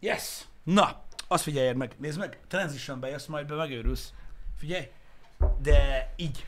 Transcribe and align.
Yes! 0.00 0.44
Na, 0.62 1.02
azt 1.28 1.42
figyeljed 1.42 1.76
meg, 1.76 1.92
nézd 1.98 2.18
meg, 2.18 2.38
transition 2.48 3.00
bejössz, 3.00 3.26
majd 3.26 3.46
be 3.46 3.54
megőrülsz. 3.54 4.12
Figyelj! 4.58 4.88
De 5.62 6.10
így. 6.16 6.44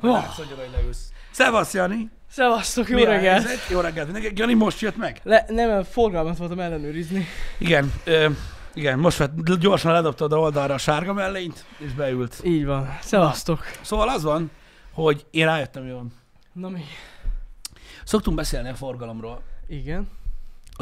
Oh. 0.00 0.12
Látsz, 0.12 0.36
hogy 0.36 0.70
leülsz. 0.72 1.12
Szevasz, 1.30 1.74
Jani! 1.74 2.10
Szevasztok, 2.30 2.88
jó 2.88 2.96
Mi 2.96 3.04
reggelt! 3.04 3.46
helyzet? 3.46 3.68
Jó 3.68 3.80
reggelt 3.80 4.12
mindenki. 4.12 4.40
Jani 4.40 4.54
most 4.54 4.80
jött 4.80 4.96
meg? 4.96 5.20
Le, 5.22 5.44
nem, 5.48 5.82
forgalmat 5.84 6.36
voltam 6.36 6.60
ellenőrizni. 6.60 7.26
Igen, 7.58 7.92
ö, 8.04 8.28
igen, 8.74 8.98
most 8.98 9.16
vett, 9.18 9.50
gyorsan 9.58 9.92
ledobtad 9.92 10.32
a 10.32 10.38
oldalra 10.38 10.74
a 10.74 10.78
sárga 10.78 11.12
mellényt, 11.12 11.64
és 11.78 11.92
beült. 11.92 12.40
Így 12.44 12.64
van. 12.64 12.98
Szevasztok. 13.00 13.64
Szóval 13.82 14.08
az 14.08 14.22
van, 14.22 14.50
hogy 14.92 15.26
én 15.30 15.46
rájöttem 15.46 15.86
jól. 15.86 16.06
Na 16.52 16.68
mi? 16.68 16.84
Szoktunk 18.04 18.36
beszélni 18.36 18.68
a 18.68 18.74
forgalomról, 18.74 19.42
Igen. 19.68 20.08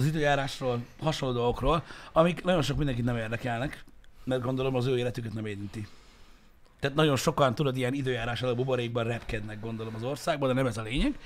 Az 0.00 0.06
időjárásról, 0.06 0.84
hasonló 1.00 1.34
dolgokról, 1.34 1.82
amik 2.12 2.44
nagyon 2.44 2.62
sok 2.62 2.76
mindenkit 2.76 3.04
nem 3.04 3.16
érdekelnek, 3.16 3.84
mert 4.24 4.42
gondolom 4.42 4.74
az 4.74 4.86
ő 4.86 4.98
életüket 4.98 5.32
nem 5.32 5.46
érinti. 5.46 5.86
Tehát 6.80 6.96
nagyon 6.96 7.16
sokan, 7.16 7.54
tudod, 7.54 7.76
ilyen 7.76 7.94
időjárás 7.94 8.42
alapú 8.42 8.56
buborékban 8.58 9.04
repkednek, 9.04 9.60
gondolom 9.60 9.94
az 9.94 10.02
országban, 10.02 10.48
de 10.48 10.54
nem 10.54 10.66
ez 10.66 10.76
a 10.76 10.82
lényeg. 10.82 11.18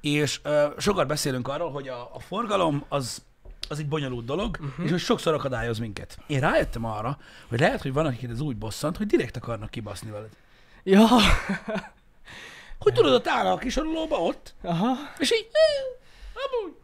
És 0.00 0.40
uh, 0.44 0.78
sokat 0.78 1.06
beszélünk 1.06 1.48
arról, 1.48 1.70
hogy 1.70 1.88
a, 1.88 2.10
a 2.14 2.18
forgalom 2.18 2.84
az, 2.88 3.22
az 3.68 3.78
egy 3.78 3.88
bonyolult 3.88 4.24
dolog, 4.24 4.58
uh-huh. 4.60 4.84
és 4.84 4.90
hogy 4.90 5.00
sokszor 5.00 5.34
akadályoz 5.34 5.78
minket. 5.78 6.18
Én 6.26 6.40
rájöttem 6.40 6.84
arra, 6.84 7.18
hogy 7.48 7.60
lehet, 7.60 7.82
hogy 7.82 7.92
van, 7.92 8.06
akiket 8.06 8.30
ez 8.30 8.40
úgy 8.40 8.56
bosszant, 8.56 8.96
hogy 8.96 9.06
direkt 9.06 9.36
akarnak 9.36 9.70
kibaszni 9.70 10.10
veled. 10.10 10.30
Ja. 10.82 11.06
Hogy 12.78 12.92
tudod, 12.92 13.12
ott 13.12 13.26
áll 13.26 13.46
a 13.46 13.56
kisorolóba 13.58 14.16
ott, 14.16 14.54
Aha. 14.62 14.92
és 15.18 15.32
így, 15.32 15.48
"Eh, 15.52 16.42
amúgy. 16.44 16.74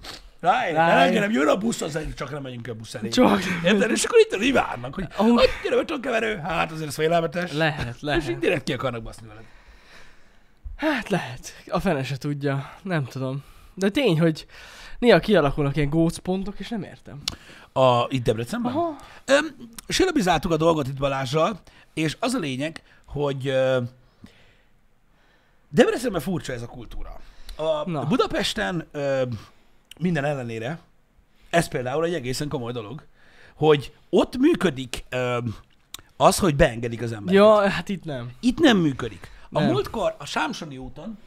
Ráér. 0.40 0.76
engem 0.76 1.30
jön 1.30 1.48
a 1.48 1.56
busz, 1.56 1.80
az 1.80 1.96
egy, 1.96 2.14
csak 2.14 2.30
nem 2.30 2.42
megyünk 2.42 2.66
a 2.68 2.74
busz 2.74 2.94
elé. 2.94 3.08
Csak. 3.08 3.40
Érted? 3.64 3.90
És 3.90 4.04
akkor 4.04 4.18
itt 4.18 4.42
így 4.42 4.52
várnak, 4.52 4.94
hogy 4.94 5.06
Amúgy- 5.16 5.38
hogy 5.38 5.48
gyere 5.62 5.76
betonkeverő, 5.76 6.36
hát 6.36 6.72
azért 6.72 6.88
ez 6.88 6.94
félelmetes. 6.94 7.52
Lehet, 7.52 7.86
És 7.88 7.94
így 7.96 8.02
lehet. 8.02 8.38
direkt 8.38 8.62
ki 8.64 8.72
akarnak 8.72 9.02
baszni 9.02 9.26
veled. 9.26 9.42
Hát 10.76 11.08
lehet. 11.08 11.52
A 11.68 11.80
fene 11.80 12.02
se 12.04 12.16
tudja. 12.16 12.70
Nem 12.82 13.04
tudom. 13.04 13.44
De 13.74 13.88
tény, 13.88 14.20
hogy 14.20 14.46
néha 14.98 15.18
kialakulnak 15.18 15.76
ilyen 15.76 15.88
gócpontok, 15.88 16.58
és 16.58 16.68
nem 16.68 16.82
értem. 16.82 17.22
A, 17.72 18.06
itt 18.08 18.22
Debrecenben? 18.24 18.72
Aha. 18.72 18.96
Öm, 19.24 19.56
Sélebizáltuk 19.88 20.52
a 20.52 20.56
dolgot 20.56 20.86
itt 20.88 20.96
Balázsral, 20.98 21.60
és 21.94 22.16
az 22.20 22.32
a 22.34 22.38
lényeg, 22.38 22.82
hogy 23.06 23.48
ö, 23.48 23.78
Debrecenben 25.68 26.20
furcsa 26.20 26.52
ez 26.52 26.62
a 26.62 26.66
kultúra. 26.66 27.20
A 27.56 27.90
Na. 27.90 28.04
Budapesten 28.04 28.86
ö, 28.92 29.22
minden 29.98 30.24
ellenére, 30.24 30.78
ez 31.50 31.68
például 31.68 32.04
egy 32.04 32.14
egészen 32.14 32.48
komoly 32.48 32.72
dolog, 32.72 33.02
hogy 33.54 33.92
ott 34.10 34.36
működik 34.36 35.04
ö, 35.08 35.38
az, 36.16 36.38
hogy 36.38 36.56
beengedik 36.56 37.02
az 37.02 37.12
embereket. 37.12 37.44
Ja, 37.46 37.68
hát 37.68 37.88
itt 37.88 38.04
nem. 38.04 38.30
Itt 38.40 38.58
nem 38.58 38.76
működik. 38.76 39.30
A 39.50 39.60
Nem. 39.60 39.70
múltkor 39.70 40.14
a 40.18 40.26
Sámsoni 40.26 40.78
úton, 40.78 41.18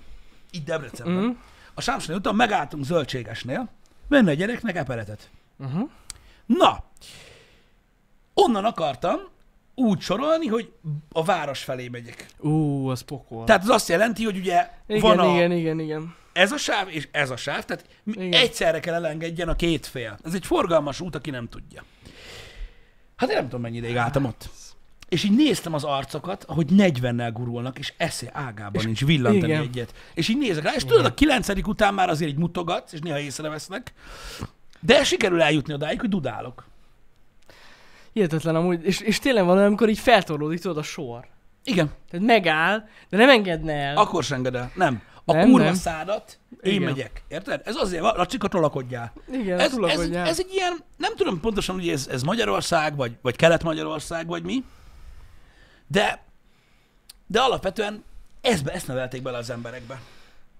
itt 0.51 0.65
Debrecenben, 0.65 1.23
mm. 1.23 1.29
a 1.73 1.81
Sámsoni 1.81 2.17
úton 2.17 2.35
megálltunk 2.35 2.83
zöldségesnél, 2.83 3.69
menne 4.07 4.31
a 4.31 4.33
gyereknek 4.33 4.75
eperetet. 4.75 5.29
Uh-huh. 5.57 5.89
Na, 6.45 6.83
onnan 8.33 8.65
akartam 8.65 9.19
úgy 9.75 9.99
sorolni, 9.99 10.47
hogy 10.47 10.71
a 11.11 11.23
város 11.23 11.63
felé 11.63 11.87
megyek. 11.87 12.25
Ú, 12.39 12.87
az 12.87 13.01
pokol. 13.01 13.45
Tehát 13.45 13.63
az 13.63 13.69
azt 13.69 13.89
jelenti, 13.89 14.23
hogy 14.23 14.37
ugye 14.37 14.69
igen, 14.87 15.01
van 15.01 15.19
a, 15.19 15.33
igen, 15.33 15.51
igen, 15.51 15.79
igen. 15.79 16.15
Ez 16.33 16.51
a 16.51 16.57
sáv 16.57 16.87
és 16.89 17.07
ez 17.11 17.29
a 17.29 17.35
sáv, 17.35 17.63
tehát 17.65 17.85
Igen. 18.05 18.33
egyszerre 18.33 18.79
kell 18.79 18.93
elengedjen 18.93 19.49
a 19.49 19.55
két 19.55 19.85
fél. 19.85 20.17
Ez 20.23 20.33
egy 20.33 20.45
forgalmas 20.45 20.99
út, 20.99 21.15
aki 21.15 21.29
nem 21.29 21.47
tudja. 21.47 21.83
Hát 23.15 23.29
én 23.29 23.35
nem 23.35 23.45
tudom, 23.45 23.61
mennyi 23.61 23.77
ideig 23.77 23.95
álltam 23.95 24.25
ott. 24.25 24.49
És 25.09 25.23
így 25.23 25.35
néztem 25.35 25.73
az 25.73 25.83
arcokat, 25.83 26.43
ahogy 26.43 26.67
40-nel 26.71 27.29
gurulnak, 27.33 27.79
és 27.79 27.93
esze 27.97 28.29
ágában 28.33 28.73
és 28.73 28.83
nincs 28.83 29.05
villantani 29.05 29.51
igen. 29.51 29.61
egyet. 29.61 29.93
És 30.13 30.27
így 30.27 30.37
nézek 30.37 30.63
rá, 30.63 30.73
és 30.75 30.83
tudod, 30.85 31.05
a 31.05 31.13
kilencedik 31.13 31.67
után 31.67 31.93
már 31.93 32.09
azért 32.09 32.31
így 32.31 32.37
mutogatsz, 32.37 32.93
és 32.93 32.99
néha 32.99 33.19
észrevesznek. 33.19 33.93
De 34.79 35.03
sikerül 35.03 35.41
eljutni 35.41 35.73
odáig, 35.73 35.99
hogy 35.99 36.09
dudálok. 36.09 36.65
Hihetetlen 38.13 38.55
amúgy. 38.55 38.85
És, 38.85 38.99
és 38.99 39.19
tényleg 39.19 39.45
van 39.45 39.57
amikor 39.57 39.89
így 39.89 39.99
feltorlódik, 39.99 40.59
tudod, 40.59 40.77
a 40.77 40.83
sor. 40.83 41.27
Igen, 41.63 41.91
Tehát 42.09 42.25
megáll, 42.25 42.83
de 43.09 43.17
nem 43.17 43.29
engedne 43.29 43.73
el. 43.73 43.97
akkor 43.97 44.23
sem 44.23 44.37
enged 44.37 44.55
el. 44.55 44.71
Nem. 44.75 45.01
A 45.31 45.35
Nem, 45.35 45.49
kurva 45.49 45.65
nem. 45.65 45.73
szádat, 45.73 46.39
én 46.61 46.73
Igen. 46.73 46.83
megyek. 46.83 47.23
Érted? 47.27 47.61
Ez 47.65 47.75
azért 47.75 48.01
van, 48.01 48.15
Lacsika 48.15 48.47
tolakodjál. 48.47 49.13
Igen, 49.31 49.59
Ez, 49.59 49.73
ez, 49.83 49.99
ez, 49.99 50.09
ez 50.09 50.39
egy 50.39 50.53
ilyen, 50.53 50.77
nem 50.97 51.15
tudom 51.15 51.39
pontosan, 51.39 51.75
hogy 51.75 51.89
ez, 51.89 52.07
ez 52.11 52.21
Magyarország, 52.23 52.95
vagy, 52.95 53.11
vagy 53.21 53.35
Kelet-Magyarország, 53.35 54.27
vagy 54.27 54.43
mi, 54.43 54.63
de, 55.87 56.23
de 57.27 57.39
alapvetően 57.39 58.03
ezbe, 58.41 58.71
ezt 58.71 58.87
nevelték 58.87 59.21
bele 59.21 59.37
az 59.37 59.49
emberekbe. 59.49 59.99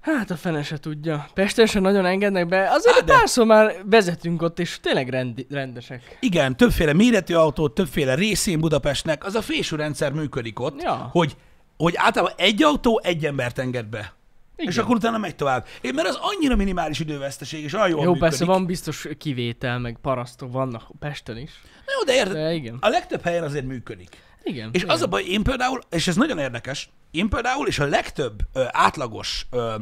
Hát 0.01 0.31
a 0.31 0.35
fene 0.35 0.63
se 0.63 0.77
tudja. 0.77 1.27
Pesten 1.33 1.65
se 1.65 1.79
nagyon 1.79 2.05
engednek 2.05 2.47
be. 2.47 2.69
Azért 2.69 2.95
Hát 2.95 3.03
párszor 3.05 3.45
már 3.45 3.75
vezetünk 3.85 4.41
ott, 4.41 4.59
és 4.59 4.79
tényleg 4.81 5.09
rendi, 5.09 5.47
rendesek. 5.49 6.17
Igen, 6.19 6.57
többféle 6.57 6.93
méretű 6.93 7.33
autó, 7.33 7.69
többféle 7.69 8.15
részén 8.15 8.59
Budapestnek, 8.59 9.25
az 9.25 9.35
a 9.35 9.41
fésűrendszer 9.41 10.11
működik 10.11 10.59
ott, 10.59 10.81
Ja. 10.81 11.09
hogy, 11.11 11.35
hogy 11.77 11.93
általában 11.97 12.35
egy 12.37 12.63
autó 12.63 12.99
egy 13.03 13.25
embert 13.25 13.59
enged 13.59 13.85
be. 13.85 14.13
Igen. 14.61 14.71
És 14.73 14.77
akkor 14.77 14.95
utána 14.95 15.17
megy 15.17 15.35
tovább. 15.35 15.65
Én, 15.81 15.93
mert 15.93 16.07
az 16.07 16.17
annyira 16.21 16.55
minimális 16.55 16.99
időveszteség, 16.99 17.63
és 17.63 17.73
olyan 17.73 17.87
jól 17.89 17.97
Jó, 18.03 18.05
működik. 18.11 18.21
persze 18.29 18.45
van 18.45 18.65
biztos 18.65 19.07
kivétel, 19.17 19.79
meg 19.79 19.97
parasztok 20.01 20.51
vannak 20.51 20.87
Pesten 20.99 21.37
is. 21.37 21.51
Na 21.85 21.91
Jó, 21.99 22.03
de 22.05 22.13
érted, 22.13 22.33
De 22.33 22.53
igen. 22.53 22.77
a 22.81 22.87
legtöbb 22.87 23.21
helyen 23.21 23.43
azért 23.43 23.65
működik. 23.65 24.17
Igen. 24.43 24.69
És 24.71 24.81
igen. 24.81 24.93
az 24.95 25.01
a 25.01 25.07
baj, 25.07 25.23
én 25.23 25.43
például, 25.43 25.81
és 25.89 26.07
ez 26.07 26.15
nagyon 26.15 26.37
érdekes, 26.37 26.89
én 27.11 27.29
például, 27.29 27.67
és 27.67 27.79
a 27.79 27.85
legtöbb 27.85 28.39
ö, 28.53 28.63
átlagos 28.71 29.45
ö, 29.51 29.75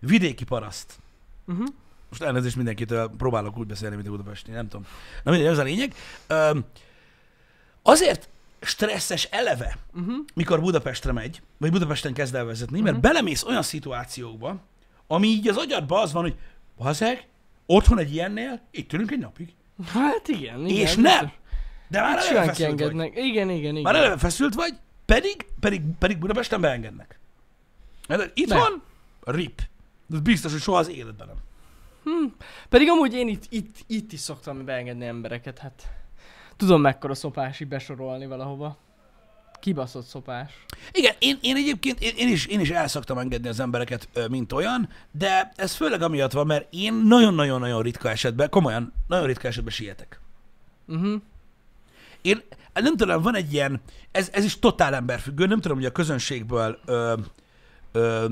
vidéki 0.00 0.44
paraszt, 0.44 0.92
Uh-huh. 1.46 1.66
most 2.08 2.22
elnézést 2.22 2.56
mindenkitől, 2.56 3.10
próbálok 3.18 3.58
úgy 3.58 3.66
beszélni, 3.66 3.94
mint 3.94 4.08
a 4.08 4.10
budapesti, 4.10 4.50
nem 4.50 4.68
tudom. 4.68 4.86
Na 5.24 5.30
mindegy, 5.30 5.50
ez 5.50 5.58
a 5.58 5.62
lényeg. 5.62 5.94
Ö, 6.26 6.58
azért 7.82 8.28
stresszes 8.60 9.24
eleve, 9.24 9.78
Uh-huh. 9.94 10.14
mikor 10.34 10.60
Budapestre 10.60 11.12
megy, 11.12 11.42
vagy 11.58 11.70
Budapesten 11.70 12.12
kezd 12.12 12.34
el 12.34 12.44
vezetni, 12.44 12.80
mert 12.80 12.92
Mhm. 12.96 13.02
belemész 13.02 13.42
olyan 13.44 13.62
szituációkba, 13.62 14.60
ami 15.06 15.26
így 15.26 15.48
az 15.48 15.56
agyadban 15.56 16.02
az 16.02 16.12
van, 16.12 16.22
hogy 16.22 16.36
bazeg, 16.76 17.26
otthon 17.66 17.98
egy 17.98 18.14
ilyennél, 18.14 18.60
itt 18.70 18.92
ülünk 18.92 19.10
egy 19.10 19.18
napig. 19.18 19.54
Hát 19.86 20.28
igen, 20.28 20.66
igen. 20.66 20.76
és 20.86 20.94
nem. 20.94 21.32
De 21.88 22.00
már 22.00 22.10
eleve 22.10 22.22
Simán 22.26 22.44
feszült 22.46 22.68
vagy. 22.68 22.76
kiengednek. 22.78 23.12
Igen, 23.24 23.50
igen, 23.50 23.70
igen. 23.70 23.82
Már 23.82 23.94
eleve 23.94 24.16
feszült 24.18 24.54
vagy, 24.54 24.74
pedig, 25.04 25.46
pedig, 25.60 25.82
pedig 25.98 26.18
Budapesten 26.18 26.60
beengednek. 26.60 27.18
Mert 28.08 28.30
itthon, 28.38 28.82
rip. 29.24 29.62
De 30.06 30.18
biztos, 30.18 30.52
hogy 30.52 30.60
soha 30.60 30.78
az 30.78 30.88
életben 30.88 31.26
nem. 31.26 31.36
Pedig 32.68 32.88
amúgy 32.90 33.14
én 33.14 33.28
itt, 33.28 33.44
itt, 33.48 33.76
itt 33.86 34.12
is 34.12 34.20
szoktam 34.20 34.64
beengedni 34.64 35.06
embereket, 35.06 35.58
hát 35.58 35.88
tudom 36.58 36.80
mekkora 36.80 37.14
szopás 37.14 37.60
így 37.60 37.68
besorolni 37.68 38.26
valahova. 38.26 38.76
Kibaszott 39.60 40.06
szopás. 40.06 40.52
Igen, 40.92 41.14
én, 41.18 41.38
én 41.40 41.56
egyébként, 41.56 42.00
én, 42.00 42.12
én, 42.16 42.28
is, 42.28 42.46
én 42.46 42.60
is 42.60 42.70
el 42.70 42.88
szoktam 42.88 43.18
engedni 43.18 43.48
az 43.48 43.60
embereket, 43.60 44.08
mint 44.30 44.52
olyan, 44.52 44.88
de 45.10 45.52
ez 45.56 45.74
főleg 45.74 46.02
amiatt 46.02 46.32
van, 46.32 46.46
mert 46.46 46.66
én 46.70 46.94
nagyon-nagyon-nagyon 46.94 47.82
ritka 47.82 48.10
esetben, 48.10 48.48
komolyan, 48.50 48.92
nagyon 49.06 49.26
ritka 49.26 49.48
esetben 49.48 49.72
sietek. 49.72 50.20
Uh-huh. 50.86 51.20
Én 52.22 52.42
nem 52.74 52.96
tudom, 52.96 53.22
van 53.22 53.34
egy 53.34 53.52
ilyen, 53.52 53.80
ez, 54.10 54.28
ez 54.32 54.44
is 54.44 54.58
totál 54.58 54.94
emberfüggő, 54.94 55.46
nem 55.46 55.60
tudom, 55.60 55.76
hogy 55.76 55.86
a 55.86 55.92
közönségből 55.92 56.78
ö, 56.84 57.14
ö, 57.92 58.26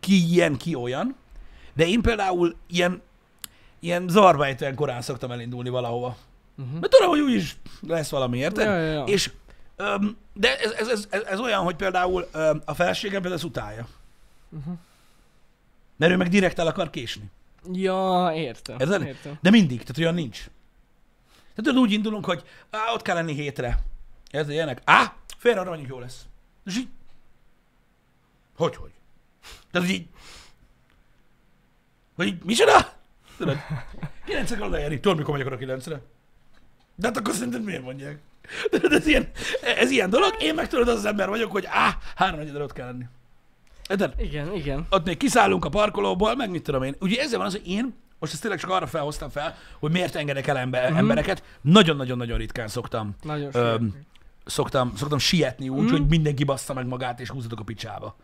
ki 0.00 0.30
ilyen, 0.32 0.56
ki 0.56 0.74
olyan, 0.74 1.14
de 1.74 1.86
én 1.86 2.02
például 2.02 2.56
ilyen, 2.66 3.02
ilyen 3.80 4.08
zavarba 4.08 4.46
ejtően 4.46 4.74
korán 4.74 5.02
szoktam 5.02 5.30
elindulni 5.30 5.68
valahova. 5.68 6.16
Uh-huh. 6.56 6.80
Mert 6.80 6.92
tudom, 6.92 7.08
hogy 7.08 7.20
úgyis 7.20 7.56
lesz 7.80 8.10
valami, 8.10 8.38
érted? 8.38 8.66
Ja, 8.66 8.76
ja, 8.76 8.92
ja. 8.92 9.04
És, 9.04 9.30
öm, 9.76 10.16
de 10.32 10.58
ez, 10.58 10.70
ez, 10.70 10.88
ez, 10.88 11.06
ez, 11.10 11.22
ez 11.22 11.40
olyan, 11.40 11.62
hogy 11.62 11.76
például 11.76 12.28
öm, 12.32 12.62
a 12.64 12.74
feleségem 12.74 13.20
például 13.20 13.34
ezt 13.34 13.44
utálja. 13.44 13.88
Uh-huh. 14.48 14.74
Mert 15.96 16.12
ő 16.12 16.16
meg 16.16 16.28
direkt 16.28 16.58
el 16.58 16.66
akar 16.66 16.90
késni. 16.90 17.30
Ja, 17.72 18.32
értem. 18.34 18.78
Érted? 18.78 19.02
Értem. 19.02 19.38
De 19.40 19.50
mindig, 19.50 19.80
tehát 19.80 19.98
olyan 19.98 20.14
nincs. 20.14 20.38
Tehát 21.32 21.54
tudod, 21.56 21.76
úgy 21.76 21.92
indulunk, 21.92 22.24
hogy 22.24 22.44
á, 22.70 22.92
ott 22.94 23.02
kell 23.02 23.14
lenni 23.14 23.32
hétre. 23.32 23.82
Érted, 24.30 24.50
ilyenek? 24.50 24.82
Á, 24.84 25.14
félre 25.36 25.60
arra 25.60 25.68
mondjuk 25.68 25.90
jó 25.90 25.98
lesz. 25.98 26.26
És 26.64 26.76
így, 26.76 26.88
hogy, 28.56 28.76
hogy? 28.76 28.90
Tehát 29.70 29.88
így, 29.88 30.06
hogy 32.16 32.26
így, 32.26 32.44
micsoda? 32.44 32.92
Tudod, 33.36 33.56
kilencre 34.24 34.56
kell 34.56 34.66
odaérni. 34.66 35.00
Tudod, 35.00 35.16
mikor 35.16 35.32
megyek 35.32 35.46
oda 35.46 35.56
kilencre? 35.56 36.00
De 36.94 37.06
hát 37.06 37.16
akkor 37.16 37.34
szerinted 37.34 37.64
miért 37.64 37.82
mondják? 37.82 38.18
Tudod, 38.70 38.92
ez 38.92 39.06
ilyen, 39.06 39.28
ez 39.78 39.90
ilyen 39.90 40.10
dolog. 40.10 40.34
Én 40.40 40.54
meg 40.54 40.68
tudod, 40.68 40.88
az 40.88 40.94
az 40.94 41.04
ember 41.04 41.28
vagyok, 41.28 41.50
hogy 41.52 41.64
á, 41.68 41.96
három 42.16 42.40
ott 42.54 42.72
kell 42.72 42.86
lenni. 42.86 43.04
Érted? 43.88 44.14
Igen, 44.18 44.54
igen. 44.54 44.86
ott 44.90 45.04
még 45.04 45.16
kiszállunk 45.16 45.64
a 45.64 45.68
parkolóból, 45.68 46.34
meg 46.36 46.50
mit 46.50 46.62
tudom 46.62 46.82
én. 46.82 46.94
Ugye 47.00 47.20
ezzel 47.20 47.38
van 47.38 47.46
az, 47.46 47.52
hogy 47.52 47.68
én 47.68 47.94
most 48.18 48.32
ezt 48.32 48.40
tényleg 48.42 48.60
csak 48.60 48.70
arra 48.70 48.86
felhoztam 48.86 49.28
fel, 49.28 49.56
hogy 49.78 49.90
miért 49.92 50.14
engedek 50.14 50.46
el 50.46 50.56
ember, 50.56 50.88
Mhm. 50.90 50.98
embereket. 50.98 51.42
Nagyon-nagyon-nagyon 51.60 52.38
ritkán 52.38 52.68
szoktam, 52.68 53.14
Nagyon 53.22 53.48
Öm, 53.52 53.94
szoktam, 54.44 54.92
szoktam 54.96 55.18
sietni 55.18 55.68
úgy, 55.68 55.82
Mhm. 55.82 55.90
hogy 55.92 56.06
mindenki 56.08 56.44
bassza 56.44 56.74
meg 56.74 56.86
magát, 56.86 57.20
és 57.20 57.28
húzatok 57.28 57.60
a 57.60 57.64
picsába. 57.64 58.16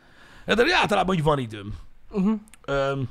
De 0.45 0.65
általában 0.81 1.17
úgy 1.17 1.23
van 1.23 1.39
időm. 1.39 1.75
Uh-huh. 2.11 2.41
Öm, 2.65 3.09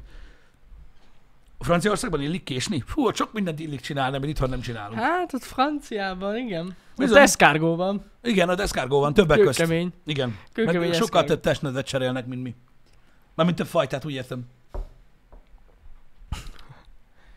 Franciaországban 1.59 2.21
illik 2.21 2.43
késni? 2.43 2.83
Fú, 2.85 3.13
sok 3.13 3.33
mindent 3.33 3.59
illik 3.59 3.79
csinálni, 3.79 4.15
amit 4.15 4.29
itthon 4.29 4.49
nem 4.49 4.61
csinálunk. 4.61 4.99
Hát 4.99 5.33
ott 5.33 5.43
franciában, 5.43 6.37
igen. 6.37 6.75
Bizony. 6.97 7.21
escargot 7.21 7.77
van. 7.77 8.11
Igen, 8.23 8.49
a 8.49 8.55
deszkárgó 8.55 8.99
van, 8.99 9.13
többek 9.13 9.39
közt. 9.39 9.57
Kőkemény. 9.59 9.93
Igen. 10.05 10.37
Kőkemény 10.53 10.89
Meg 10.89 10.97
sokkal 10.97 11.23
több 11.23 11.39
testnevet 11.39 11.85
cserélnek, 11.85 12.25
mint 12.25 12.43
mi. 12.43 12.55
Mármint 13.35 13.57
több 13.57 13.67
fajtát, 13.67 14.05
úgy 14.05 14.13
értem. 14.13 14.45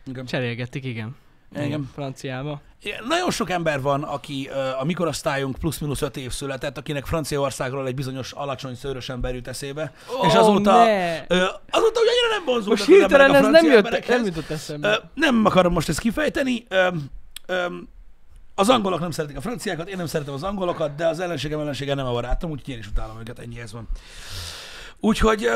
Igen. 0.05 0.25
Cserélgetik, 0.25 0.85
igen. 0.85 1.15
Igen. 1.55 1.89
Franciába. 1.93 2.61
Igen, 2.83 3.03
Nagyon 3.07 3.31
sok 3.31 3.49
ember 3.49 3.81
van, 3.81 4.03
aki 4.03 4.49
a 4.79 4.83
mikorosztályunk 4.83 5.57
plusz-minusz 5.57 6.01
5 6.01 6.17
év 6.17 6.31
született, 6.31 6.77
akinek 6.77 7.05
Franciaországról 7.05 7.87
egy 7.87 7.95
bizonyos 7.95 8.31
alacsony 8.31 8.75
szőrös 8.75 9.09
ember 9.09 9.35
jut 9.35 9.47
eszébe. 9.47 9.93
és 10.21 10.33
Ó, 10.33 10.37
azóta, 10.37 10.83
ne! 10.83 11.17
azóta 11.69 11.99
úgy 11.99 12.07
annyira 12.07 12.29
nem 12.35 12.43
vonzódnak 12.45 12.77
Most 12.77 12.85
hirtelen 12.85 13.35
ez 13.35 13.47
nem 13.47 13.65
jött, 13.65 14.07
nem 14.07 14.25
jutott 14.25 14.49
eszembe. 14.49 15.09
Nem 15.13 15.45
akarom 15.45 15.73
most 15.73 15.89
ezt 15.89 15.99
kifejteni. 15.99 16.67
Az 18.55 18.69
angolok 18.69 18.99
nem 18.99 19.11
szeretik 19.11 19.37
a 19.37 19.41
franciákat, 19.41 19.89
én 19.89 19.97
nem 19.97 20.05
szeretem 20.05 20.33
az 20.33 20.43
angolokat, 20.43 20.95
de 20.95 21.07
az 21.07 21.19
ellenségem 21.19 21.59
ellensége 21.59 21.93
nem 21.93 22.05
a 22.05 22.11
barátom, 22.11 22.51
úgyhogy 22.51 22.73
én 22.73 22.79
is 22.79 22.87
utálom 22.87 23.19
őket, 23.19 23.39
ennyi 23.39 23.59
ez 23.59 23.71
van. 23.71 23.87
Úgyhogy, 24.99 25.49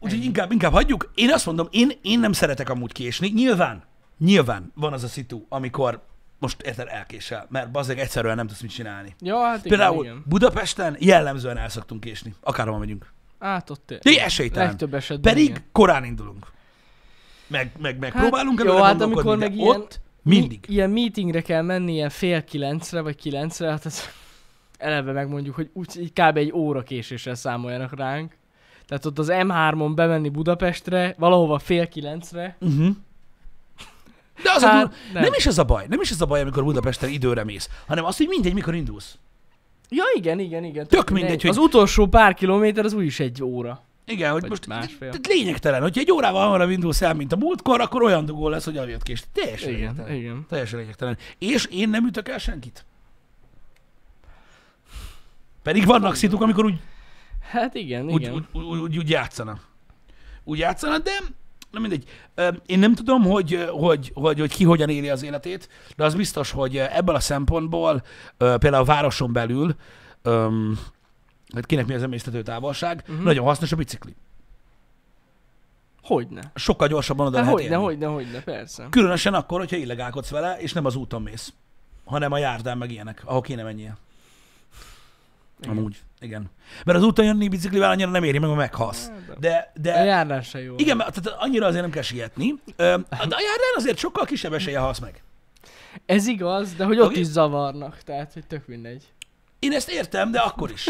úgyhogy 0.00 0.24
inkább, 0.24 0.52
inkább 0.52 0.72
hagyjuk. 0.72 1.10
Én 1.14 1.32
azt 1.32 1.46
mondom, 1.46 1.68
én, 1.70 1.92
én 2.02 2.20
nem 2.20 2.32
szeretek 2.32 2.68
amúgy 2.68 2.92
késni. 2.92 3.28
Nyilván, 3.28 3.82
nyilván 4.18 4.72
van 4.74 4.92
az 4.92 5.02
a 5.02 5.08
szitu, 5.08 5.44
amikor 5.48 6.02
most 6.38 6.62
érted 6.62 6.88
elkésel, 6.90 7.46
mert 7.50 7.70
bazdeg 7.70 7.98
egyszerűen 7.98 8.36
nem 8.36 8.46
tudsz 8.46 8.60
mit 8.60 8.70
csinálni. 8.70 9.14
Ja, 9.20 9.38
hát 9.44 9.58
igen, 9.64 9.68
Például 9.78 10.04
igen. 10.04 10.22
Budapesten 10.26 10.96
jellemzően 10.98 11.56
el 11.58 11.68
szoktunk 11.68 12.00
késni, 12.00 12.34
akárhol 12.40 12.78
megyünk. 12.78 13.12
Hát 13.38 13.70
ott 13.70 13.94
De 14.02 14.24
esélytelen. 14.24 14.68
legtöbb 14.68 14.94
esetben 14.94 15.32
Pedig 15.32 15.48
igen. 15.48 15.62
korán 15.72 16.04
indulunk. 16.04 16.46
Meg, 17.46 17.70
meg, 17.78 17.98
meg 17.98 18.12
Hát, 18.12 18.20
próbálunk 18.22 18.62
jó, 18.64 18.76
hát 18.82 19.00
amikor 19.00 19.36
meg 19.36 19.54
ilyen- 19.56 19.68
ott 19.76 20.00
mindig. 20.22 20.64
Mi, 20.68 20.74
ilyen 20.74 20.90
meetingre 20.90 21.40
kell 21.40 21.62
menni 21.62 21.92
ilyen 21.92 22.10
fél 22.10 22.44
kilencre, 22.44 23.00
vagy 23.00 23.16
kilencre, 23.16 23.70
hát 23.70 23.86
ez 23.86 24.00
eleve 24.78 25.12
megmondjuk, 25.12 25.54
hogy 25.54 25.70
úgy 25.72 25.98
így 26.00 26.12
kb. 26.12 26.36
egy 26.36 26.52
óra 26.52 26.82
késéssel 26.82 27.34
számoljanak 27.34 27.96
ránk. 27.96 28.36
Tehát 28.86 29.04
ott 29.04 29.18
az 29.18 29.28
M3-on 29.30 29.92
bemenni 29.94 30.28
Budapestre, 30.28 31.14
valahova 31.18 31.58
fél 31.58 31.88
kilencre. 31.88 32.56
Uh-huh. 32.60 32.96
De 34.42 34.50
az 34.54 34.62
hát, 34.62 34.72
a 34.72 34.76
Hát, 34.76 34.86
dur... 34.86 34.94
nem. 35.12 35.22
nem. 35.22 35.32
is 35.36 35.46
ez 35.46 35.58
a 35.58 35.64
baj, 35.64 35.86
nem 35.88 36.00
is 36.00 36.10
ez 36.10 36.20
a 36.20 36.26
baj, 36.26 36.40
amikor 36.40 36.64
Budapesten 36.64 37.10
időre 37.10 37.44
mész, 37.44 37.68
hanem 37.86 38.04
az, 38.04 38.16
hogy 38.16 38.26
mindegy, 38.28 38.54
mikor 38.54 38.74
indulsz. 38.74 39.18
Ja, 39.88 40.04
igen, 40.14 40.38
igen, 40.38 40.64
igen. 40.64 40.86
Tök 40.86 41.10
mindegy, 41.10 41.40
hogy- 41.40 41.50
Az 41.50 41.56
utolsó 41.56 42.06
pár 42.06 42.34
kilométer 42.34 42.84
az 42.84 42.92
úgyis 42.92 43.20
egy 43.20 43.42
óra. 43.42 43.82
Igen, 44.06 44.32
hogy 44.32 44.48
most 44.48 44.66
másfél. 44.66 44.98
tehát 45.10 45.26
lényegtelen, 45.26 45.82
hogyha 45.82 46.00
egy 46.00 46.10
órával 46.12 46.42
hamarabb 46.42 46.70
indulsz 46.70 47.02
el, 47.02 47.14
mint 47.14 47.32
a 47.32 47.36
múltkor, 47.36 47.80
akkor 47.80 48.02
olyan 48.02 48.24
dugó 48.24 48.48
lesz, 48.48 48.64
hogy 48.64 48.76
aljött 48.76 49.02
kést. 49.02 49.26
Teljesen 49.32 49.68
Igen, 49.68 49.80
lényegtelen. 49.80 50.14
igen. 50.14 50.46
Teljesen 50.48 50.78
lényegtelen. 50.78 51.18
És 51.38 51.66
én 51.70 51.88
nem 51.88 52.06
ütök 52.06 52.28
el 52.28 52.38
senkit. 52.38 52.84
Pedig 55.62 55.84
vannak 55.86 56.14
szituk, 56.14 56.40
amikor 56.42 56.64
úgy, 56.64 56.80
Hát 57.50 57.74
igen, 57.74 58.04
úgy, 58.08 58.20
igen. 58.20 58.32
úgy, 58.52 58.62
úgy, 58.62 58.78
úgy, 58.78 58.98
úgy 58.98 59.10
játszanak. 59.10 59.66
Úgy 60.44 60.58
játszanak, 60.58 61.02
de 61.02 61.10
nem 61.74 61.82
mindegy. 61.82 62.04
Én 62.66 62.78
nem 62.78 62.94
tudom, 62.94 63.22
hogy, 63.22 63.68
hogy, 63.70 64.10
hogy, 64.14 64.38
hogy 64.40 64.54
ki 64.54 64.64
hogyan 64.64 64.88
éli 64.88 65.08
az 65.08 65.22
életét, 65.22 65.68
de 65.96 66.04
az 66.04 66.14
biztos, 66.14 66.50
hogy 66.50 66.76
ebből 66.76 67.14
a 67.14 67.20
szempontból 67.20 68.02
például 68.36 68.74
a 68.74 68.84
városon 68.84 69.32
belül, 69.32 69.74
hát 71.54 71.66
kinek 71.66 71.86
mi 71.86 71.94
az 71.94 72.02
emésztető 72.02 72.42
távolság, 72.42 73.04
uh-huh. 73.08 73.24
nagyon 73.24 73.44
hasznos 73.44 73.72
a 73.72 73.76
bicikli. 73.76 74.14
Hogyne. 76.02 76.52
Sokkal 76.54 76.88
gyorsabban 76.88 77.26
oda 77.26 77.36
Hát 77.36 77.44
lehet 77.44 77.60
hogyne, 77.60 77.74
érni. 77.74 77.84
hogyne, 77.84 78.06
hogyne, 78.06 78.40
persze. 78.42 78.86
Különösen 78.90 79.34
akkor, 79.34 79.58
hogyha 79.58 79.76
illegálkodsz 79.76 80.30
vele, 80.30 80.56
és 80.58 80.72
nem 80.72 80.84
az 80.84 80.96
úton 80.96 81.22
mész, 81.22 81.52
hanem 82.04 82.32
a 82.32 82.38
járdán 82.38 82.78
meg 82.78 82.90
ilyenek, 82.90 83.22
ahol 83.24 83.40
kéne 83.40 83.62
menjél. 83.62 83.98
Igen. 85.64 85.76
Amúgy, 85.78 85.96
igen. 86.20 86.50
Mert 86.84 86.98
az 86.98 87.04
úton 87.04 87.24
jönni 87.24 87.48
biciklivel 87.48 87.90
annyira 87.90 88.10
nem 88.10 88.22
éri 88.24 88.38
meg, 88.38 88.48
mert 88.48 88.60
meghalsz. 88.60 89.08
Hát, 89.08 89.38
De, 89.38 89.72
A 89.74 89.78
de 89.80 90.04
járnál 90.04 90.40
se 90.42 90.62
jó. 90.62 90.74
igen, 90.78 90.96
mert 90.96 91.20
tehát 91.22 91.40
annyira 91.42 91.66
azért 91.66 91.82
nem 91.82 91.90
kell 91.90 92.02
sietni. 92.02 92.54
De 92.76 92.84
a 92.84 93.18
járdán 93.18 93.74
azért 93.76 93.98
sokkal 93.98 94.24
kisebb 94.24 94.52
esélye 94.52 94.78
halsz 94.78 94.98
meg. 94.98 95.22
Ez 96.06 96.26
igaz, 96.26 96.74
de 96.74 96.84
hogy 96.84 96.98
ott 96.98 97.08
Oké. 97.10 97.20
is 97.20 97.26
zavarnak, 97.26 97.98
tehát 98.04 98.32
hogy 98.32 98.46
tök 98.46 98.66
mindegy. 98.66 99.02
Én 99.58 99.72
ezt 99.72 99.90
értem, 99.90 100.30
de 100.30 100.38
akkor 100.38 100.70
is. 100.70 100.88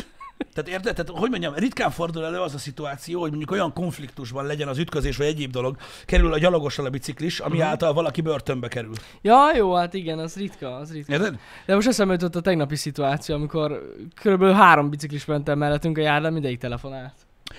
Tehát 0.53 0.69
érted? 0.71 0.95
Tehát, 0.95 1.21
hogy 1.21 1.31
mondjam, 1.31 1.55
ritkán 1.55 1.91
fordul 1.91 2.25
elő 2.25 2.39
az 2.39 2.55
a 2.55 2.59
szituáció, 2.59 3.21
hogy 3.21 3.29
mondjuk 3.31 3.51
olyan 3.51 3.73
konfliktusban 3.73 4.47
legyen 4.47 4.69
az 4.69 4.79
ütközés 4.79 5.17
vagy 5.17 5.27
egyéb 5.27 5.51
dolog, 5.51 5.77
kerül 6.07 6.33
a 6.33 6.39
gyalogossal 6.39 6.87
a 6.87 6.91
biciklis, 6.91 7.39
ami 7.41 7.57
Mhm. 7.57 7.67
által 7.67 7.93
valaki 7.93 8.21
börtönbe 8.21 8.69
kerül. 8.69 8.93
Ja, 9.23 9.51
jó, 9.57 9.75
hát 9.75 9.95
igen, 9.95 10.19
az 10.19 10.37
ritka, 10.37 10.75
az 10.77 10.93
ritka. 10.93 11.13
Érted? 11.13 11.39
De 11.67 11.75
most 11.75 11.87
eszembe 11.89 12.13
jutott 12.13 12.37
a 12.37 12.41
tegnapi 12.41 12.77
szituáció, 12.77 13.35
amikor 13.35 13.93
körülbelül 14.15 14.55
három 14.55 14.91
biciklis 14.91 15.25
mentem 15.25 15.59
mellettünk 15.59 15.99
a 15.99 16.01
járdán, 16.01 16.33
mindegyik 16.33 16.59
telefonált. 16.59 17.15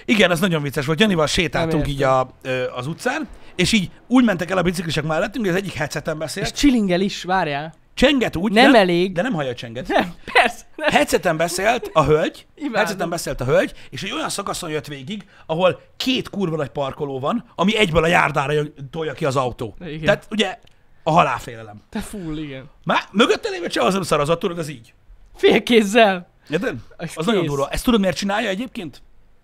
Igen, 0.05 0.31
ez 0.31 0.39
nagyon 0.39 0.61
vicces 0.61 0.85
volt. 0.85 0.99
Janival 0.99 1.27
sétáltunk 1.27 1.87
így 1.87 2.03
a, 2.03 2.29
ö, 2.41 2.63
az 2.75 2.87
utcán, 2.87 3.27
és 3.55 3.71
így 3.71 3.91
úgy 4.07 4.23
mentek 4.23 4.49
el 4.49 4.57
a 4.57 4.61
biciklisek 4.61 5.03
mellettünk, 5.03 5.45
hogy 5.45 5.53
az 5.55 5.61
egyik 5.61 5.73
headseten 5.73 6.13
És 6.13 6.19
beszélt. 6.19 6.55
chillingel 6.55 7.01
is, 7.01 7.23
várjál. 7.23 7.73
Csenget 7.95 8.35
úgy, 8.35 8.51
Nem 8.51 8.71
de, 8.71 8.77
elég. 8.77 9.11
de 9.13 9.21
nem 9.21 9.33
hallja 9.33 9.49
a 9.49 9.53
csenget. 9.53 9.87
Nem, 9.87 10.13
persze. 10.33 10.63
Nem. 10.75 10.89
Headseten 10.89 11.37
beszélt 11.37 11.89
a 11.93 12.03
hölgy, 12.03 12.45
Imádom. 12.55 12.75
headseten 12.75 13.09
beszélt 13.09 13.41
a 13.41 13.45
hölgy, 13.45 13.73
és 13.89 14.03
egy 14.03 14.11
olyan 14.11 14.29
szakaszon 14.29 14.69
jött 14.69 14.87
végig, 14.87 15.25
ahol 15.45 15.81
két 15.97 16.29
kurva 16.29 16.55
nagy 16.55 16.69
parkoló 16.69 17.19
van, 17.19 17.45
ami 17.55 17.77
egyből 17.77 18.03
a 18.03 18.07
járdára 18.07 18.53
tolja 18.91 19.13
ki 19.13 19.25
az 19.25 19.35
autó. 19.35 19.75
Igen. 19.85 19.99
Tehát 19.99 20.27
ugye 20.31 20.59
a 21.03 21.11
halálfélelem. 21.11 21.81
Te 21.89 21.99
full, 21.99 22.37
igen. 22.37 22.69
Már 22.83 23.03
mögötte 23.11 23.49
lévő 23.49 23.67
cseh 23.67 23.85
az 23.85 23.93
nem 23.93 24.03
szarazott, 24.03 24.39
tudod, 24.39 24.57
az 24.59 24.67
így. 24.69 24.93
Fél 25.35 25.63
kézzel. 25.63 26.27
Érted? 26.49 26.75
Az 26.97 27.11
Az 27.15 27.25
nagyon 27.25 27.45
durva. 27.45 27.69
Ezt 27.69 27.83
tudod, 27.83 27.99
miért 27.99 28.17
csinálja 28.17 28.49
egyébként? 28.49 29.01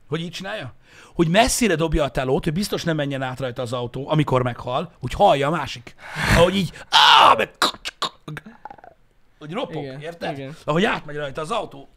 Hogy 0.07 0.21
így 0.21 0.31
csinálja? 0.31 0.73
Hogy 1.13 1.27
messzire 1.27 1.75
dobja 1.75 2.03
a 2.03 2.09
telót, 2.09 2.43
hogy 2.43 2.53
biztos 2.53 2.83
nem 2.83 2.95
menjen 2.95 3.21
át 3.21 3.39
rajta 3.39 3.61
az 3.61 3.73
autó, 3.73 4.09
amikor 4.09 4.43
meghal, 4.43 4.91
hogy 4.99 5.13
hallja 5.13 5.47
a 5.47 5.51
másik. 5.51 5.95
Ahogy 6.35 6.55
így, 6.55 6.71
áh, 6.89 7.37
meg 7.37 7.49
hogy 9.39 9.51
ropog, 9.51 9.83
Igen, 9.83 10.01
érted? 10.01 10.37
igen. 10.37 10.55
Ahogy 10.63 10.85
átmegy 10.85 11.15
rajta 11.15 11.41
az 11.41 11.51
autó. 11.51 11.87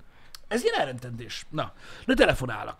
Ez 0.49 0.62
ilyen 0.62 0.80
elrentendés. 0.80 1.47
Na, 1.50 1.73
de 2.07 2.14
telefonálnak. 2.14 2.78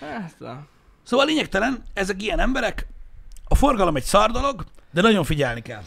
Hát, 0.00 0.34
na. 0.38 0.66
Szóval 1.02 1.26
lényegtelen, 1.26 1.82
ezek 1.94 2.22
ilyen 2.22 2.40
emberek, 2.40 2.86
a 3.44 3.54
forgalom 3.54 3.96
egy 3.96 4.02
szar 4.02 4.30
dolog, 4.30 4.64
de 4.90 5.00
nagyon 5.00 5.24
figyelni 5.24 5.62
kell. 5.62 5.82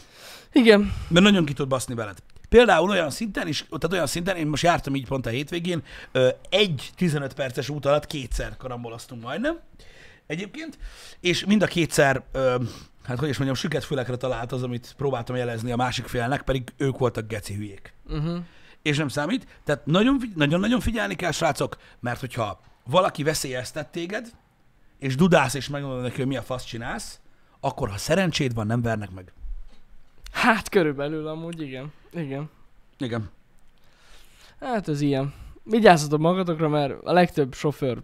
Igen. 0.52 0.94
Mert 1.08 1.24
nagyon 1.24 1.44
ki 1.44 1.52
tud 1.52 1.68
baszni 1.68 1.94
veled. 1.94 2.18
Például 2.48 2.90
olyan 2.90 3.10
szinten 3.10 3.48
is, 3.48 3.58
tehát 3.68 3.92
olyan 3.92 4.06
szinten, 4.06 4.36
én 4.36 4.46
most 4.46 4.62
jártam 4.62 4.94
így 4.94 5.06
pont 5.06 5.26
a 5.26 5.30
hétvégén, 5.30 5.82
egy 6.48 6.90
15 6.96 7.34
perces 7.34 7.68
út 7.68 7.86
alatt 7.86 8.06
kétszer 8.06 8.56
karamboloztunk 8.56 9.22
majdnem, 9.22 9.60
egyébként, 10.26 10.78
és 11.20 11.44
mind 11.44 11.62
a 11.62 11.66
kétszer, 11.66 12.22
hát 13.04 13.18
hogy 13.18 13.28
is 13.28 13.36
mondjam, 13.36 13.58
süket 13.58 13.84
fülekre 13.84 14.16
talált 14.16 14.52
az, 14.52 14.62
amit 14.62 14.94
próbáltam 14.96 15.36
jelezni 15.36 15.72
a 15.72 15.76
másik 15.76 16.06
félnek, 16.06 16.42
pedig 16.42 16.72
ők 16.76 16.98
voltak 16.98 17.26
geci 17.26 17.54
hülyék. 17.54 17.92
Uh-huh. 18.08 18.38
És 18.82 18.96
nem 18.96 19.08
számít. 19.08 19.46
Tehát 19.64 19.86
nagyon- 19.86 20.32
nagyon-nagyon 20.34 20.80
figyelni 20.80 21.14
kell, 21.14 21.30
srácok, 21.30 21.76
mert 22.00 22.20
hogyha 22.20 22.60
valaki 22.84 23.22
veszélyeztet 23.22 23.88
téged, 23.88 24.30
és 24.98 25.16
dudálsz, 25.16 25.54
és 25.54 25.68
megmondod 25.68 26.02
neki, 26.02 26.16
hogy 26.16 26.26
mi 26.26 26.36
a 26.36 26.42
fasz 26.42 26.64
csinálsz, 26.64 27.20
akkor 27.60 27.88
ha 27.88 27.98
szerencséd 27.98 28.54
van, 28.54 28.66
nem 28.66 28.82
vernek 28.82 29.10
meg. 29.10 29.32
Hát 30.32 30.68
körülbelül 30.68 31.26
amúgy, 31.26 31.60
igen. 31.60 31.92
Igen. 32.16 32.50
Igen. 32.98 33.30
Hát 34.60 34.88
ez 34.88 35.00
ilyen. 35.00 35.34
Vigyázzatok 35.62 36.20
magatokra, 36.20 36.68
mert 36.68 36.94
a 37.04 37.12
legtöbb 37.12 37.54
sofőr 37.54 37.98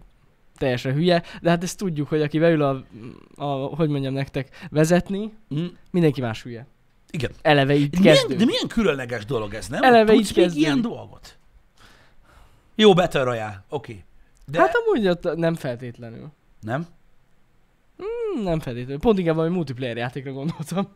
teljesen 0.57 0.93
hülye, 0.93 1.23
de 1.41 1.49
hát 1.49 1.63
ezt 1.63 1.77
tudjuk, 1.77 2.07
hogy 2.07 2.21
aki 2.21 2.39
beül 2.39 2.61
a, 2.61 2.83
a 3.35 3.45
hogy 3.75 3.89
mondjam 3.89 4.13
nektek, 4.13 4.67
vezetni, 4.69 5.33
Mm. 5.55 5.65
mindenki 5.91 6.21
más 6.21 6.43
hülye. 6.43 6.67
Igen. 7.11 7.31
Eleve 7.41 7.75
így 7.75 7.99
Milyen, 7.99 8.15
kezdünk. 8.15 8.39
de 8.39 8.45
milyen 8.45 8.67
különleges 8.67 9.25
dolog 9.25 9.53
ez, 9.53 9.67
nem? 9.67 9.83
Eleve 9.83 10.13
Tudsz 10.13 10.29
így 10.29 10.33
kezdünk. 10.35 10.61
ilyen 10.65 10.81
dolgot? 10.81 11.37
Jó, 12.75 12.93
Battle 12.93 13.23
Royale, 13.23 13.63
oké. 13.69 13.91
Okay. 13.91 14.03
De 14.45 14.59
Hát 14.59 14.73
amúgy 14.75 15.07
ott 15.07 15.35
nem 15.35 15.55
feltétlenül. 15.55 16.27
nem? 16.61 16.87
Hmm, 17.97 18.43
nem 18.43 18.59
feltétlenül. 18.59 18.99
Pont 18.99 19.19
inkább 19.19 19.35
valami 19.35 19.53
multiplayer 19.55 19.97
játékra 19.97 20.31
gondoltam. 20.31 20.87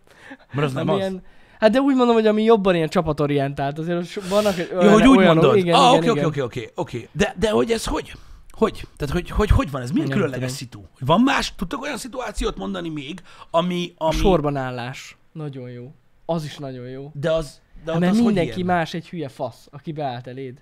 Mert 0.52 0.68
az 0.68 0.74
nem 0.74 0.90
az. 0.90 1.14
Hát 1.60 1.72
de 1.72 1.80
úgy 1.80 1.96
mondom, 1.96 2.16
hogy 2.16 2.28
ami 2.28 2.44
jobban 2.44 2.76
ilyen 2.76 2.90
csapatorientált, 2.90 3.80
azért 3.80 4.14
vannak 4.14 4.56
Jó, 4.72 4.90
hogy 4.90 5.08
úgy 5.08 5.18
olyanok, 5.18 5.44
mondod. 5.44 5.58
Igen, 5.58 5.76
ah, 5.76 5.98
igen, 5.98 6.10
oké, 6.10 6.10
oké, 6.10 6.20
igen. 6.20 6.46
oké, 6.46 6.72
oké. 6.76 7.10
De, 7.12 7.36
de 7.40 7.50
hogy 7.50 7.72
ez 7.72 7.86
hogy? 7.86 8.14
Hogy? 8.52 8.88
Tehát, 8.98 9.14
hogy 9.14 9.30
hogy, 9.30 9.50
hogy 9.50 9.72
van 9.72 9.82
ez? 9.82 9.92
Milyen 9.92 10.08
Nem 10.08 10.18
különleges 10.18 10.58
tudom. 10.58 10.58
szitu? 10.58 10.80
Hogy 10.98 11.08
Van 11.08 11.22
más? 11.22 11.56
Tudtok 11.56 11.82
olyan 11.82 11.98
szituációt 11.98 12.58
mondani 12.58 12.90
még, 12.90 13.22
ami... 13.52 13.94
A 13.98 14.06
ami 14.06 14.16
sorban 14.16 14.56
állás. 14.56 15.18
Nagyon 15.32 15.70
jó. 15.70 15.94
Az 16.26 16.44
is 16.44 16.58
nagyon 16.58 16.88
jó. 16.88 17.12
De 17.14 17.32
az... 17.32 17.62
De 17.86 17.92
ott 17.92 18.00
Mert 18.00 18.12
az 18.12 18.18
hogy 18.18 18.26
mindenki 18.26 18.56
ilyen? 18.56 18.76
más 18.76 18.94
egy 18.94 19.10
hülye 19.10 19.30
fasz, 19.30 19.68
aki 19.72 19.92
beállt 19.92 20.28
eléd. 20.28 20.62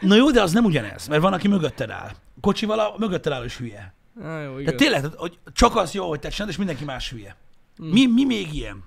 Na 0.00 0.14
jó, 0.14 0.30
de 0.30 0.42
az 0.42 0.52
nem 0.52 0.64
ugyanez, 0.64 1.08
mert 1.08 1.22
van, 1.22 1.32
aki 1.32 1.48
mögötted 1.48 1.90
áll. 1.90 2.10
Kocsival 2.40 2.78
a 2.78 2.94
mögötted 2.98 3.32
álló 3.32 3.44
is 3.44 3.56
hülye. 3.56 3.94
Na 4.20 4.40
jó, 4.40 4.58
igaz. 4.58 4.64
Tehát 4.64 4.76
tényleg, 4.76 5.14
hogy 5.16 5.38
csak 5.52 5.76
az 5.76 5.92
jó, 5.92 6.08
hogy 6.08 6.20
te 6.20 6.28
csinálod, 6.28 6.52
és 6.52 6.58
mindenki 6.58 6.84
más 6.84 7.10
hülye. 7.10 7.36
Hmm. 7.76 7.88
Mi, 7.88 8.06
mi 8.06 8.24
még 8.24 8.54
ilyen? 8.54 8.84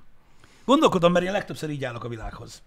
Gondolkodom, 0.68 1.12
mert 1.12 1.26
én 1.26 1.32
legtöbbször 1.32 1.70
így 1.70 1.84
állok 1.84 2.04
a 2.04 2.08
világhoz. 2.08 2.62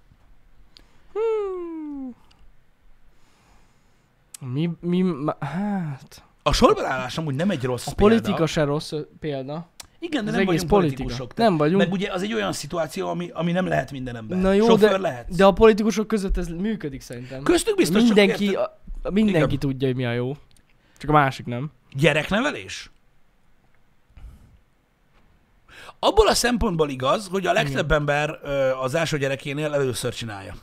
Mi, 4.40 4.71
mi, 4.80 5.02
ma, 5.02 5.37
hát... 5.40 6.23
A 6.42 6.52
sorban 6.52 6.85
állás 6.85 7.19
amúgy 7.19 7.35
nem 7.35 7.50
egy 7.50 7.62
rossz 7.62 7.87
A 7.87 7.95
példa. 7.95 8.14
politika 8.14 8.47
se 8.47 8.64
rossz 8.64 8.92
példa. 9.21 9.69
Igen, 9.99 10.25
de 10.25 10.30
az 10.30 10.37
nem 10.37 10.49
egész 10.49 10.61
vagyunk 10.62 10.71
politika. 10.71 10.97
politikusok. 11.02 11.37
Nem 11.37 11.57
vagyunk. 11.57 11.83
Meg 11.83 11.92
ugye 11.92 12.12
az 12.12 12.23
egy 12.23 12.35
olyan 12.35 12.52
szituáció, 12.52 13.09
ami, 13.09 13.30
ami 13.33 13.52
nem 13.52 13.66
lehet 13.66 13.90
minden 13.90 14.16
ember. 14.16 14.38
Na 14.38 14.52
jó, 14.52 14.66
Sofőr 14.66 14.90
de, 14.90 14.99
lehet. 14.99 15.37
de 15.37 15.45
a 15.45 15.52
politikusok 15.52 16.07
között 16.07 16.37
ez 16.37 16.49
működik 16.49 17.00
szerintem. 17.00 17.42
Köztük 17.42 17.76
biztos, 17.76 18.04
csak 18.04 18.14
mindenki, 18.14 18.45
érted, 18.45 18.71
a, 19.02 19.11
mindenki 19.11 19.54
Igen. 19.54 19.59
tudja, 19.59 19.87
hogy 19.87 19.97
mi 19.97 20.04
a 20.07 20.12
jó. 20.12 20.37
Csak 20.99 21.11
a 21.11 21.12
másik 21.12 21.47
nem. 21.47 21.71
Gyereknevelés? 21.92 22.90
Abból 25.99 26.29
a 26.29 26.35
szempontból 26.35 26.89
igaz, 26.91 27.29
hogy 27.31 27.47
a 27.47 27.53
legtöbb 27.53 27.93
ember 27.93 28.39
ö, 28.43 28.71
az 28.71 28.95
első 28.95 29.19
gyerekénél 29.19 29.75
először 29.75 30.15
csinálja. 30.15 30.55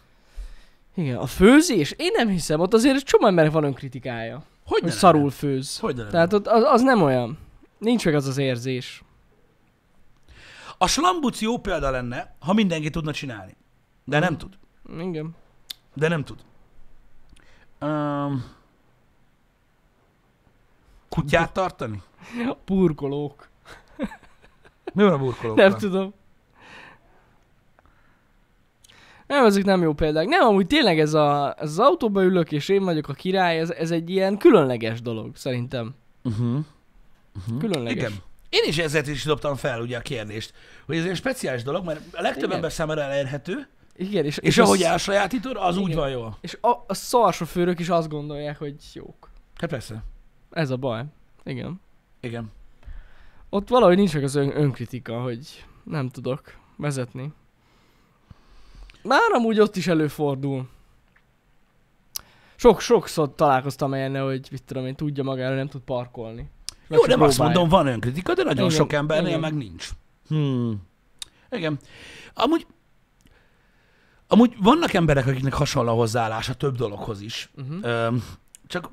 Igen, 0.96 1.18
a 1.18 1.26
főzés? 1.26 1.94
Én 1.98 2.12
nem 2.16 2.28
hiszem, 2.28 2.60
ott 2.60 2.74
azért 2.74 3.06
csomó 3.06 3.28
embernek 3.28 3.54
van 3.54 3.64
önkritikája. 3.64 4.44
Hogy, 4.66 4.82
Hogy 4.82 4.92
szarul 4.92 5.20
lenne? 5.20 5.32
főz. 5.32 5.80
Hogy 5.80 5.96
ne 5.96 6.00
lenne? 6.00 6.12
Tehát 6.12 6.34
ott 6.34 6.48
az, 6.48 6.64
az 6.64 6.82
nem 6.82 7.02
olyan. 7.02 7.38
Nincs 7.78 8.06
meg 8.06 8.16
az 8.16 8.28
az 8.28 8.38
érzés. 8.38 9.04
A 10.78 10.88
slambuc 10.88 11.42
jó 11.42 11.58
példa 11.58 11.90
lenne, 11.90 12.36
ha 12.40 12.54
mindenki 12.54 12.90
tudna 12.90 13.12
csinálni. 13.12 13.56
De 14.04 14.20
nem 14.20 14.38
tud. 14.38 14.54
Igen. 15.00 15.36
De 15.94 16.08
nem 16.08 16.24
tud. 16.24 16.38
Um, 17.82 18.46
kutyát 21.10 21.52
tartani? 21.54 22.02
Burkolók. 22.66 23.48
Mi 24.98 25.04
van 25.04 25.14
a 25.14 25.18
burkolókkal? 25.18 25.68
Nem 25.70 25.78
tudom. 25.78 26.14
Nem, 29.28 29.46
ezek 29.46 29.64
nem 29.64 29.82
jó 29.82 29.94
példák. 29.94 30.28
Nem, 30.28 30.48
amúgy 30.48 30.68
tényleg 30.68 31.00
ez, 31.00 31.14
a, 31.14 31.56
ez 31.60 31.70
az 31.70 31.80
autóba 31.80 32.24
ülök, 32.24 32.52
és 32.52 32.70
én 32.70 32.84
vagyok 32.84 33.08
a 33.08 33.14
király, 33.14 33.60
ez, 33.60 33.70
ez 33.70 33.92
egy 33.92 34.10
ilyen 34.10 34.38
különleges 34.38 35.02
dolog, 35.02 35.36
szerintem. 35.36 35.96
Uh-huh. 36.24 36.58
Uh-huh. 37.38 37.60
Különleges. 37.60 37.98
Igen. 37.98 38.12
Én 38.50 38.64
is 38.66 38.78
ezért 38.78 39.08
is 39.08 39.24
dobtam 39.24 39.56
fel 39.56 39.82
ugye 39.82 39.98
a 39.98 40.02
kérdést, 40.02 40.54
hogy 40.86 40.98
ez 40.98 41.06
egy 41.06 41.16
speciális 41.16 41.64
dolog, 41.64 41.86
mert 41.86 42.02
a 42.16 42.22
legtöbb 42.22 42.52
ember 42.52 42.72
számára 42.72 43.02
elérhető, 43.02 43.68
Igen, 43.96 44.26
és, 44.26 44.38
és, 44.38 44.58
az- 44.58 44.66
ahogy 44.66 44.82
elsajátítod, 44.82 45.56
az 45.60 45.78
úgy 45.78 45.88
Igen. 45.90 45.98
van 46.00 46.10
jó. 46.10 46.30
És 46.42 46.58
a, 46.62 46.70
a 46.88 46.94
szarsofőrök 46.94 47.80
is 47.80 47.90
azt 47.90 48.10
gondolják, 48.10 48.58
hogy 48.58 48.76
jók. 48.94 49.30
Hát 49.56 49.70
persze. 49.70 50.04
Ez 50.52 50.70
a 50.70 50.78
baj. 50.78 51.04
Igen. 51.44 51.82
Igen. 52.22 52.52
Ott 53.50 53.70
valahogy 53.70 53.98
nincs 53.98 54.14
meg 54.14 54.24
az 54.24 54.36
ön, 54.36 54.58
önkritika, 54.58 55.22
hogy 55.22 55.66
nem 55.84 56.10
tudok 56.10 56.42
vezetni. 56.76 57.32
Már 59.04 59.32
amúgy 59.34 59.60
ott 59.60 59.76
is 59.76 59.88
előfordul. 59.88 60.68
Sok, 62.56 62.80
sokszor 62.80 63.36
találkoztam 63.36 63.94
ilyennel, 63.94 64.26
hogy 64.26 64.48
mit 64.52 64.64
tudom 64.64 64.86
én, 64.86 64.96
tudja 64.96 65.24
magára, 65.24 65.56
nem 65.56 65.68
tud 65.68 65.82
parkolni. 65.82 66.50
Jó, 66.88 67.06
nem 67.06 67.22
azt 67.22 67.38
mondom, 67.38 67.70
van 67.70 67.88
önkritika, 67.88 68.34
de 68.34 68.44
nagyon 68.44 68.66
Igen, 68.66 68.78
sok 68.78 68.94
embernél 68.94 69.28
igen. 69.28 69.40
meg 69.40 69.54
nincs. 69.54 69.90
Hmm. 70.28 70.82
Igen. 71.52 71.80
Amúgy, 72.34 72.68
amúgy 74.28 74.56
vannak 74.62 74.94
emberek, 74.94 75.28
akiknek 75.28 75.54
hasonló 75.54 75.92
a 75.92 75.96
hozzáállása 75.96 76.54
több 76.54 76.76
dologhoz 76.76 77.22
is. 77.22 77.50
Uh-huh. 77.56 77.80
Öm, 77.82 78.24
csak 78.68 78.90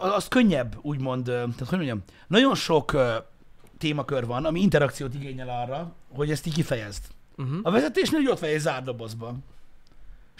az 0.00 0.28
könnyebb, 0.28 0.78
úgymond, 0.82 1.28
ö, 1.28 1.32
tehát 1.32 1.68
hogy 1.68 1.78
mondjam, 1.78 2.02
nagyon 2.26 2.54
sok 2.54 2.92
ö, 2.92 3.16
témakör 3.80 4.26
van, 4.26 4.44
ami 4.44 4.60
interakciót 4.60 5.14
igényel 5.14 5.48
arra, 5.48 5.92
hogy 6.14 6.30
ezt 6.30 6.46
így 6.46 6.54
kifejezd. 6.54 7.04
Uh-huh. 7.36 7.58
A 7.62 7.70
vezetésnél, 7.70 8.30
ott 8.30 8.38
vagy 8.38 8.50
egy 8.50 8.60
zárt 8.60 8.84
dobozban. 8.84 9.44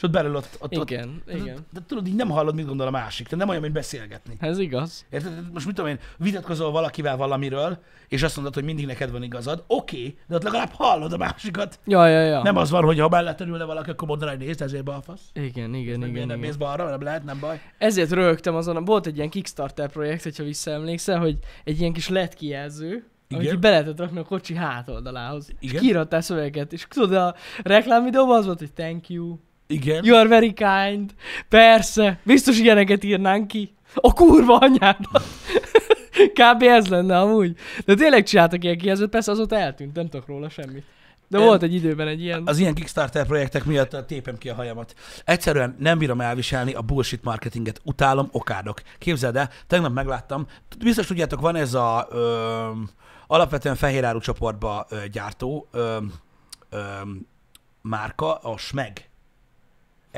És 0.00 0.06
ott 0.06 0.12
belül 0.12 0.36
ott, 0.36 0.56
ott, 0.58 0.78
ott 0.78 0.90
Igen, 0.90 1.22
de, 1.26 1.36
igen. 1.36 1.66
de 1.72 1.80
tudod, 1.86 2.06
így 2.06 2.14
nem 2.14 2.30
hallod, 2.30 2.54
mit 2.54 2.66
gondol 2.66 2.86
a 2.86 2.90
másik. 2.90 3.24
Tehát 3.24 3.38
nem 3.38 3.48
olyan, 3.48 3.60
mint 3.60 3.74
beszélgetni. 3.74 4.34
Ez 4.38 4.58
igaz. 4.58 5.06
Érted? 5.10 5.52
Most 5.52 5.66
mit 5.66 5.74
tudom 5.74 5.90
én, 5.90 5.98
vitatkozol 6.16 6.70
valakivel 6.70 7.16
valamiről, 7.16 7.78
és 8.08 8.22
azt 8.22 8.36
mondod, 8.36 8.54
hogy 8.54 8.64
mindig 8.64 8.86
neked 8.86 9.10
van 9.10 9.22
igazad. 9.22 9.64
Oké, 9.66 9.96
okay, 9.96 10.18
de 10.26 10.34
ott 10.34 10.42
legalább 10.42 10.70
hallod 10.72 11.12
a 11.12 11.16
másikat. 11.16 11.78
Ja, 11.86 12.06
ja, 12.06 12.20
ja. 12.20 12.42
Nem 12.42 12.56
az 12.56 12.70
van, 12.70 12.84
hogy 12.84 12.98
ha 12.98 13.08
mellett 13.08 13.40
ülne 13.40 13.64
valaki, 13.64 13.90
akkor 13.90 14.08
mondaná, 14.08 14.30
hogy 14.30 14.40
nézd, 14.40 14.62
ezért 14.62 14.84
balfasz. 14.84 15.20
Igen, 15.32 15.74
igen, 15.74 15.98
Meg 15.98 16.08
igen, 16.08 16.26
nem 16.26 16.36
igen. 16.36 16.38
mész 16.38 16.56
balra, 16.56 16.88
nem 16.88 17.02
lehet, 17.02 17.24
nem 17.24 17.40
baj. 17.40 17.60
Ezért 17.78 18.10
röhögtem 18.10 18.54
azon, 18.54 18.84
volt 18.84 19.06
egy 19.06 19.16
ilyen 19.16 19.30
Kickstarter 19.30 19.90
projekt, 19.90 20.22
hogyha 20.22 20.44
visszaemlékszel, 20.44 21.18
hogy 21.18 21.38
egy 21.64 21.80
ilyen 21.80 21.92
kis 21.92 22.08
LED 22.08 22.34
kijelző, 22.34 23.04
Igen. 23.38 23.52
így 23.52 23.58
be 23.58 23.70
lehetett 23.70 23.98
rakni 23.98 24.18
a 24.18 24.24
kocsi 24.24 24.54
hátoldalához. 24.54 25.48
Igen. 25.58 25.74
És 25.74 25.80
kiírattál 25.80 26.20
szövegeket, 26.20 26.72
és 26.72 26.86
tudod, 26.88 27.12
a 27.12 27.34
reklám 27.62 28.04
videóban 28.04 28.38
az 28.38 28.46
volt, 28.46 28.58
hogy 28.58 28.72
thank 28.72 29.08
you, 29.08 29.36
Igen. 29.66 30.04
you 30.04 30.16
are 30.16 30.28
very 30.28 30.52
kind, 30.52 31.14
persze, 31.48 32.20
biztos 32.22 32.58
ilyeneket 32.58 33.04
írnánk 33.04 33.46
ki. 33.46 33.74
A 33.94 34.12
kurva 34.12 34.56
anyádat! 34.58 35.22
Kb. 36.38 36.62
ez 36.62 36.86
lenne 36.86 37.18
amúgy. 37.18 37.56
De 37.84 37.94
tényleg 37.94 38.24
csináltak 38.24 38.64
ilyen 38.64 38.78
kijelzőt, 38.78 39.10
persze 39.10 39.30
azóta 39.30 39.56
eltűnt, 39.56 39.94
nem 39.94 40.08
tudok 40.08 40.26
róla 40.26 40.48
semmit. 40.48 40.84
De 41.28 41.38
Em, 41.38 41.44
volt 41.44 41.62
egy 41.62 41.74
időben 41.74 42.08
egy 42.08 42.22
ilyen. 42.22 42.42
Az 42.46 42.58
ilyen 42.58 42.74
Kickstarter 42.74 43.26
projektek 43.26 43.64
miatt 43.64 44.06
tépem 44.06 44.38
ki 44.38 44.48
a 44.48 44.54
hajamat. 44.54 44.94
Egyszerűen 45.24 45.76
nem 45.78 45.98
bírom 45.98 46.20
elviselni 46.20 46.72
a 46.72 46.82
bullshit 46.82 47.22
marketinget. 47.22 47.80
Utálom, 47.84 48.28
okádok. 48.32 48.82
Képzeld 48.98 49.36
el, 49.36 49.50
tegnap 49.66 49.92
megláttam, 49.92 50.46
biztos 50.78 51.06
tudjátok, 51.06 51.40
van 51.40 51.56
ez 51.56 51.74
a 51.74 52.08
ö, 52.10 52.68
alapvetően 53.30 53.76
fehéráru 53.76 54.18
csoportba 54.18 54.86
ö, 54.88 55.06
gyártó 55.12 55.68
ö, 55.70 55.96
ö, 56.70 56.78
márka, 57.82 58.34
a 58.34 58.58
SMEG. 58.58 59.08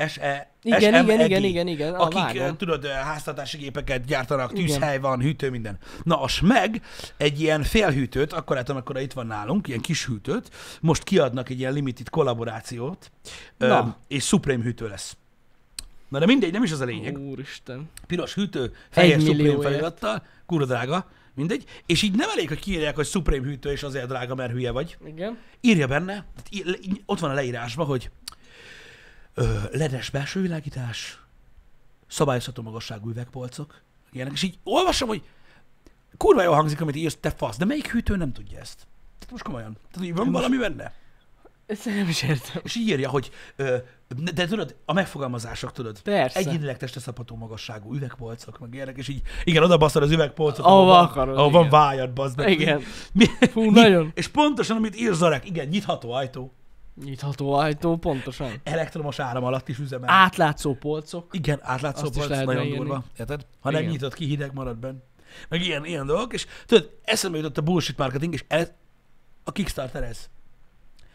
S-E, 0.07 0.51
Igen, 0.61 0.79
SMEG, 0.81 1.03
igen, 1.03 1.19
igen, 1.25 1.43
igen, 1.43 1.67
igen, 1.67 1.93
a 1.93 2.03
akik, 2.03 2.19
vágom. 2.19 2.57
tudod, 2.57 2.85
háztartási 2.85 3.57
gépeket 3.57 4.05
gyártanak, 4.05 4.51
Igen. 4.51 4.65
tűzhely 4.65 4.99
van, 4.99 5.21
hűtő, 5.21 5.49
minden. 5.49 5.77
Na, 6.03 6.21
a 6.21 6.27
SMEG 6.27 6.81
egy 7.17 7.41
ilyen 7.41 7.63
félhűtőt, 7.63 8.33
akkor 8.33 8.55
hát, 8.55 8.69
amikor 8.69 8.99
itt 8.99 9.13
van 9.13 9.27
nálunk, 9.27 9.67
ilyen 9.67 9.81
kis 9.81 10.05
hűtőt, 10.05 10.49
most 10.81 11.03
kiadnak 11.03 11.49
egy 11.49 11.59
ilyen 11.59 11.73
limited 11.73 12.09
kollaborációt, 12.09 13.11
Na. 13.57 13.95
és 14.07 14.25
Supreme 14.25 14.63
hűtő 14.63 14.87
lesz. 14.87 15.17
Na 16.09 16.19
de 16.19 16.25
mindegy, 16.25 16.51
nem 16.51 16.63
is 16.63 16.71
az 16.71 16.79
a 16.81 16.85
lényeg. 16.85 17.17
Úristen. 17.17 17.89
Piros 18.07 18.33
hűtő, 18.33 18.75
fehér 18.89 19.19
Supreme 19.21 19.61
felirattal, 19.61 20.23
kurva 20.45 20.65
drága, 20.65 21.09
mindegy. 21.35 21.65
És 21.85 22.01
így 22.01 22.15
nem 22.15 22.29
elég, 22.29 22.47
hogy 22.47 22.59
kiírják, 22.59 22.95
hogy 22.95 23.05
Supreme 23.05 23.45
hűtő, 23.45 23.71
és 23.71 23.83
azért 23.83 24.07
drága, 24.07 24.35
mert 24.35 24.51
hülye 24.51 24.71
vagy. 24.71 24.97
Igen. 25.05 25.37
Írja 25.61 25.87
benne, 25.87 26.13
tehát 26.13 26.47
í- 26.49 27.01
ott 27.05 27.19
van 27.19 27.29
a 27.29 27.33
leírásban, 27.33 27.85
hogy 27.85 28.09
ö, 29.33 29.57
ledes 29.71 30.09
belső 30.09 30.41
világítás, 30.41 31.19
szabályozható 32.07 32.61
magasságú 32.61 33.09
üvegpolcok, 33.09 33.81
ilyenek, 34.11 34.33
és 34.33 34.43
így 34.43 34.57
olvasom, 34.63 35.07
hogy 35.07 35.21
kurva 36.17 36.43
jól 36.43 36.55
hangzik, 36.55 36.81
amit 36.81 36.95
írsz, 36.95 37.17
te 37.19 37.29
fasz, 37.31 37.57
de 37.57 37.65
melyik 37.65 37.91
hűtő 37.91 38.15
nem 38.15 38.33
tudja 38.33 38.59
ezt? 38.59 38.75
Tehát 39.19 39.31
most 39.31 39.43
komolyan. 39.43 39.77
Tehát 39.91 40.07
így 40.07 40.15
van 40.15 40.27
Most- 40.27 40.45
valami 40.45 40.57
benne? 40.57 40.93
Ezt 41.73 41.85
nem 41.85 42.07
is 42.07 42.23
értem. 42.23 42.61
És 42.63 42.75
így 42.75 42.87
írja, 42.87 43.09
hogy 43.09 43.31
ö, 43.55 43.77
de 44.33 44.45
tudod, 44.47 44.75
a 44.85 44.93
megfogalmazások, 44.93 45.71
tudod, 45.71 46.01
Persze. 46.01 46.39
egyénileg 46.39 46.77
testeszapható 46.77 47.35
magasságú 47.35 47.93
üvegpolcok, 47.95 48.59
meg 48.59 48.73
ilyenek, 48.73 48.97
és 48.97 49.07
így, 49.07 49.21
igen, 49.43 49.63
oda 49.63 49.77
baszod 49.77 50.03
az 50.03 50.11
üvegpolcot, 50.11 50.65
Ahova 50.65 50.85
van- 50.85 51.03
akarod, 51.05 51.37
ahol 51.37 51.51
van 51.51 51.69
vájad, 51.69 52.11
bazd 52.11 52.37
meg. 52.37 52.49
Igen. 52.49 52.81
Mi, 53.13 53.25
Fú, 53.25 53.61
mi- 53.61 53.69
nagyon. 53.69 54.11
És 54.15 54.27
pontosan, 54.27 54.77
amit 54.77 54.95
ír 54.99 55.13
Zarek, 55.13 55.45
igen, 55.47 55.67
nyitható 55.67 56.11
ajtó, 56.11 56.53
Nyitható 57.03 57.53
ajtó, 57.53 57.97
pontosan. 57.97 58.51
elektromos 58.63 59.19
áram 59.19 59.43
alatt 59.43 59.69
is 59.69 59.79
üzemel. 59.79 60.09
Átlátszó 60.09 60.73
polcok. 60.75 61.27
Igen, 61.31 61.59
átlátszó 61.61 62.03
Azt 62.05 62.13
polc, 62.17 62.29
nagyon 62.29 62.45
beírni. 62.45 62.77
durva. 62.77 63.03
Érted? 63.19 63.45
Ha 63.59 63.69
nem 63.71 63.79
Igen. 63.81 63.91
nyitod 63.91 64.13
ki, 64.13 64.25
hideg 64.25 64.53
marad 64.53 64.77
benn. 64.77 64.97
Meg 65.49 65.61
ilyen, 65.61 65.85
ilyen 65.85 66.05
dolgok, 66.05 66.33
és 66.33 66.45
tudod, 66.65 66.89
eszembe 67.03 67.37
jutott 67.37 67.57
a 67.57 67.61
bullshit 67.61 67.97
marketing, 67.97 68.33
és 68.33 68.43
ez, 68.47 68.71
a 69.43 69.51
Kickstarter 69.51 70.03
ez. 70.03 70.29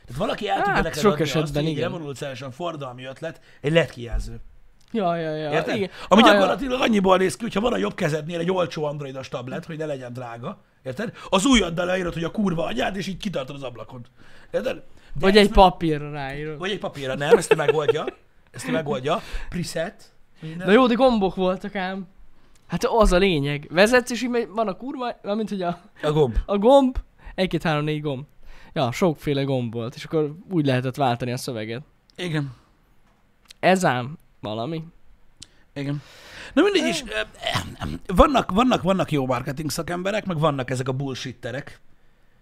Tehát 0.09 0.23
valaki 0.23 0.49
el 0.49 0.57
tudja 0.57 0.73
Hát, 0.73 0.83
neked 0.83 0.99
sok 1.01 1.13
adni 1.13 1.23
azt, 1.23 1.35
esetben 1.35 1.63
hogy 1.63 1.73
egy 1.73 1.79
igen. 2.37 2.51
forradalmi 2.51 3.05
ötlet, 3.05 3.41
egy 3.61 3.73
LED 3.73 3.91
kijelző. 3.91 4.41
Ja, 4.93 5.17
ja, 5.17 5.35
ja. 5.37 5.51
Érted? 5.51 5.77
Igen. 5.77 5.91
Ami 6.09 6.21
Ja, 6.21 6.27
ja. 6.27 6.33
gyakorlatilag 6.33 6.81
annyiból 6.81 7.17
néz 7.17 7.37
ki, 7.37 7.43
hogyha 7.43 7.61
van 7.61 7.73
a 7.73 7.77
jobb 7.77 7.95
kezednél 7.95 8.39
egy 8.39 8.51
olcsó 8.51 8.85
androidos 8.85 9.29
tablet, 9.29 9.65
hogy 9.65 9.79
ne 9.79 9.87
legyen 9.87 10.13
drága. 10.13 10.63
Érted? 10.83 11.13
Az 11.29 11.45
ujjaddal 11.45 11.87
leírod, 11.87 12.13
hogy 12.13 12.25
a 12.25 12.31
kurva 12.31 12.65
anyád, 12.65 12.97
és 12.97 13.07
így 13.07 13.17
kitartod 13.17 13.57
az 13.57 13.63
ablakon. 13.63 14.07
Érted? 14.51 14.75
De 14.77 14.83
Vagy 15.21 15.37
egy 15.37 15.51
papírra 15.51 16.11
ráírod. 16.11 16.59
Vagy 16.59 16.71
egy 16.71 16.79
papírra, 16.79 17.15
nem, 17.15 17.37
ezt 17.37 17.57
megoldja. 17.57 18.05
Ezt 18.51 18.71
megoldja. 18.71 19.21
Preset. 19.49 20.13
Minden. 20.41 20.67
Na 20.67 20.73
jó, 20.73 20.87
de 20.87 20.95
gombok 20.95 21.35
voltak 21.35 21.75
ám. 21.75 22.07
Hát 22.67 22.85
az 22.85 23.13
a 23.13 23.17
lényeg. 23.17 23.67
Vezetsz, 23.71 24.11
és 24.11 24.23
így 24.23 24.49
van 24.55 24.69
a 24.69 24.73
kurva, 24.77 25.17
mint 25.23 25.49
hogy 25.49 25.63
a, 25.63 25.81
A 26.03 26.13
gomb. 26.13 26.37
a 26.47 26.59
gomb, 26.59 26.97
egy, 27.35 27.49
két, 27.49 27.63
három, 27.63 27.85
négy 27.85 28.01
gomb. 28.01 28.25
Ja, 28.79 28.93
sokféle 28.93 29.43
gomb 29.43 29.73
volt, 29.73 29.95
és 29.95 30.05
akkor 30.05 30.35
úgy 30.51 30.67
lehetett 30.67 30.97
váltani 30.97 31.33
a 31.33 31.37
szöveget. 31.37 31.83
Igen. 32.17 32.55
Ez 33.61 33.85
ám 33.85 34.19
valami. 34.41 34.85
Igen. 35.73 36.03
Na 36.53 36.63
mindegy 36.63 36.89
is, 36.89 37.05
vannak, 38.07 38.51
vannak, 38.51 38.83
vannak 38.83 39.13
jó 39.13 39.27
marketing 39.27 39.71
szakemberek, 39.71 40.27
meg 40.27 40.39
vannak 40.39 40.71
ezek 40.71 40.89
a 40.89 40.93
bullshitterek 40.93 41.81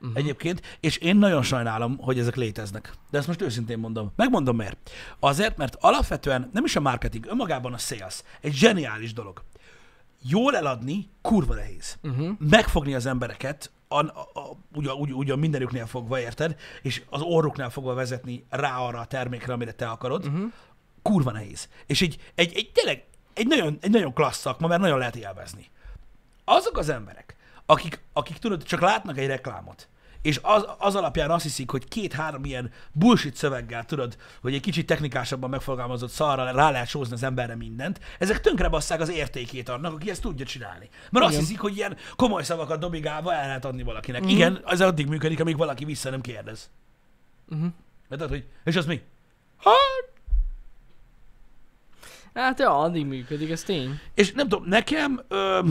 uh-huh. 0.01 0.17
egyébként, 0.17 0.79
és 0.81 0.97
én 0.97 1.17
nagyon 1.17 1.43
sajnálom, 1.43 1.99
hogy 1.99 2.19
ezek 2.19 2.37
léteznek. 2.37 2.93
De 3.11 3.19
ezt 3.19 3.27
most 3.27 3.43
őszintén 3.43 3.79
mondom. 3.79 4.13
Megmondom 4.17 4.57
miért. 4.57 4.91
Azért, 5.19 5.57
mert 5.57 5.77
alapvetően 5.81 6.51
nem 6.53 6.65
is 6.65 6.77
a 6.77 6.81
marketing, 6.81 7.27
önmagában 7.27 7.73
a 7.73 7.79
sales 7.79 8.23
egy 8.41 8.53
zseniális 8.53 9.13
dolog. 9.13 9.43
Jól 10.23 10.57
eladni 10.57 11.09
kurva 11.23 11.55
nehéz. 11.55 11.99
Uh-huh. 12.03 12.31
Megfogni 12.39 12.95
az 12.95 13.07
embereket, 13.07 13.71
a, 13.97 14.29
a, 14.35 14.41
a, 14.41 14.57
ugye, 14.75 14.93
úgy, 14.93 15.13
ugye 15.13 15.37
mindenüknél 15.37 15.87
fogva, 15.87 16.21
érted? 16.21 16.57
És 16.83 17.03
az 17.11 17.21
orruknál 17.23 17.71
fogva 17.71 17.95
vezetni 17.95 18.47
rá 18.51 18.79
arra 18.79 18.99
a 18.99 19.07
termékre, 19.07 19.53
amire 19.53 19.73
te 19.73 19.89
akarod. 19.89 20.27
Uh-huh. 20.27 20.53
Kurva 21.03 21.31
nehéz. 21.31 21.69
És 21.87 22.03
egy, 22.03 22.19
egy, 22.35 22.53
egy 22.55 22.71
tényleg 22.73 23.05
egy 23.37 23.47
nagyon, 23.47 23.79
egy 23.81 23.91
nagyon 23.91 24.13
klassz 24.13 24.41
szakma, 24.41 24.67
mert 24.67 24.81
nagyon 24.81 24.99
lehet 24.99 25.17
élvezni. 25.17 25.71
Azok 26.45 26.79
az 26.79 26.89
emberek, 26.89 27.37
akik, 27.67 28.03
akik 28.13 28.39
tudod, 28.39 28.63
csak 28.63 28.81
látnak 28.81 29.19
egy 29.19 29.27
reklámot, 29.27 29.89
és 30.27 30.41
az, 30.43 30.67
az 30.79 30.95
alapján 30.95 31.31
azt 31.31 31.43
hiszik, 31.43 31.71
hogy 31.71 31.89
két-három 31.89 32.45
ilyen 32.45 32.71
bullshit 32.93 33.37
szöveggel, 33.37 33.85
tudod, 33.85 34.17
hogy 34.41 34.55
egy 34.55 34.61
kicsit 34.61 34.87
technikásabban 34.87 35.51
megfogalmazott 35.51 36.11
szarra 36.11 36.51
rá 36.51 36.71
lehet 36.71 36.89
sózni 36.89 37.15
az 37.15 37.23
emberre 37.23 37.57
mindent, 37.57 38.01
ezek 38.19 38.41
tönkre 38.41 38.69
basszák 38.69 39.01
az 39.01 39.11
értékét 39.11 39.69
annak, 39.69 39.93
aki 39.93 40.11
ezt 40.11 40.23
tudja 40.23 40.45
csinálni. 40.45 40.89
Mert 41.11 41.25
azt 41.25 41.35
Igen. 41.35 41.45
hiszik, 41.45 41.61
hogy 41.61 41.77
ilyen 41.77 41.97
komoly 42.17 42.43
szavakat 42.43 42.81
dobigálva 42.81 43.35
el 43.35 43.47
lehet 43.47 43.65
adni 43.65 43.83
valakinek. 43.83 44.25
Mm. 44.25 44.29
Igen, 44.29 44.63
ez 44.67 44.81
addig 44.81 45.07
működik, 45.07 45.41
amíg 45.41 45.57
valaki 45.57 45.85
vissza 45.85 46.11
nem 46.11 46.21
kérdez. 46.21 46.71
Uh-huh. 47.49 47.69
Mert 48.09 48.23
tudod, 48.23 48.29
hogy, 48.29 48.45
és 48.65 48.77
az 48.77 48.87
mi? 48.87 49.03
Hát 52.35 52.59
ja, 52.59 52.79
addig 52.79 53.07
működik, 53.07 53.51
ez 53.51 53.63
tény. 53.63 54.01
És 54.15 54.33
nem 54.33 54.49
tudom, 54.49 54.69
nekem, 54.69 55.21
ö, 55.29 55.69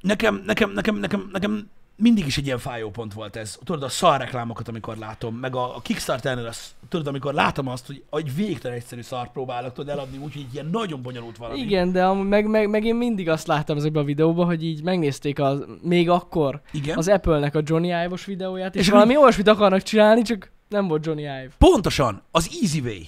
nekem, 0.00 0.42
nekem, 0.46 0.70
nekem, 0.70 0.96
nekem, 0.96 1.28
nekem 1.32 1.70
mindig 1.98 2.26
is 2.26 2.38
egy 2.38 2.46
ilyen 2.46 2.58
fájó 2.58 2.90
pont 2.90 3.12
volt 3.12 3.36
ez. 3.36 3.58
Tudod, 3.64 3.82
a 3.82 3.88
szar 3.88 4.20
reklámokat, 4.20 4.68
amikor 4.68 4.96
látom, 4.96 5.34
meg 5.34 5.56
a, 5.56 5.76
a 5.76 5.80
Kickstarter-nél, 5.80 6.46
az, 6.46 6.74
tudod, 6.88 7.06
amikor 7.06 7.34
látom 7.34 7.68
azt, 7.68 7.86
hogy 7.86 8.02
egy 8.10 8.34
végtelen 8.34 8.76
egyszerű 8.76 9.02
szart 9.02 9.32
próbálok 9.32 9.72
tudod 9.72 9.90
eladni, 9.90 10.16
úgyhogy 10.16 10.44
egy 10.48 10.54
ilyen 10.54 10.68
nagyon 10.72 11.02
bonyolult 11.02 11.36
valami. 11.36 11.60
Igen, 11.60 11.92
de 11.92 12.04
amúgy 12.04 12.28
meg, 12.28 12.46
meg, 12.46 12.68
meg 12.68 12.84
én 12.84 12.94
mindig 12.94 13.28
azt 13.28 13.46
láttam 13.46 13.76
ezekben 13.76 14.02
a 14.02 14.06
videóban, 14.06 14.46
hogy 14.46 14.64
így 14.64 14.82
megnézték 14.82 15.40
az, 15.40 15.64
még 15.82 16.10
akkor 16.10 16.60
Igen. 16.72 16.96
az 16.96 17.08
Apple-nek 17.08 17.54
a 17.54 17.60
Johnny 17.64 17.88
Ive-os 17.88 18.24
videóját, 18.24 18.74
és, 18.74 18.80
És 18.80 18.90
valami 18.90 19.16
olyasmit 19.16 19.48
akarnak 19.48 19.82
csinálni, 19.82 20.22
csak 20.22 20.50
nem 20.68 20.88
volt 20.88 21.06
Johnny 21.06 21.22
Ive. 21.22 21.48
Pontosan, 21.58 22.22
az 22.30 22.58
easy 22.62 22.80
way. 22.80 23.02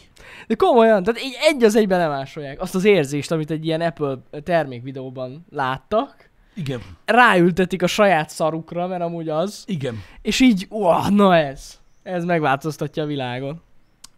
De 0.46 0.54
komolyan, 0.54 1.02
tehát 1.02 1.22
így 1.22 1.36
egy 1.40 1.64
az 1.64 1.76
egyben 1.76 1.98
lemásolják 1.98 2.60
azt 2.60 2.74
az 2.74 2.84
érzést, 2.84 3.30
amit 3.30 3.50
egy 3.50 3.64
ilyen 3.64 3.80
Apple 3.80 4.18
termék 4.44 4.82
videóban 4.82 5.46
láttak, 5.50 6.29
Igen, 6.54 6.80
ráültetik 7.04 7.82
a 7.82 7.86
saját 7.86 8.30
szarukra, 8.30 8.86
mert 8.86 9.02
amúgy 9.02 9.28
az, 9.28 9.64
igen, 9.66 10.02
és 10.22 10.40
így, 10.40 10.66
uah, 10.70 11.10
na 11.10 11.36
ez, 11.36 11.78
ez 12.02 12.24
megváltoztatja 12.24 13.02
a 13.02 13.06
világot. 13.06 13.56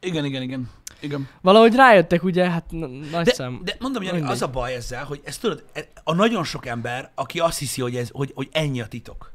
igen, 0.00 0.24
igen, 0.24 0.42
igen. 0.42 0.70
igen. 1.00 1.28
Valahogy 1.40 1.74
rájöttek, 1.74 2.22
ugye, 2.22 2.50
hát 2.50 2.64
n- 2.70 3.10
nagy 3.10 3.24
De, 3.24 3.32
szem. 3.32 3.60
de 3.64 3.76
mondom, 3.80 4.02
Jani, 4.02 4.20
az 4.20 4.42
a 4.42 4.48
baj 4.48 4.74
ezzel, 4.74 5.04
hogy 5.04 5.20
ez 5.24 5.38
tudod, 5.38 5.64
e- 5.72 5.88
a 6.04 6.14
nagyon 6.14 6.44
sok 6.44 6.66
ember, 6.66 7.10
aki 7.14 7.38
azt 7.40 7.58
hiszi, 7.58 7.80
hogy, 7.80 7.96
ez, 7.96 8.08
hogy, 8.12 8.32
hogy 8.34 8.48
ennyi 8.52 8.80
a 8.80 8.86
titok. 8.86 9.31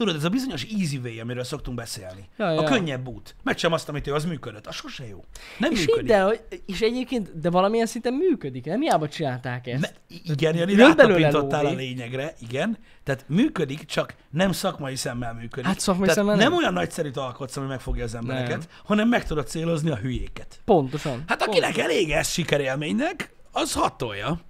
Tudod, 0.00 0.14
ez 0.16 0.24
a 0.24 0.28
bizonyos 0.28 0.64
easy 0.78 0.96
way, 0.96 1.20
amiről 1.20 1.44
szoktunk 1.44 1.76
beszélni. 1.76 2.28
Ja, 2.36 2.46
A 2.46 2.50
ja. 2.52 2.62
könnyebb 2.62 3.08
út. 3.08 3.34
Sem 3.56 3.72
azt, 3.72 3.88
amit 3.88 4.06
ő, 4.06 4.14
az 4.14 4.24
működött. 4.24 4.66
Az 4.66 4.74
sose 4.74 5.06
jó. 5.06 5.24
Nem 5.58 5.72
És, 5.72 5.78
működik. 5.86 6.06
de, 6.08 6.20
hogy- 6.22 6.42
és 6.66 6.80
egyébként, 6.80 7.40
de 7.40 7.50
valamilyen 7.50 7.86
szinten 7.86 8.12
működik, 8.14 8.64
nem 8.64 8.80
hiába 8.80 9.08
csinálták 9.08 9.66
ezt. 9.66 9.80
Ne, 9.80 10.16
igen, 10.32 10.56
Jani, 10.56 10.74
rátapintottál 10.74 11.66
a 11.66 11.70
lényegre, 11.70 12.34
igen. 12.38 12.78
Tehát 13.04 13.24
működik, 13.28 13.84
csak 13.84 14.14
nem 14.30 14.52
szakmai 14.52 14.96
szemmel 14.96 15.34
működik. 15.34 15.64
Hát 15.64 15.80
szakmai 15.80 16.02
Tehát 16.08 16.16
szemmel 16.20 16.36
nem 16.36 16.48
nem. 16.50 16.58
olyan 16.58 16.72
nagyszerűt 16.72 17.16
alkotsz, 17.16 17.56
ami 17.56 17.66
megfogja 17.66 18.04
az 18.04 18.14
embereket, 18.14 18.58
Nem. 18.58 18.68
hanem 18.84 19.08
meg 19.08 19.26
tudod 19.26 19.46
célozni 19.48 19.90
a 19.90 19.96
hülyéket. 19.96 20.60
Pontosan. 20.64 21.22
Hát 21.26 21.42
akinek 21.42 21.78
elég 21.78 22.10
ez 22.10 22.28
sikerélménynek, 22.28 23.32
az 23.52 23.72
hatolja. 23.72 24.40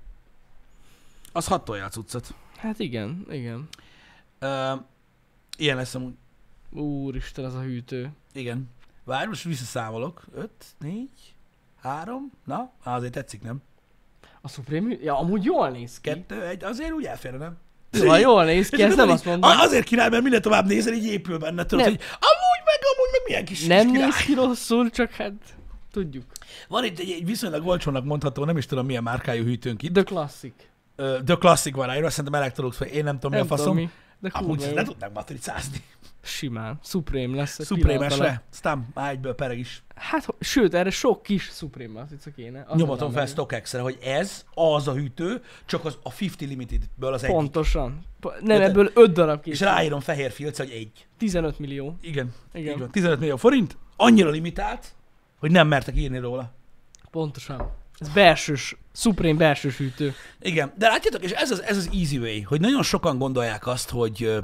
Az 1.32 1.46
hatolja 1.46 1.84
a 1.84 1.88
cuccot. 1.88 2.34
Hát 2.56 2.78
igen, 2.78 3.26
igen. 3.30 3.68
Uh, 4.40 4.80
ilyen 5.60 5.76
lesz 5.76 5.94
amúgy. 5.94 6.14
Úristen, 6.70 7.44
az 7.44 7.54
a 7.54 7.60
hűtő. 7.60 8.10
Igen. 8.32 8.68
Várj, 9.04 9.26
most 9.28 9.42
visszaszámolok. 9.44 10.22
5, 10.34 10.50
4, 10.78 11.08
3, 11.82 12.30
na, 12.44 12.70
azért 12.84 13.12
tetszik, 13.12 13.42
nem? 13.42 13.62
A 14.40 14.48
Supreme 14.48 14.94
Ja, 15.02 15.18
amúgy 15.18 15.44
jól 15.44 15.68
néz 15.70 16.00
ki. 16.00 16.10
2, 16.10 16.42
1, 16.42 16.64
azért 16.64 16.92
úgy 16.92 17.04
elférne, 17.04 17.38
nem? 17.38 17.56
Szóval 17.90 18.18
jól 18.18 18.44
néz 18.44 18.68
ki, 18.68 18.82
ezt 18.82 18.96
nem 18.96 19.08
azt 19.10 19.24
mondom. 19.24 19.50
Azért 19.50 19.84
király, 19.84 20.08
mert 20.08 20.22
minél 20.22 20.40
tovább 20.40 20.66
nézel, 20.66 20.92
így 20.92 21.04
épül 21.04 21.38
benne, 21.38 21.64
tudod, 21.66 21.84
Nem. 21.84 21.94
hogy 21.94 22.04
amúgy 22.10 22.62
meg, 22.64 22.78
amúgy 22.94 23.10
meg 23.12 23.20
milyen 23.26 23.44
kis 23.44 23.66
Nem 23.66 23.80
kis 23.82 23.90
király. 23.92 24.06
néz 24.06 24.16
ki 24.16 24.34
rosszul, 24.34 24.90
csak 24.90 25.10
hát 25.10 25.32
tudjuk. 25.92 26.24
Van 26.68 26.84
itt 26.84 26.98
egy, 26.98 27.10
egy 27.10 27.24
viszonylag 27.24 27.66
olcsónak 27.66 28.04
mondható, 28.04 28.44
nem 28.44 28.56
is 28.56 28.66
tudom 28.66 28.86
milyen 28.86 29.02
márkájú 29.02 29.44
hűtőnk 29.44 29.82
itt. 29.82 29.92
The 29.92 30.02
Classic. 30.02 30.52
Ö, 30.96 31.18
The 31.24 31.34
Classic 31.36 31.74
van 31.74 31.86
ráírva, 31.86 32.10
szerintem 32.10 32.40
Electrolux, 32.40 32.80
én 32.80 33.04
nem 33.04 33.14
tudom 33.14 33.30
Nem 33.30 33.40
mi 33.40 33.46
a 33.46 33.48
tudom 33.56 33.56
faszom. 33.58 33.74
mi. 33.76 33.90
De 34.20 34.28
Amúgy 34.32 34.62
ezt 34.62 34.74
le 34.74 34.82
tudnák 34.82 35.12
matricázni. 35.12 35.82
Simán. 36.22 36.78
Supreme 36.84 37.36
lesz. 37.36 37.64
Supreme-esre, 37.66 38.42
aztán 38.52 38.88
már 38.94 39.10
egyből 39.10 39.34
pereg 39.34 39.58
is. 39.58 39.82
Hát, 39.94 40.26
sőt, 40.40 40.74
erre 40.74 40.90
sok 40.90 41.22
kis 41.22 41.44
Supreme 41.44 41.92
matrica 42.00 42.30
kéne. 42.30 42.64
Az 42.68 42.78
Nyomatom 42.78 43.10
fel 43.10 43.20
meg. 43.20 43.28
StockX-re, 43.28 43.80
hogy 43.80 43.98
ez 44.02 44.44
az 44.54 44.88
a 44.88 44.92
hűtő, 44.92 45.42
csak 45.64 45.84
az 45.84 45.98
a 46.02 46.12
50 46.20 46.48
Limitedből 46.48 47.12
az. 47.12 47.26
Pontosan. 47.26 48.04
Po- 48.20 48.40
Nem, 48.40 48.60
ebből 48.60 48.90
5 48.94 49.12
darab 49.12 49.38
És 49.38 49.50
készül. 49.50 49.66
ráírom 49.66 50.00
fehér 50.00 50.30
filc, 50.30 50.58
hogy 50.58 50.70
egy. 50.70 51.06
15 51.18 51.58
millió. 51.58 51.96
Igen. 52.00 52.34
Igen. 52.52 52.72
Így 52.72 52.78
van. 52.78 52.90
15 52.90 53.18
millió 53.18 53.36
forint, 53.36 53.76
annyira 53.96 54.30
limitált, 54.30 54.94
hogy 55.38 55.50
nem 55.50 55.68
mertek 55.68 55.96
írni 55.96 56.18
róla. 56.18 56.52
Pontosan. 57.10 57.70
Ez 58.00 58.08
belsős, 58.08 58.76
Supreme 58.92 59.38
belsős 59.38 59.76
hűtő. 59.76 60.14
Igen, 60.40 60.72
de 60.76 60.88
látjátok, 60.88 61.22
és 61.24 61.30
ez 61.30 61.50
az, 61.50 61.62
ez 61.62 61.76
az 61.76 61.90
easy 61.92 62.18
way, 62.18 62.42
hogy 62.44 62.60
nagyon 62.60 62.82
sokan 62.82 63.18
gondolják 63.18 63.66
azt, 63.66 63.90
hogy, 63.90 64.38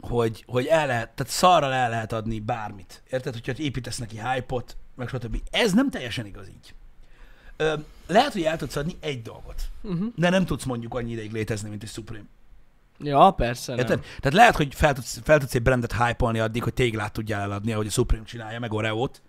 hogy, 0.00 0.44
hogy 0.46 0.66
el 0.66 0.86
lehet, 0.86 1.10
tehát 1.10 1.32
szarral 1.32 1.72
el 1.72 1.90
lehet 1.90 2.12
adni 2.12 2.40
bármit. 2.40 3.02
Érted, 3.10 3.32
hogyha 3.32 3.62
építesz 3.62 3.98
neki 3.98 4.20
hype-ot, 4.20 4.76
meg 4.96 5.08
stb. 5.08 5.36
Ez 5.50 5.72
nem 5.72 5.90
teljesen 5.90 6.26
igaz 6.26 6.48
így. 6.48 6.74
Ö, 7.56 7.74
lehet, 8.06 8.32
hogy 8.32 8.42
el 8.42 8.56
tudsz 8.56 8.76
adni 8.76 8.96
egy 9.00 9.22
dolgot, 9.22 9.62
Uh-huh. 9.82 10.12
de 10.16 10.28
nem 10.28 10.44
tudsz 10.44 10.64
mondjuk 10.64 10.94
annyi 10.94 11.12
ideig 11.12 11.32
létezni, 11.32 11.68
mint 11.68 11.82
egy 11.82 11.88
Supreme. 11.88 12.24
Ja, 12.98 13.30
persze 13.30 13.70
nem. 13.72 13.80
Érted? 13.80 14.00
Tehát 14.00 14.32
lehet, 14.36 14.56
hogy 14.56 14.74
fel 14.74 14.92
tudsz, 14.92 15.20
fel 15.24 15.38
tudsz 15.38 15.54
egy 15.54 15.62
brandet 15.62 15.92
hype 15.92 16.24
addig, 16.42 16.62
hogy 16.62 16.74
téglát 16.74 17.12
tudjál 17.12 17.40
eladni, 17.40 17.72
ahogy 17.72 17.86
a 17.86 17.90
Supreme 17.90 18.24
csinálja, 18.24 18.58
meg 18.60 18.72
Oreo-t. 18.72 19.22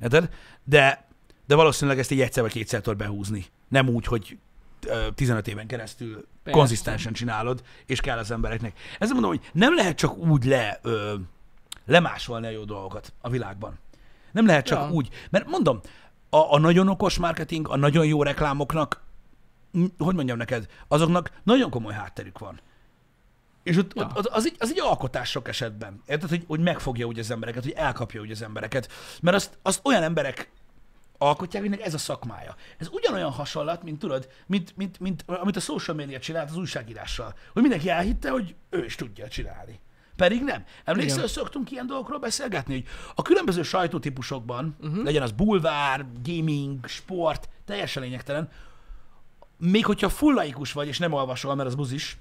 Érted? 0.00 0.28
De, 0.64 1.07
de 1.48 1.54
valószínűleg 1.54 1.98
ezt 1.98 2.10
így 2.10 2.20
egyszer 2.20 2.42
vagy 2.42 2.52
kétszer 2.52 2.80
tudod 2.80 2.98
behúzni. 2.98 3.46
Nem 3.68 3.88
úgy, 3.88 4.06
hogy 4.06 4.38
ö, 4.86 5.06
15 5.14 5.48
éven 5.48 5.66
keresztül 5.66 6.14
Persze. 6.42 6.58
konzisztensen 6.58 7.12
csinálod, 7.12 7.62
és 7.86 8.00
kell 8.00 8.18
az 8.18 8.30
embereknek. 8.30 8.78
Ezzel 8.98 9.12
mondom, 9.12 9.30
hogy 9.30 9.50
nem 9.52 9.74
lehet 9.74 9.96
csak 9.96 10.16
úgy 10.16 10.44
le, 10.44 10.78
ö, 10.82 11.14
lemásolni 11.86 12.46
a 12.46 12.50
jó 12.50 12.64
dolgokat 12.64 13.12
a 13.20 13.30
világban. 13.30 13.78
Nem 14.32 14.46
lehet 14.46 14.66
csak 14.66 14.78
Ja. 14.78 14.90
úgy. 14.90 15.08
Mert 15.30 15.46
mondom, 15.48 15.80
a, 16.30 16.54
a 16.54 16.58
nagyon 16.58 16.88
okos 16.88 17.18
marketing, 17.18 17.68
a 17.68 17.76
nagyon 17.76 18.06
jó 18.06 18.22
reklámoknak, 18.22 19.02
hogy 19.98 20.14
mondjam 20.14 20.36
neked, 20.36 20.66
azoknak 20.88 21.30
nagyon 21.42 21.70
komoly 21.70 21.92
hátterük 21.92 22.38
van. 22.38 22.60
És 23.62 23.76
ott, 23.76 23.92
Ja. 23.94 24.10
ott 24.14 24.26
az, 24.26 24.46
egy, 24.46 24.56
az 24.58 24.70
egy 24.70 24.80
alkotás 24.80 25.30
sok 25.30 25.48
esetben. 25.48 26.02
Érted, 26.06 26.28
hogy, 26.28 26.44
hogy 26.46 26.60
megfogja 26.60 27.06
úgy 27.06 27.18
az 27.18 27.30
embereket, 27.30 27.62
hogy 27.62 27.72
elkapja 27.72 28.20
úgy 28.20 28.30
az 28.30 28.42
embereket. 28.42 28.92
Mert 29.20 29.36
azt, 29.36 29.58
azt 29.62 29.80
olyan 29.84 30.02
emberek 30.02 30.50
alkotják, 31.18 31.62
akinek 31.62 31.80
ez 31.80 31.94
a 31.94 31.98
szakmája. 31.98 32.56
Ez 32.78 32.88
ugyanolyan 32.90 33.30
hasonlat, 33.30 33.82
mint 33.82 33.98
tudod, 33.98 34.28
mint, 34.46 34.76
mint, 34.76 35.00
mint, 35.00 35.24
amit 35.26 35.56
a 35.56 35.60
social 35.60 35.96
media 35.96 36.18
csinált 36.18 36.50
az 36.50 36.56
újságírással. 36.56 37.34
Hogy 37.52 37.62
mindenki 37.62 37.88
elhitte, 37.88 38.30
hogy 38.30 38.54
ő 38.70 38.84
is 38.84 38.94
tudja 38.94 39.28
csinálni. 39.28 39.80
Pedig 40.16 40.42
nem. 40.42 40.64
Emlékszel, 40.84 41.20
hogy 41.20 41.30
szoktunk 41.30 41.70
ilyen 41.70 41.86
dolgokról 41.86 42.18
beszélgetni, 42.18 42.74
hogy 42.74 42.84
a 43.14 43.22
különböző 43.22 43.62
sajtótípusokban, 43.62 44.76
uh-huh. 44.80 45.04
legyen 45.04 45.22
az 45.22 45.32
bulvár, 45.32 46.06
gaming, 46.24 46.86
sport, 46.86 47.48
teljesen 47.64 48.02
lényegtelen, 48.02 48.50
még 49.56 49.86
hogyha 49.86 50.08
full 50.08 50.34
laikus 50.34 50.72
vagy, 50.72 50.88
és 50.88 50.98
nem 50.98 51.12
olvasol, 51.12 51.54
mert 51.54 51.68
az 51.68 51.74
buzis, 51.74 52.18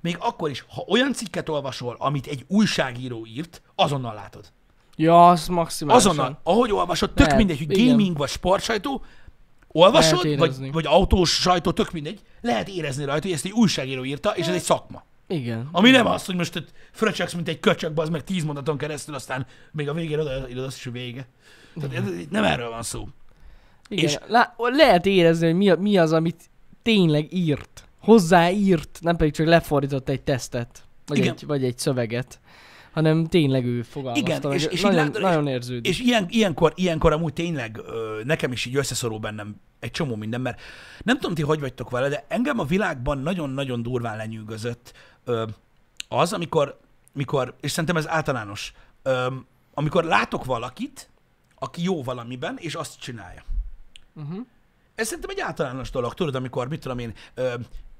még 0.00 0.16
akkor 0.20 0.50
is, 0.50 0.64
ha 0.68 0.84
olyan 0.88 1.12
cikket 1.12 1.48
olvasol, 1.48 1.96
amit 1.98 2.26
egy 2.26 2.44
újságíró 2.48 3.26
írt, 3.26 3.62
azonnal 3.74 4.14
látod. 4.14 4.52
Ja, 5.00 5.28
az 5.28 5.48
maximálisan. 5.48 6.10
Azonnal, 6.10 6.40
ahogy 6.42 6.72
olvasod, 6.72 7.08
tök 7.08 7.18
Lehet, 7.18 7.36
mindegy, 7.36 7.58
hogy 7.58 7.78
igen. 7.78 7.88
gaming 7.88 8.16
vagy 8.16 8.28
sportsajtó, 8.28 9.02
olvasod, 9.68 10.38
vagy, 10.38 10.72
vagy 10.72 10.86
autós 10.86 11.30
sajtó, 11.30 11.70
tök 11.70 11.92
mindegy, 11.92 12.20
lehet 12.40 12.68
érezni 12.68 13.04
rajta, 13.04 13.22
hogy 13.26 13.32
ezt 13.32 13.44
egy 13.44 13.52
újságíró 13.52 14.04
írta, 14.04 14.30
és 14.30 14.46
ez 14.46 14.54
egy 14.54 14.62
szakma. 14.62 15.04
Igen. 15.26 15.68
Ami 15.72 15.90
nem 15.90 16.06
az, 16.06 16.24
hogy 16.24 16.34
most 16.34 16.64
fröcsöksz, 16.92 17.32
mint 17.34 17.48
egy 17.48 17.60
köcsög, 17.60 17.98
az 17.98 18.08
meg 18.08 18.24
tíz 18.24 18.44
mondaton 18.44 18.76
keresztül, 18.78 19.14
aztán 19.14 19.46
még 19.72 19.88
a 19.88 19.92
végén 19.92 20.18
oda 20.18 20.64
azt 20.64 20.76
is, 20.76 20.84
vége. 20.92 21.26
Tehát 21.80 21.96
ez, 21.96 22.12
nem 22.30 22.44
erről 22.44 22.70
van 22.70 22.82
szó. 22.82 23.08
Igen. 23.88 24.04
és- 24.04 24.12
És... 24.12 24.18
Lá- 24.26 24.54
lehet 24.58 25.06
érezni, 25.06 25.46
hogy 25.46 25.56
mi, 25.56 25.70
a- 25.70 25.76
mi 25.76 25.96
az, 25.98 26.12
amit 26.12 26.50
tényleg 26.82 27.32
írt. 27.32 27.84
Hozzáírt, 28.00 28.98
nem 29.02 29.16
pedig 29.16 29.32
csak 29.32 29.46
lefordított 29.46 30.08
egy 30.08 30.20
tesztet. 30.20 30.82
Vagy, 31.06 31.18
Igen. 31.18 31.32
egy, 31.32 31.46
vagy 31.46 31.64
egy 31.64 31.78
szöveget. 31.78 32.40
Hanem 32.92 33.26
tényleg 33.26 33.64
ő 33.64 33.82
fogalmazta. 33.82 34.26
Igen, 34.28 34.52
és- 34.52 34.64
és 34.66 34.80
nagyon, 34.80 34.96
látod, 35.04 35.22
nagyon 35.22 35.46
érződik. 35.46 35.86
És 35.92 36.00
ilyen, 36.00 36.26
ilyenkor, 36.28 36.72
ilyenkor 36.74 37.12
amúgy 37.12 37.32
tényleg 37.32 37.80
ö, 37.86 38.20
nekem 38.24 38.52
is 38.52 38.64
így 38.64 38.76
összeszorul 38.76 39.18
bennem 39.18 39.56
egy 39.80 39.90
csomó 39.90 40.16
minden, 40.16 40.40
mert 40.40 40.60
nem 41.04 41.16
tudom 41.18 41.34
ti, 41.34 41.42
hogy 41.42 41.60
vagytok 41.60 41.90
vele, 41.90 42.08
de 42.08 42.24
engem 42.28 42.58
a 42.58 42.64
világban 42.64 43.18
nagyon-nagyon 43.18 43.82
durván 43.82 44.16
lenyűgözött 44.16 44.92
ö, 45.24 45.44
az, 46.08 46.32
amikor, 46.32 46.78
mikor, 47.12 47.54
és 47.60 47.70
szerintem 47.70 47.96
ez 47.96 48.08
általános, 48.08 48.72
ö, 49.02 49.26
amikor 49.74 50.04
látok 50.04 50.44
valakit, 50.44 51.10
aki 51.58 51.82
jó 51.82 52.02
valamiben, 52.02 52.56
és 52.60 52.74
azt 52.74 52.98
csinálja. 53.00 53.42
Uh-huh. 54.14 54.38
Ez 54.94 55.06
szerintem 55.06 55.30
egy 55.30 55.40
általános 55.40 55.90
dolog, 55.90 56.14
tudod, 56.14 56.34
amikor, 56.34 56.68
mit 56.68 56.80
tudom 56.80 56.98
én, 56.98 57.12
ö, 57.34 57.54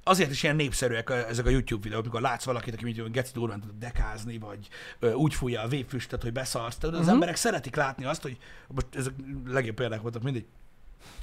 azért 0.08 0.30
is 0.30 0.42
ilyen 0.42 0.56
népszerűek 0.56 1.10
ezek 1.28 1.46
a 1.46 1.50
YouTube 1.50 1.82
videók, 1.82 2.00
amikor 2.02 2.20
látsz 2.20 2.44
valakit, 2.44 2.74
aki 2.74 2.92
tudom, 2.92 3.12
geci 3.12 3.30
durván 3.34 3.60
tud 3.60 3.70
dekázni, 3.78 4.38
vagy 4.38 4.68
úgy 5.14 5.34
fújja 5.34 5.62
a 5.62 5.68
végfüstöt, 5.68 6.22
hogy 6.22 6.32
beszarsz. 6.32 6.76
Tehát 6.76 6.96
az 6.96 7.02
Mhm. 7.04 7.14
emberek 7.14 7.36
szeretik 7.36 7.76
látni 7.76 8.04
azt, 8.04 8.22
hogy 8.22 8.36
most 8.68 8.86
ezek 8.96 9.12
legjobb 9.46 9.74
példák 9.74 10.00
voltak 10.00 10.22
mindig, 10.22 10.44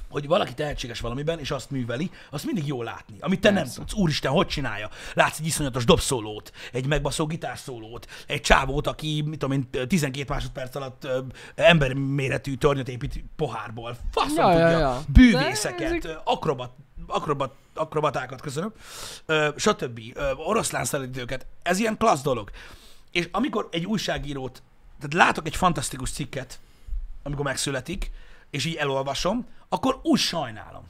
hogy 0.08 0.26
valaki 0.26 0.54
tehetséges 0.54 1.00
valamiben, 1.00 1.38
és 1.38 1.50
azt 1.50 1.70
műveli, 1.70 2.10
azt 2.30 2.44
mindig 2.44 2.66
jó 2.66 2.82
látni. 2.82 3.16
Amit 3.20 3.40
te 3.40 3.52
Persze. 3.52 3.64
nem 3.64 3.74
tudsz. 3.86 4.00
Úristen, 4.00 4.32
hogy 4.32 4.46
csinálja? 4.46 4.88
Látsz 5.14 5.38
egy 5.38 5.46
iszonyatos 5.46 5.84
dobszólót, 5.84 6.52
egy 6.72 6.86
megbaszó 6.86 7.26
gitárszólót, 7.26 8.06
egy 8.26 8.40
csávót, 8.40 8.86
aki, 8.86 9.22
mit 9.26 9.38
tudom 9.38 9.66
én, 9.72 9.86
12 9.88 10.24
másodperc 10.32 10.74
alatt 10.76 11.08
emberméretű 11.54 12.54
tornyot 12.54 12.88
épít 12.88 13.24
pohárból. 13.36 13.96
Faszom 14.10 14.36
Ja, 14.50 14.58
ja, 14.58 14.64
tudja. 14.70 14.78
ja. 14.78 15.02
Bűvészeket, 15.08 15.78
De 16.02 16.08
ezek- 16.08 16.20
akrobat, 16.24 16.70
akrobat, 17.06 17.54
akrobatákat, 17.74 18.40
köszönöm, 18.40 18.72
ö, 19.26 19.48
stb. 19.56 20.00
Ö, 20.14 20.32
oroszlánszerítőket. 20.32 21.46
Ez 21.62 21.78
ilyen 21.78 21.96
klassz 21.96 22.22
dolog. 22.22 22.50
És 23.10 23.28
amikor 23.32 23.68
egy 23.70 23.84
újságírót, 23.84 24.62
tehát 24.96 25.26
látok 25.26 25.46
egy 25.46 25.56
fantasztikus 25.56 26.10
cikket, 26.10 26.60
amikor 27.22 27.44
megszületik, 27.44 28.10
és 28.50 28.64
így 28.64 28.74
elolvasom, 28.74 29.46
akkor 29.68 30.00
úgy 30.02 30.18
sajnálom, 30.18 30.84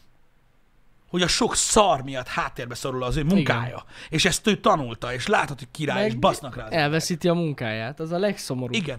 hogy 1.09 1.23
a 1.23 1.29
sok 1.29 1.55
szar 1.55 2.03
miatt 2.03 2.29
háttérbe 2.29 2.75
szorul 2.75 3.03
az 3.03 3.17
ő 3.17 3.25
munkája. 3.25 3.67
Igen. 3.67 4.09
És 4.09 4.25
ezt 4.25 4.47
ő 4.47 4.57
tanulta, 4.57 5.13
és 5.13 5.27
látod, 5.27 5.59
hogy 5.59 5.71
király, 5.71 6.03
Meg 6.03 6.07
és 6.07 6.15
basznak 6.15 6.57
rá. 6.57 6.69
Elveszíti 6.69 7.29
a 7.29 7.35
munkáját, 7.35 8.01
az 8.01 8.13
a 8.13 8.19
legszomorúbb. 8.19 8.75
Igen. 8.75 8.99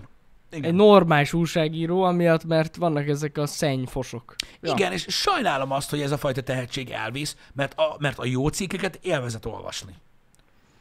Igen. 0.51 0.63
Egy 0.63 0.73
normális 0.73 1.33
újságíró, 1.33 2.01
amiatt, 2.03 2.45
mert 2.45 2.75
vannak 2.75 3.07
ezek 3.07 3.37
a 3.37 3.45
szennyfosok. 3.45 4.35
Ja. 4.61 4.71
Igen, 4.71 4.91
és 4.91 5.05
sajnálom 5.09 5.71
azt, 5.71 5.89
hogy 5.89 6.01
ez 6.01 6.11
a 6.11 6.17
fajta 6.17 6.41
tehetség 6.41 6.89
elvész, 6.89 7.35
mert 7.53 7.73
a, 7.73 7.95
mert 7.99 8.19
a 8.19 8.25
jó 8.25 8.47
cikkeket 8.47 8.99
élvezet 9.01 9.45
olvasni. 9.45 9.93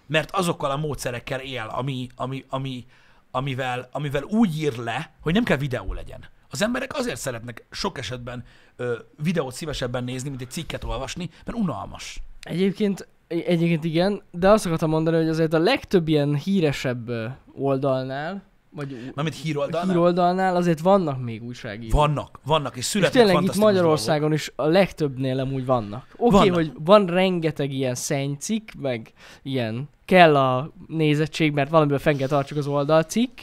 Mert 0.06 0.30
azokkal 0.30 0.70
a 0.70 0.76
módszerekkel 0.76 1.40
él, 1.40 1.66
ami, 1.70 2.08
ami, 2.16 2.44
ami, 2.48 2.84
amivel, 3.30 3.88
amivel 3.92 4.22
úgy 4.22 4.58
ír 4.58 4.76
le, 4.76 5.12
hogy 5.20 5.32
nem 5.32 5.44
kell 5.44 5.56
videó 5.56 5.92
legyen. 5.92 6.24
Az 6.50 6.62
emberek 6.62 6.96
azért 6.96 7.20
szeretnek 7.20 7.64
sok 7.70 7.98
esetben 7.98 8.44
ö, 8.76 8.98
videót 9.22 9.54
szívesebben 9.54 10.04
nézni, 10.04 10.28
mint 10.28 10.40
egy 10.40 10.50
cikket 10.50 10.84
olvasni, 10.84 11.30
mert 11.44 11.58
unalmas. 11.58 12.22
Egyébként, 12.40 13.08
egyébként 13.28 13.84
igen, 13.84 14.22
de 14.30 14.48
azt 14.48 14.66
akartam 14.66 14.90
mondani, 14.90 15.16
hogy 15.16 15.28
azért 15.28 15.52
a 15.52 15.58
legtöbb 15.58 16.08
ilyen 16.08 16.34
híresebb 16.34 17.10
oldalnál, 17.54 18.42
vagy 18.76 19.12
Mármint 19.14 19.36
híroldalnál. 19.36 19.90
híroldalnál 19.94 20.56
azért 20.56 20.80
vannak 20.80 21.22
még 21.22 21.42
újságírók. 21.42 21.92
Vannak, 21.92 22.40
vannak, 22.44 22.72
és 22.76 22.78
És 22.78 22.84
születnek 22.84 23.24
tényleg 23.24 23.42
itt 23.42 23.54
Magyarországon 23.56 24.32
is 24.32 24.52
a 24.56 24.66
legtöbbnél 24.66 25.40
amúgy 25.40 25.66
vannak. 25.66 26.06
Oké, 26.16 26.36
okay, 26.36 26.48
Vannak. 26.48 26.54
hogy 26.54 26.84
van 26.84 27.06
rengeteg 27.06 27.72
ilyen 27.72 27.94
szennycikk, 27.94 28.68
meg 28.78 29.12
ilyen 29.42 29.88
kell 30.04 30.36
a 30.36 30.72
nézettség, 30.86 31.52
mert 31.52 31.70
valamiből 31.70 31.98
fenn 31.98 32.16
kell 32.16 32.28
tartsuk 32.28 32.58
az 32.58 32.66
oldalcikk, 32.66 33.38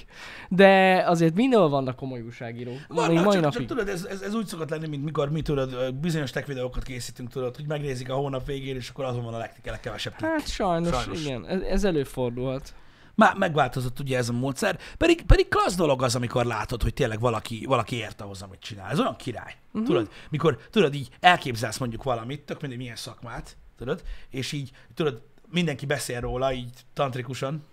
de 0.50 1.04
azért 1.08 1.36
mindenhol 1.36 1.70
vannak 1.70 1.96
komoly 1.96 2.22
újságírók. 2.22 2.78
dolgok. 2.88 3.08
Még 3.08 3.18
Vannak, 3.18 3.24
mai 3.24 3.34
csak, 3.34 3.44
napig. 3.44 3.58
csak 3.58 3.78
tudod, 3.78 3.88
ez, 3.88 4.06
ez, 4.06 4.22
ez, 4.22 4.36
úgy 4.36 4.46
szokott 4.46 4.70
lenni, 4.70 4.88
mint 4.88 5.04
mikor 5.04 5.30
mi 5.30 5.42
tudod, 5.42 5.94
bizonyos 5.94 6.32
tech 6.32 6.48
videókat 6.48 6.84
készítünk, 6.84 7.30
tudod, 7.30 7.56
hogy 7.56 7.66
megnézik 7.68 8.10
a 8.10 8.14
hónap 8.14 8.46
végén, 8.46 8.76
és 8.76 8.90
akkor 8.90 9.06
azon 9.06 9.24
van 9.24 9.34
a 9.34 9.38
leg, 9.38 9.52
legkevesebb 9.66 10.14
klik. 10.16 10.30
Hát 10.30 10.48
sajnos, 10.48 11.02
Sajnos. 11.04 11.26
igen, 11.26 11.48
ez, 11.48 11.62
ez 11.62 11.84
előfordulhat. 11.84 12.74
Már 13.16 13.36
megváltozott 13.36 14.00
ugye 14.00 14.18
ez 14.18 14.30
a 14.30 14.34
módszer, 14.34 14.80
pedig, 14.98 15.26
pedig 15.26 15.48
klassz 15.48 15.76
dolog 15.76 16.04
az, 16.04 16.16
amikor 16.16 16.46
látod, 16.46 16.82
hogy 16.82 16.94
tényleg 16.94 17.20
valaki, 17.20 17.66
valaki 17.66 17.96
ért 17.96 18.22
ahhoz, 18.22 18.42
amit 18.42 18.60
csinál. 18.60 18.92
Ez 18.92 19.00
olyan 19.00 19.16
király. 19.16 19.56
Uh-huh. 19.68 19.86
Tudod, 19.86 20.10
mikor 20.30 20.58
tudod 20.70 20.94
így 20.94 21.10
elképzelsz 21.20 21.78
mondjuk 21.78 22.04
valamit, 22.04 22.42
tök 22.42 22.62
mindegy 22.62 22.80
milyen 22.80 22.96
szakmát, 22.96 23.58
tudod, 23.78 24.04
és 24.30 24.52
így 24.52 24.72
tudod, 24.94 25.22
mindenki 25.50 25.86
beszél 25.86 26.20
róla 26.20 26.54
így 26.54 26.74
tantrikusan, 26.94 27.64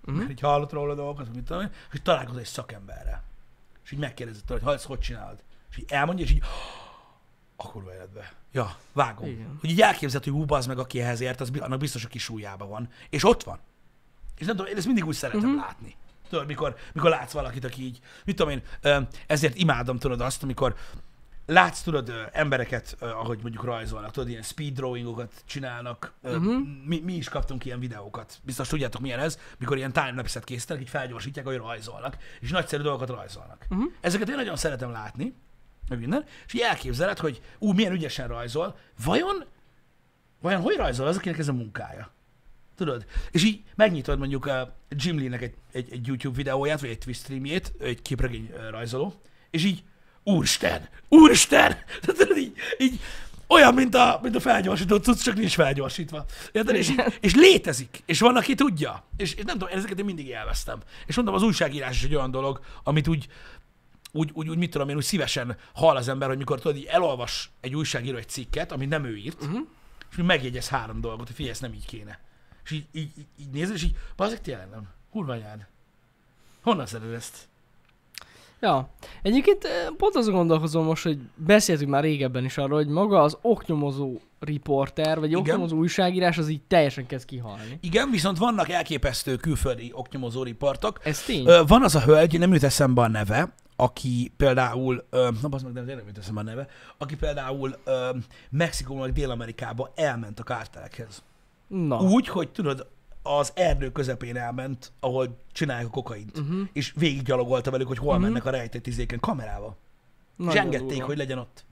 uh-huh. 0.00 0.16
mert 0.16 0.30
így 0.30 0.40
hallott 0.40 0.72
róla 0.72 0.94
dolgokat, 0.94 1.34
mit 1.34 1.44
tudom 1.44 1.62
én, 1.62 1.70
és 1.92 2.00
találkozol 2.02 2.40
egy 2.40 2.46
szakemberrel. 2.46 3.22
És 3.84 3.92
így 3.92 3.98
megkérdezed 3.98 4.44
tőle, 4.44 4.60
hogy 4.60 4.68
ha 4.68 4.74
ezt 4.74 4.84
hogy 4.84 4.98
csinálod. 4.98 5.42
És 5.70 5.78
így 5.78 5.84
elmondja, 5.88 6.24
és 6.24 6.30
így 6.30 6.42
a 7.56 7.68
kurva 7.68 7.94
életbe. 7.94 8.32
Ja, 8.52 8.76
vágom. 8.92 9.26
Igen. 9.28 9.56
Hogy 9.60 9.70
így 9.70 9.80
elképzeld, 9.80 10.24
hogy 10.24 10.32
hú, 10.32 10.44
bazd 10.44 10.68
meg, 10.68 10.78
aki 10.78 11.00
ehhez 11.00 11.20
ért, 11.20 11.40
az, 11.40 11.50
annak 11.58 11.78
biztos 11.78 12.04
a 12.04 12.08
kis 12.08 12.22
súlyába 12.22 12.66
van. 12.66 12.88
És 13.10 13.24
ott 13.24 13.42
van. 13.42 13.58
És 14.38 14.46
nem 14.46 14.56
tudom, 14.56 14.70
én 14.70 14.76
ezt 14.76 14.86
mindig 14.86 15.06
úgy 15.06 15.14
szeretem 15.14 15.50
uh-huh. 15.50 15.64
látni. 15.64 15.96
Tudod, 16.28 16.46
mikor, 16.46 16.76
mikor 16.92 17.10
látsz 17.10 17.32
valakit, 17.32 17.64
aki 17.64 17.82
így, 17.82 18.00
mit 18.24 18.36
tudom 18.36 18.52
én, 18.52 18.62
ezért 19.26 19.56
imádom, 19.56 19.98
tudod 19.98 20.20
azt, 20.20 20.42
amikor 20.42 20.74
látsz, 21.46 21.80
tudod, 21.80 22.12
embereket, 22.32 22.96
ahogy 23.00 23.38
mondjuk 23.42 23.64
rajzolnak, 23.64 24.10
tudod, 24.10 24.28
ilyen 24.28 24.42
speed 24.42 24.72
drawingokat 24.72 25.32
csinálnak. 25.44 26.12
Uh-huh. 26.22 26.66
Mi, 26.84 27.00
mi 27.00 27.12
is 27.12 27.28
kaptunk 27.28 27.64
ilyen 27.64 27.78
videókat. 27.78 28.38
Biztos 28.44 28.68
tudjátok, 28.68 29.00
milyen 29.00 29.18
ez, 29.18 29.38
mikor 29.58 29.76
ilyen 29.76 29.92
timelapse-et 29.92 30.44
készítenek, 30.44 30.82
így 30.82 30.88
felgyorsítják, 30.88 31.46
ahogy 31.46 31.58
rajzolnak, 31.58 32.16
és 32.40 32.50
nagyszerű 32.50 32.82
dolgokat 32.82 33.08
rajzolnak. 33.08 33.66
Uh-huh. 33.70 33.92
Ezeket 34.00 34.28
én 34.28 34.36
nagyon 34.36 34.56
szeretem 34.56 34.90
látni, 34.90 35.34
meg 35.88 35.98
minden, 35.98 36.24
és 36.46 36.54
így 36.54 36.60
elképzeled, 36.60 37.18
hogy 37.18 37.40
ú, 37.58 37.72
milyen 37.72 37.92
ügyesen 37.92 38.28
rajzol, 38.28 38.78
vajon, 39.04 39.44
vajon 40.40 40.60
hogy 40.60 40.76
rajzol 40.76 41.06
az, 41.06 41.16
akinek 41.16 41.38
ez 41.38 41.48
a 41.48 41.52
munkája? 41.52 42.14
Tudod? 42.76 43.06
És 43.30 43.44
így 43.44 43.62
megnyitod 43.74 44.18
mondjuk 44.18 44.46
a 44.46 44.76
Jim 44.88 45.18
Lee-nek 45.18 45.42
egy, 45.42 45.54
egy, 45.72 45.92
egy 45.92 46.06
YouTube 46.06 46.36
videóját, 46.36 46.80
vagy 46.80 46.90
egy 46.90 46.98
Twitch 46.98 47.22
streamjét, 47.22 47.72
egy 47.80 48.02
képregény 48.02 48.50
ö, 48.56 48.70
rajzoló, 48.70 49.14
és 49.50 49.64
így, 49.64 49.82
úristen, 50.22 50.88
úristen! 51.08 51.76
Tudod, 52.06 52.36
így, 52.36 52.52
így 52.78 53.00
olyan, 53.46 53.74
mint 53.74 53.94
a, 53.94 54.18
mint 54.22 54.36
a 54.36 54.40
felgyorsított 54.40 55.04
cucc, 55.04 55.22
csak 55.22 55.36
nincs 55.36 55.54
felgyorsítva. 55.54 56.24
Érted? 56.52 56.74
És, 56.74 56.92
és 57.20 57.34
létezik, 57.34 58.02
és 58.06 58.20
van, 58.20 58.36
aki 58.36 58.54
tudja. 58.54 59.04
És, 59.16 59.34
és 59.34 59.44
nem 59.44 59.58
tudom, 59.58 59.74
ezeket 59.76 59.98
én 59.98 60.04
mindig 60.04 60.26
élveztem. 60.26 60.80
És 61.06 61.16
mondom, 61.16 61.34
az 61.34 61.42
újságírás 61.42 61.96
is 61.96 62.04
egy 62.04 62.14
olyan 62.14 62.30
dolog, 62.30 62.60
amit 62.82 63.08
úgy, 63.08 63.28
úgy, 64.12 64.30
úgy, 64.32 64.48
úgy 64.48 64.58
mit 64.58 64.70
tudom 64.70 64.88
én, 64.88 64.96
úgy 64.96 65.02
szívesen 65.02 65.56
hall 65.74 65.96
az 65.96 66.08
ember, 66.08 66.28
hogy 66.28 66.38
mikor 66.38 66.60
tudod, 66.60 66.76
így 66.76 66.84
elolvas 66.84 67.50
egy 67.60 67.74
újságíró 67.74 68.16
egy 68.16 68.28
cikket, 68.28 68.72
amit 68.72 68.88
nem 68.88 69.04
ő 69.04 69.16
írt, 69.16 69.42
uh-huh. 69.42 69.60
és 70.10 70.16
megjegyez 70.16 70.68
három 70.68 71.00
dolgot, 71.00 71.26
hogy 71.26 71.36
figyelj, 71.36 71.54
ez 71.54 71.60
nem 71.60 71.72
így 71.72 71.86
kéne. 71.86 72.25
És 72.66 72.72
így, 72.72 72.86
így, 72.92 73.10
így, 73.40 73.50
nézed, 73.52 73.74
és 73.74 73.82
így, 73.82 73.96
bazzik 74.16 74.38
tényleg 74.38 74.68
nem. 74.70 74.88
Kurva 75.12 75.32
anyád. 75.32 75.66
Honnan 76.62 76.86
szeded 76.86 77.12
ezt? 77.12 77.48
Ja. 78.60 78.88
Egyébként 79.22 79.64
eh, 79.64 79.86
pont 79.96 80.16
azon 80.16 80.34
gondolkozom 80.34 80.84
most, 80.84 81.02
hogy 81.02 81.18
beszéltünk 81.34 81.90
már 81.90 82.02
régebben 82.02 82.44
is 82.44 82.58
arról, 82.58 82.76
hogy 82.76 82.88
maga 82.88 83.22
az 83.22 83.38
oknyomozó 83.40 84.18
riporter, 84.40 85.18
vagy 85.18 85.28
Igen. 85.28 85.40
oknyomozó 85.40 85.76
újságírás 85.76 86.38
az 86.38 86.48
így 86.48 86.62
teljesen 86.68 87.06
kezd 87.06 87.24
kihalni. 87.24 87.78
Igen, 87.80 88.10
viszont 88.10 88.38
vannak 88.38 88.68
elképesztő 88.68 89.36
külföldi 89.36 89.90
oknyomozó 89.94 90.42
riportok. 90.42 91.00
Ez 91.02 91.22
tény. 91.22 91.46
Ö, 91.46 91.62
van 91.66 91.82
az 91.82 91.94
a 91.94 92.00
hölgy, 92.00 92.38
nem 92.38 92.52
jut 92.52 92.62
eszembe 92.62 93.02
a 93.02 93.08
neve, 93.08 93.52
aki 93.76 94.32
például, 94.36 95.04
ö, 95.10 95.28
na 95.42 95.48
bazd 95.48 95.64
meg, 95.64 95.84
de 95.84 95.94
nem 95.94 96.06
jut 96.06 96.18
eszembe 96.18 96.40
a 96.40 96.44
neve, 96.44 96.68
aki 96.98 97.16
például 97.16 97.76
Mexikóban, 98.50 99.02
vagy 99.02 99.12
Dél-Amerikába 99.12 99.92
elment 99.94 100.40
a 100.40 100.42
kártelekhez. 100.42 101.22
Na. 101.66 102.00
Úgy, 102.00 102.28
hogy 102.28 102.48
tudod, 102.48 102.86
az 103.22 103.52
erdő 103.54 103.90
közepén 103.92 104.36
elment, 104.36 104.92
ahol 105.00 105.36
csinálják 105.52 105.86
a 105.86 105.90
kokaint, 105.90 106.38
uh-huh. 106.38 106.60
és 106.72 106.92
végiggyalogolta 106.96 107.70
velük, 107.70 107.86
hogy 107.86 107.98
hol 107.98 108.08
uh-huh. 108.08 108.22
mennek 108.22 108.44
a 108.44 108.50
rejtett 108.50 108.86
izéken 108.86 109.20
kamerával. 109.20 109.76
és 110.38 110.44
Nagyon 110.44 110.62
engedték, 110.62 110.88
durva. 110.88 111.06
hogy 111.06 111.16
legyen 111.16 111.38
ott. 111.38 111.64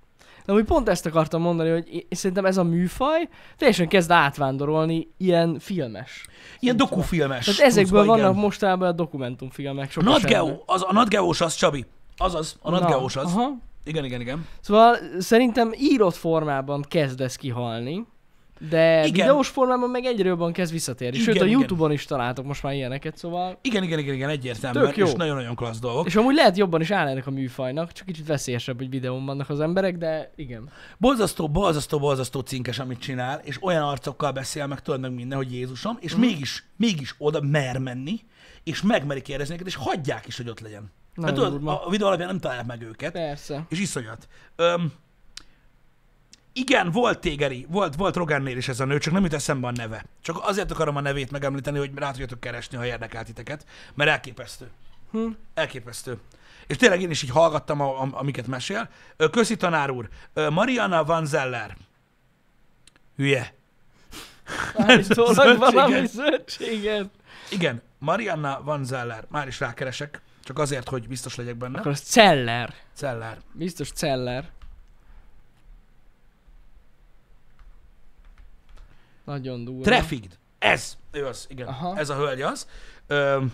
De 0.44 0.52
úgy 0.52 0.64
pont 0.64 0.88
ezt 0.88 1.06
akartam 1.06 1.40
mondani, 1.40 1.70
hogy 1.70 2.06
szerintem 2.10 2.44
ez 2.44 2.56
a 2.56 2.62
műfaj 2.62 3.28
teljesen 3.56 3.88
kezd 3.88 4.10
átvándorolni 4.10 5.08
ilyen 5.16 5.58
filmes. 5.58 6.26
Ilyen 6.60 6.76
dokufilmes. 6.76 7.44
Tehát 7.44 7.60
ezekből 7.60 8.00
cuccba, 8.00 8.14
vannak 8.14 8.30
igen. 8.30 8.42
mostanában 8.42 8.88
a 8.88 8.92
dokumentumfilmek. 8.92 9.88
A 9.88 9.90
Sok 9.90 10.02
Nat 10.02 10.16
esetben. 10.16 10.44
Geo, 10.44 10.62
az, 10.66 10.84
a 10.88 10.92
Nat 10.92 11.08
Geós 11.08 11.40
az, 11.40 11.54
Csabi. 11.54 11.84
Azaz, 12.16 12.56
a 12.62 12.70
Nat 12.70 12.80
Na, 12.80 12.88
Geós 12.88 13.16
az. 13.16 13.24
Aha. 13.24 13.56
Igen, 13.84 14.04
igen, 14.04 14.20
igen. 14.20 14.46
Szóval 14.60 14.96
szerintem 15.18 15.72
írott 15.78 16.14
formában 16.14 16.84
kezd 16.88 17.20
ez 17.20 17.36
kihalni, 17.36 18.06
de 18.68 18.98
Igen. 19.06 19.12
videós 19.26 19.48
formában 19.48 19.90
meg 19.90 20.04
egyre 20.04 20.28
jobban 20.28 20.52
kezd 20.52 20.72
visszatérni. 20.72 21.18
Sőt, 21.18 21.28
Igen, 21.34 21.42
a 21.42 21.46
igen. 21.46 21.58
Youtube-on 21.58 21.92
is 21.92 22.04
találtok 22.04 22.44
most 22.44 22.62
már 22.62 22.72
ilyeneket, 22.74 23.16
szóval... 23.16 23.58
Igen, 23.62 23.82
igen, 23.82 23.98
igen, 23.98 24.14
igen, 24.14 24.28
egyértelműen, 24.28 24.84
Tök 24.86 24.96
jó. 24.96 25.06
és 25.06 25.12
nagyon-nagyon 25.12 25.54
klassz 25.54 25.78
dolgok. 25.78 26.06
És 26.06 26.16
amúgy 26.16 26.34
lehet 26.34 26.56
jobban 26.56 26.80
is 26.80 26.90
áll 26.90 27.06
ennek 27.08 27.26
a 27.26 27.30
műfajnak, 27.30 27.92
csak 27.92 28.06
kicsit 28.06 28.26
veszélyesebb, 28.26 28.76
hogy 28.78 28.88
videón 28.90 29.24
vannak 29.24 29.50
az 29.50 29.60
emberek, 29.60 29.96
de 29.98 30.32
igen. 30.36 30.70
Borzasztó, 30.98 31.48
borzasztó, 31.48 31.98
borzasztó 31.98 32.40
cinkes, 32.40 32.78
amit 32.78 32.98
csinál, 32.98 33.40
és 33.44 33.62
olyan 33.62 33.82
arcokkal 33.82 34.32
beszél 34.32 34.66
meg, 34.66 34.80
tudod 34.82 35.00
meg 35.00 35.14
minden, 35.14 35.38
hogy 35.38 35.52
Jézusom, 35.52 35.96
és 36.00 36.12
Mhm. 36.12 36.20
mégis, 36.20 36.64
mégis 36.76 37.14
oda 37.18 37.40
mer 37.40 37.78
menni, 37.78 38.20
és 38.64 38.82
megmeri 38.82 39.22
kérdezni 39.22 39.54
őket, 39.54 39.66
és 39.66 39.74
hagyják 39.74 40.26
is, 40.26 40.36
hogy 40.36 40.48
ott 40.48 40.60
legyen. 40.60 40.92
Mert 41.16 41.34
Nagyon 41.34 41.34
tudod, 41.34 41.52
durva. 41.60 41.84
a 41.84 41.90
videó 41.90 42.06
alapján 42.06 42.28
nem 42.28 42.38
találják 42.40 42.66
meg 42.66 42.82
őket, 42.82 43.12
Persze. 43.12 43.64
és 43.68 43.80
iszonyat. 43.80 44.28
Öm, 44.56 44.92
igen, 46.56 46.90
volt 46.90 47.18
tégeri, 47.18 47.66
volt, 47.68 47.94
volt 47.94 48.16
Rogannél 48.16 48.56
is 48.56 48.68
ez 48.68 48.80
a 48.80 48.84
nő, 48.84 48.98
csak 48.98 49.12
nem 49.12 49.22
jut 49.22 49.32
eszembe 49.32 49.66
a 49.66 49.70
neve. 49.70 50.04
Csak 50.22 50.38
azért 50.42 50.70
akarom 50.70 50.96
a 50.96 51.00
nevét 51.00 51.30
megemlíteni, 51.30 51.78
hogy 51.78 51.90
rá 51.94 52.10
tudjatok 52.10 52.40
keresni, 52.40 52.76
ha 52.76 52.86
érdekel 52.86 53.24
titeket, 53.24 53.66
mert 53.94 54.10
elképesztő. 54.10 54.70
Hm. 55.10 55.28
Elképesztő. 55.54 56.18
És 56.66 56.76
tényleg 56.76 57.00
én 57.00 57.10
is 57.10 57.22
így 57.22 57.30
hallgattam, 57.30 57.80
a, 57.80 58.02
a, 58.02 58.08
amiket 58.12 58.46
mesél. 58.46 58.88
Köszi 59.30 59.56
tanár 59.56 59.90
úr. 59.90 60.08
Mariana 60.50 61.04
Van 61.04 61.26
Zeller. 61.26 61.76
Hülye. 63.16 63.54
Állítólag 64.76 65.58
valami 65.72 66.06
zöldséget. 66.06 67.10
Igen, 67.50 67.82
Mariana 67.98 68.60
Van 68.64 68.84
Zeller. 68.84 69.24
Már 69.28 69.46
is 69.46 69.60
rákeresek. 69.60 70.20
Csak 70.42 70.58
azért, 70.58 70.88
hogy 70.88 71.08
biztos 71.08 71.36
legyek 71.36 71.56
benne. 71.56 71.78
Akkor 71.78 71.90
az 71.90 72.00
Celler. 72.00 72.74
Zeller. 72.96 73.38
Biztos 73.52 73.90
Celler. 73.90 74.50
Nagyon 79.24 79.64
durva. 79.64 79.82
Trafficked. 79.82 80.38
Ez. 80.58 80.96
Ő 81.10 81.26
az, 81.26 81.46
igen. 81.48 81.66
Aha. 81.66 81.96
Ez 81.96 82.10
a 82.10 82.14
hölgy 82.14 82.42
az. 82.42 82.68
Ö, 83.06 83.44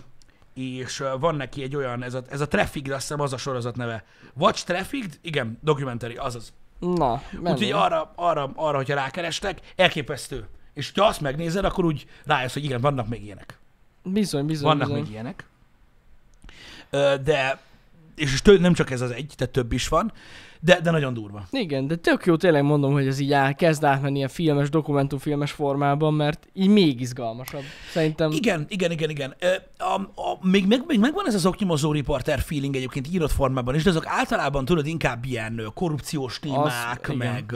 és 0.54 1.02
van 1.20 1.35
neki 1.35 1.62
egy 1.62 1.76
olyan, 1.76 2.02
ez 2.02 2.14
a, 2.14 2.22
ez 2.30 2.40
a 2.40 2.48
Trafficked, 2.48 2.92
azt 2.92 3.00
hiszem 3.00 3.20
az 3.20 3.33
a 3.33 3.37
sorozat 3.37 3.76
neve. 3.76 4.04
Watch 4.35 4.64
Trafficked? 4.64 5.18
Igen, 5.22 5.59
documentary, 5.62 6.16
azaz. 6.16 6.52
Na, 6.78 7.22
menő. 7.33 7.50
Úgyhogy 7.54 7.70
arra, 7.70 8.12
arra, 8.14 8.52
arra, 8.54 8.76
hogyha 8.76 8.94
rákerestek, 8.94 9.61
elképesztő. 9.76 10.48
És 10.74 10.92
ha 10.94 11.04
azt 11.04 11.20
megnézed, 11.20 11.64
akkor 11.64 11.85
úgy 11.85 12.06
rájössz, 12.24 12.52
hogy 12.52 12.64
igen, 12.64 12.80
vannak 12.80 13.09
még 13.09 13.24
ilyenek. 13.24 13.59
Bizony, 14.02 14.46
bizony, 14.46 14.66
Vannak 14.66 14.87
bizony. 14.87 15.02
még 15.02 15.11
ilyenek. 15.11 15.44
De, 17.24 17.61
és, 18.16 18.42
nem 18.42 18.72
csak 18.72 18.90
ez 18.90 19.00
az 19.00 19.11
egy, 19.11 19.33
tehát 19.37 19.52
több 19.52 19.72
is 19.72 19.88
van, 19.88 20.12
de, 20.61 20.81
de 20.81 20.90
nagyon 20.90 21.14
durva. 21.14 21.46
Igen, 21.51 21.87
de 21.87 21.96
tök 21.96 22.27
jó 22.27 22.37
tényleg 22.37 22.62
mondom, 22.62 22.92
hogy 22.92 23.07
ez 23.07 23.18
így 23.18 23.33
áll, 23.33 23.53
kezd 23.53 23.85
átmenni 23.85 24.16
ilyen 24.16 24.29
filmes, 24.29 24.68
dokumentumfilmes 24.68 25.53
formában, 25.53 26.14
mert 26.14 26.49
így 26.53 26.68
még 26.68 27.01
izgalmasabb. 27.01 27.62
Szerintem 27.92 28.33
Igen, 28.33 28.66
igen, 28.68 28.90
igen, 28.90 29.11
igen. 29.11 29.35
A, 29.79 29.94
a, 30.01 30.38
még, 30.42 30.66
meg, 30.66 30.85
még 30.87 30.99
megvan 30.99 31.27
ez 31.27 31.35
az 31.35 31.46
oknyomozó 31.46 31.92
riporter 31.92 32.40
feeling 32.40 32.77
egyébként 32.77 33.09
írott 33.12 33.31
formában 33.31 33.75
is, 33.75 33.83
de 33.83 33.90
azok 33.90 34.07
általában 34.07 34.64
tudod 34.64 34.87
inkább 34.87 35.25
ilyen 35.25 35.70
korrupciós 35.75 36.38
témák, 36.38 37.01
igen. 37.09 37.16
meg, 37.16 37.55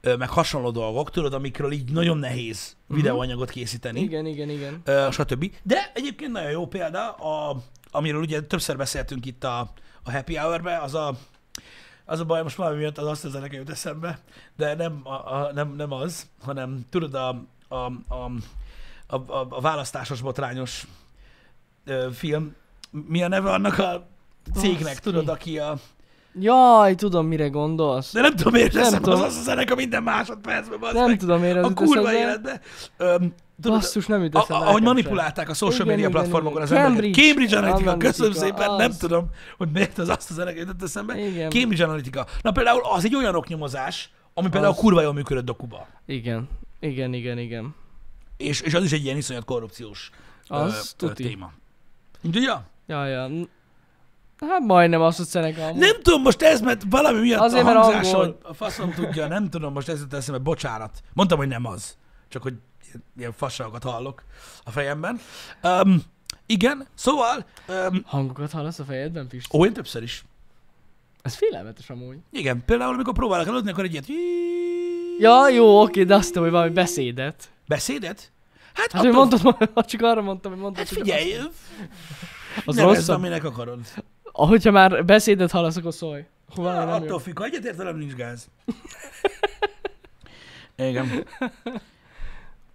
ö, 0.00 0.16
meg 0.16 0.28
hasonló 0.28 0.70
dolgok, 0.70 1.10
tudod, 1.10 1.34
amikről 1.34 1.72
így 1.72 1.92
nagyon 1.92 2.18
nehéz 2.18 2.76
videóanyagot 2.86 3.50
készíteni. 3.50 4.00
igen, 4.00 4.26
igen, 4.26 4.48
igen. 4.48 4.80
ö, 4.84 5.06
stb. 5.10 5.52
De 5.62 5.90
egyébként 5.94 6.32
nagyon 6.32 6.50
jó 6.50 6.66
példa, 6.66 7.10
a, 7.10 7.56
amiről 7.90 8.20
ugye 8.20 8.40
többször 8.40 8.76
beszéltünk 8.76 9.26
itt 9.26 9.44
a, 9.44 9.72
a 10.02 10.12
Happy 10.12 10.36
Hour-be, 10.36 10.78
az 10.78 10.94
a, 10.94 11.14
az 12.04 12.20
a 12.20 12.24
baj, 12.24 12.42
most 12.42 12.56
valami 12.56 12.76
miatt 12.76 12.98
az 12.98 13.06
azt 13.06 13.24
az 13.24 13.30
zene 13.30 13.46
jut 13.50 13.70
eszembe, 13.70 14.18
de 14.56 14.74
nem, 14.74 15.00
a, 15.02 15.34
a, 15.34 15.50
nem, 15.54 15.74
nem 15.76 15.92
az, 15.92 16.26
hanem 16.44 16.80
tudod 16.90 17.14
a, 17.14 17.28
a, 17.68 17.74
a, 18.08 18.30
a, 19.06 19.16
a, 19.16 19.46
a 19.50 19.60
választásos 19.60 20.20
botrányos 20.20 20.86
ö, 21.84 22.08
film, 22.12 22.54
mi 22.90 23.22
a 23.22 23.28
neve 23.28 23.50
annak 23.50 23.78
a 23.78 24.06
cégnek, 24.54 24.82
Baszki. 24.82 25.00
tudod, 25.00 25.28
aki 25.28 25.58
a... 25.58 25.76
Jaj, 26.40 26.94
tudom, 26.94 27.26
mire 27.26 27.48
gondolsz. 27.48 28.12
De 28.12 28.20
nem 28.20 28.36
tudom, 28.36 28.52
miért 28.52 28.72
Nem 28.72 28.82
az 28.82 28.92
tudom. 28.92 29.20
az 29.22 29.36
a 29.36 29.42
zene, 29.42 29.74
minden 29.74 30.02
másodpercben, 30.02 30.78
Nem 30.92 31.06
meg. 31.08 31.18
tudom, 31.18 31.40
miért 31.40 31.56
ez 31.56 31.64
A 31.64 31.72
kurva 31.74 32.08
eszembe. 32.10 32.18
életbe. 32.18 32.60
Öm, 32.96 33.34
tudod, 33.60 33.78
Basszus, 33.80 34.06
nem 34.06 34.22
jut 34.22 34.36
eszembe. 34.36 34.64
ahogy 34.66 34.82
manipulálták 34.82 35.48
a 35.48 35.54
social 35.54 35.74
Igen, 35.74 35.86
media 35.86 36.08
igen, 36.08 36.20
platformokon 36.20 36.62
igen. 36.62 36.78
az 36.78 36.84
embereket. 36.86 37.24
Cambridge 37.24 37.56
Analytica, 37.58 37.96
köszönöm 37.96 38.32
szépen, 38.32 38.74
nem 38.76 38.92
tudom, 38.98 39.30
hogy 39.56 39.68
miért 39.72 39.98
az 39.98 40.08
azt 40.08 40.30
az 40.30 40.52
jutott 40.56 40.82
eszembe. 40.82 41.18
Igen. 41.26 41.50
Cambridge 41.50 41.84
Analytica. 41.84 42.26
Na 42.42 42.52
például 42.52 42.80
az 42.84 43.04
egy 43.04 43.14
olyan 43.14 43.34
oknyomozás, 43.34 44.10
ami 44.34 44.48
például 44.48 44.72
Az. 44.72 44.78
kurva 44.78 45.00
jól 45.00 45.12
működött 45.12 45.44
dokuba. 45.44 45.86
Igen, 46.06 46.48
igen, 46.80 47.12
igen, 47.12 47.38
igen. 47.38 47.74
És, 48.36 48.60
és 48.60 48.74
az 48.74 48.84
is 48.84 48.92
egy 48.92 49.04
ilyen 49.04 49.16
iszonyat 49.16 49.44
korrupciós 49.44 50.10
Az 50.46 50.94
ö, 50.98 51.06
ö, 51.06 51.12
téma. 51.12 51.52
Úgyhogy, 52.22 52.42
ja. 52.42 52.64
Ja, 52.86 53.28
Hát 54.48 54.60
majdnem 54.60 55.00
azt, 55.00 55.32
hogy 55.32 55.42
amúgy. 55.42 55.78
Nem 55.78 56.02
tudom 56.02 56.22
most 56.22 56.42
ez, 56.42 56.60
mert 56.60 56.82
valami 56.90 57.20
miatt 57.20 57.40
Azért, 57.40 57.62
a 57.62 57.64
mert 57.64 57.76
hangzáson, 57.78 58.20
angol. 58.20 58.38
a 58.42 58.54
faszom 58.54 58.92
tudja, 58.92 59.26
nem 59.26 59.50
tudom 59.50 59.72
most 59.72 59.88
ez 59.88 60.00
jutott 60.00 60.18
eszembe, 60.18 60.40
bocsánat. 60.40 61.02
Mondtam, 61.12 61.38
hogy 61.38 61.48
nem 61.48 61.66
az. 61.66 61.96
Csak 62.28 62.42
hogy 62.42 62.54
ilyen- 63.18 63.32
fasságokat 63.36 63.82
hallok 63.82 64.22
a 64.64 64.70
fejemben. 64.70 65.20
Um, 65.62 66.02
igen, 66.46 66.86
szóval, 66.94 67.44
um, 67.68 68.02
Hangokat 68.06 68.50
hallasz 68.50 68.78
a 68.78 68.84
fejedben, 68.84 69.28
Pisti? 69.28 69.56
ó, 69.58 69.64
én 69.66 69.72
többször 69.72 70.02
is. 70.02 70.24
Ez 71.22 71.34
félelmetes 71.34 71.90
amúgy. 71.90 72.16
Igen, 72.30 72.62
például 72.66 72.94
amikor 72.94 73.14
próbálok 73.14 73.46
aludni, 73.48 73.70
akkor 73.70 73.84
egy 73.84 73.92
ilyet 73.92 74.06
Ja, 75.18 75.48
jó, 75.48 75.80
oké, 75.82 76.04
de 76.04 76.14
azt 76.14 76.26
hittem, 76.26 76.42
hogy 76.42 76.50
valami 76.50 76.70
beszédet. 76.70 77.50
beszédet. 77.68 78.30
Hát, 78.74 78.92
Hát, 78.92 79.04
attól, 79.04 79.12
mondtad, 79.12 79.84
csak 79.86 80.02
arra 80.02 80.22
mondtam, 80.22 80.52
hogy 80.52 80.60
mondtad, 80.60 80.88
hát 80.88 80.96
figyelj, 80.98 81.32
az, 81.36 81.48
az 82.64 82.76
nevezd, 82.76 82.96
rosszabb. 82.96 83.16
aminek 83.16 83.44
akarod. 83.44 83.80
Ahogyha 84.32 84.70
már 84.70 85.04
beszédet 85.04 85.50
hallasz, 85.50 85.76
akkor 85.76 85.94
szólj. 85.94 86.24
Valami 86.54 86.78
nem 86.90 87.02
Attól 87.02 87.18
függ, 87.18 87.38
ha 87.38 87.44
egyetért 87.44 87.76
velem, 87.76 87.96
nincs 87.96 88.12
gáz. 88.14 88.48
Igen. 90.76 91.24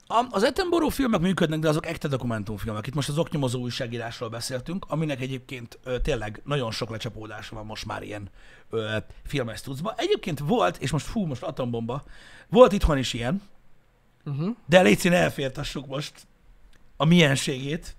A, 0.07 0.25
az 0.29 0.43
Attenborough 0.43 0.93
filmek 0.93 1.21
működnek, 1.21 1.59
de 1.59 1.69
azok 1.69 1.85
ekte 1.85 2.07
dokumentumfilmek. 2.07 2.87
Itt 2.87 2.93
most 2.93 3.09
az 3.09 3.17
oknyomozó 3.17 3.59
újságírásról 3.59 4.29
beszéltünk, 4.29 4.85
aminek 4.87 5.21
egyébként 5.21 5.79
ö, 5.83 5.99
tényleg 5.99 6.41
nagyon 6.45 6.71
sok 6.71 6.89
lecsapódása 6.89 7.55
van 7.55 7.65
most 7.65 7.85
már 7.85 8.03
ilyen 8.03 8.29
ö, 8.69 8.97
filmes 9.25 9.61
tucba. 9.61 9.93
Egyébként 9.97 10.39
volt, 10.39 10.77
és 10.77 10.91
most 10.91 11.05
fú, 11.05 11.25
most 11.25 11.43
atombomba, 11.43 12.03
volt 12.49 12.71
itthon 12.71 12.97
is 12.97 13.13
ilyen, 13.13 13.41
Uh-huh. 14.25 14.55
de 14.65 14.81
légy 14.81 14.97
színe 14.97 15.15
elfértassuk 15.15 15.87
most 15.87 16.13
a 16.97 17.05
mienségét, 17.05 17.95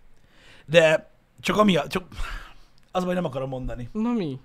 de 0.67 1.11
csak 1.41 1.57
ami, 1.57 1.79
csak 1.89 2.05
az 2.91 3.05
baj, 3.05 3.15
nem 3.15 3.25
akarom 3.25 3.49
mondani. 3.49 3.89
Na 3.93 4.13
mi? 4.13 4.39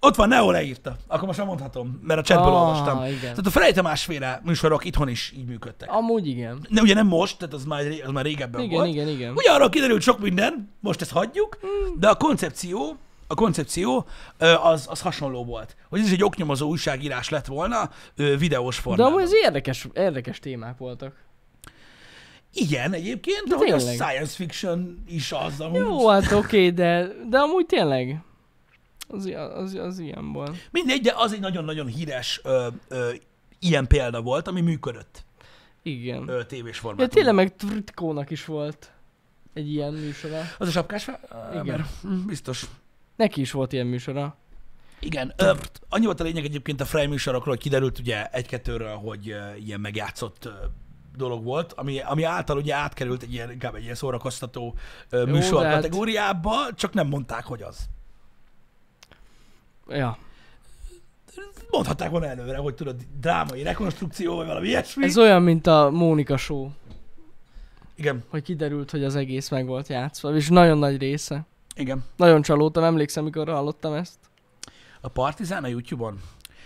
Ott 0.00 0.14
van, 0.14 0.28
Neo 0.28 0.50
leírta. 0.50 0.96
Akkor 1.06 1.26
most 1.26 1.38
már 1.38 1.46
mondhatom, 1.46 2.00
mert 2.02 2.20
a 2.20 2.22
chatből 2.22 2.52
Ah, 2.52 2.60
olvastam. 2.62 3.04
igen. 3.04 3.18
Tehát 3.20 3.46
a 3.46 3.50
Felejte 3.50 3.82
másféle 3.82 4.40
műsorok 4.44 4.84
itthon 4.84 5.08
is 5.08 5.32
így 5.36 5.46
működtek. 5.46 5.90
Amúgy 5.92 6.26
igen. 6.26 6.66
Ne, 6.68 6.80
ugye 6.80 6.94
nem 6.94 7.06
most, 7.06 7.38
tehát 7.38 7.54
az 7.54 7.64
már, 7.64 7.84
az 8.04 8.10
már 8.12 8.24
régebben 8.24 8.60
Igen, 8.60 8.78
volt. 8.78 8.88
igen, 8.88 9.08
igen. 9.08 9.32
Ugye 9.32 9.50
arról 9.50 9.68
kiderült 9.68 10.02
sok 10.02 10.18
minden, 10.20 10.72
most 10.80 11.00
ezt 11.00 11.10
hagyjuk, 11.10 11.58
Hmm. 11.60 12.00
de 12.00 12.08
a 12.08 12.14
koncepció, 12.14 12.96
a 13.26 13.34
koncepció 13.34 14.06
az, 14.62 14.86
az 14.90 15.00
hasonló 15.00 15.44
volt. 15.44 15.76
Hogy 15.88 16.00
ez 16.00 16.12
egy 16.12 16.24
oknyomozó 16.24 16.68
újságírás 16.68 17.28
lett 17.28 17.46
volna 17.46 17.90
videós 18.38 18.76
De 18.76 18.82
formában. 18.82 19.12
amúgy 19.12 19.22
ez 19.22 19.32
érdekes, 19.44 19.86
érdekes 19.94 20.38
témák 20.38 20.78
voltak. 20.78 21.12
Igen, 22.54 22.92
egyébként, 22.92 23.42
de 23.48 23.54
De 23.54 23.56
hogy 23.56 23.70
a 23.70 23.78
science 23.78 24.34
fiction 24.36 25.04
is 25.08 25.32
az, 25.32 25.60
amúgy. 25.60 25.78
Jó, 25.80 26.08
hát 26.08 26.32
oké, 26.32 26.70
de, 26.70 27.08
de 27.28 27.38
amúgy 27.38 27.66
tényleg. 27.66 28.22
Az, 29.08 29.32
az, 29.54 29.74
az 29.74 29.98
ilyen 29.98 30.32
volt. 30.32 30.56
Mindegy, 30.70 31.00
de 31.00 31.12
az 31.16 31.32
egy 31.32 31.40
nagyon-nagyon 31.40 31.86
híres 31.86 32.40
ö, 32.44 32.66
ö, 32.88 33.10
ilyen 33.58 33.86
példa 33.86 34.22
volt, 34.22 34.48
ami 34.48 34.60
működött 34.60 35.24
Igen. 35.82 36.28
ö, 36.28 36.44
tévés 36.44 36.74
Ja, 36.74 36.80
formában. 36.80 37.08
tényleg 37.08 37.34
meg 37.34 37.56
Tritkónak 37.56 38.30
is 38.30 38.44
volt 38.44 38.92
egy 39.54 39.72
ilyen 39.72 39.92
műsora. 39.92 40.40
Az 40.58 40.68
a 40.68 40.70
sapkás 40.70 41.04
fel? 41.04 41.20
Igen. 41.62 41.86
Hm, 42.02 42.26
Biztos. 42.26 42.66
Neki 43.16 43.40
is 43.40 43.50
volt 43.52 43.72
ilyen 43.72 43.86
műsora. 43.86 44.36
Igen. 45.00 45.32
Ö, 45.36 45.52
annyi 45.88 46.04
volt 46.04 46.20
a 46.20 46.24
lényeg 46.24 46.44
egyébként 46.44 46.80
a 46.80 46.84
Frey 46.84 47.06
műsorokról, 47.06 47.54
hogy 47.54 47.62
kiderült 47.62 47.98
ugye 47.98 48.26
egy-kettőről, 48.26 48.94
hogy 48.96 49.34
ilyen 49.64 49.80
megjátszott 49.80 50.48
dolog 51.16 51.44
volt, 51.44 51.72
ami, 51.72 52.00
ami 52.00 52.22
által 52.22 52.56
ugye 52.56 52.74
átkerült 52.74 53.22
egy 53.22 53.32
ilyen, 53.32 53.50
inkább 53.50 53.74
egy 53.74 53.82
ilyen 53.82 53.94
szórakoztató 53.94 54.74
ö, 55.08 55.18
Jó, 55.26 55.26
műsor 55.34 55.60
de 55.62 55.66
hát- 55.68 55.74
kategóriába, 55.74 56.74
csak 56.74 56.92
nem 56.92 57.06
mondták, 57.08 57.44
hogy 57.44 57.62
az. 57.62 57.88
Ja. 59.88 60.18
Mondhatták 61.70 62.10
volna 62.10 62.26
előre, 62.26 62.56
hogy 62.56 62.74
tudod, 62.74 62.96
drámai 63.20 63.62
rekonstrukció, 63.62 64.36
vagy 64.36 64.46
valami 64.46 64.66
ilyesmi. 64.68 65.04
Ez 65.04 65.18
olyan, 65.18 65.42
mint 65.42 65.66
a 65.66 65.90
Mónika 65.90 66.36
show, 66.36 66.68
Igen, 67.94 68.24
hogy 68.28 68.42
kiderült, 68.42 68.90
hogy 68.90 69.04
az 69.04 69.16
egész 69.16 69.48
meg 69.48 69.66
volt 69.66 69.88
játszva, 69.88 70.34
és 70.34 70.48
nagyon 70.48 70.78
nagy 70.78 70.98
része. 70.98 71.46
igen. 71.76 72.04
Nagyon 72.16 72.42
csalódtam, 72.42 72.84
emlékszem, 72.84 73.24
mikor 73.24 73.48
hallottam 73.48 73.92
ezt. 73.92 74.14
A 75.00 75.08
Partizán 75.08 75.64
a 75.64 75.66
YouTube-on? 75.66 76.20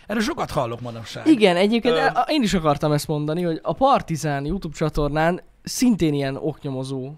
Erről 0.06 0.22
sokat 0.22 0.50
hallok 0.50 0.80
manapság. 0.80 1.26
Igen, 1.26 1.56
egyébként 1.56 1.94
Ö- 1.94 2.28
én 2.28 2.42
is 2.42 2.54
akartam 2.54 2.92
ezt 2.92 3.06
mondani, 3.08 3.42
hogy 3.42 3.60
a 3.62 3.72
Partizán 3.72 4.44
YouTube 4.44 4.76
csatornán 4.76 5.40
szintén 5.62 6.14
ilyen 6.14 6.36
oknyomozó 6.36 7.12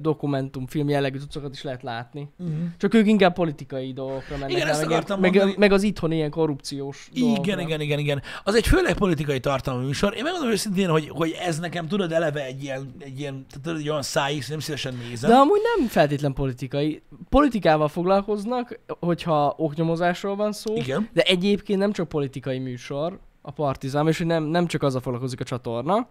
dokumentumfilm 0.00 0.88
jellegű 0.88 1.18
cuccokat 1.18 1.54
is 1.54 1.62
lehet 1.62 1.82
látni. 1.82 2.28
Uh-huh. 2.38 2.56
Csak 2.76 2.94
ők 2.94 3.06
inkább 3.06 3.34
politikai 3.34 3.92
dolgokra 3.92 4.36
mennek 4.36 4.50
Igen, 4.50 4.64
rá, 4.64 4.70
ezt 4.70 4.80
meg, 4.80 4.90
akartam 4.90 5.20
meg, 5.20 5.34
mondani. 5.34 5.54
meg, 5.58 5.72
az 5.72 5.82
itthon 5.82 6.12
ilyen 6.12 6.30
korrupciós 6.30 7.08
Igen, 7.12 7.28
dolgokra. 7.28 7.60
igen, 7.60 7.80
igen, 7.80 7.98
igen. 7.98 8.22
Az 8.44 8.54
egy 8.54 8.66
főleg 8.66 8.94
politikai 8.94 9.40
tartalmú 9.40 9.86
műsor. 9.86 10.16
Én 10.16 10.22
megmondom 10.22 10.50
őszintén, 10.50 10.88
hogy, 10.88 11.08
hogy 11.08 11.36
ez 11.40 11.58
nekem 11.58 11.88
tudod 11.88 12.12
eleve 12.12 12.44
egy 12.44 12.62
ilyen, 12.62 12.94
egy 12.98 13.20
ilyen 13.20 13.46
tehát 13.62 13.78
egy 13.78 13.88
olyan 13.88 14.02
szájíz, 14.02 14.48
nem 14.48 14.58
szívesen 14.58 14.94
nézem. 15.08 15.30
De 15.30 15.36
amúgy 15.36 15.60
nem 15.76 15.88
feltétlen 15.88 16.32
politikai. 16.32 17.02
Politikával 17.28 17.88
foglalkoznak, 17.88 18.78
hogyha 19.00 19.54
oknyomozásról 19.56 20.36
van 20.36 20.52
szó, 20.52 20.76
Igen. 20.76 21.08
de 21.12 21.22
egyébként 21.22 21.78
nem 21.78 21.92
csak 21.92 22.08
politikai 22.08 22.58
műsor 22.58 23.18
a 23.42 23.50
Partizán, 23.50 24.08
és 24.08 24.18
hogy 24.18 24.26
nem, 24.26 24.44
nem 24.44 24.66
csak 24.66 24.82
azzal 24.82 25.00
foglalkozik 25.00 25.40
a 25.40 25.44
csatorna. 25.44 26.08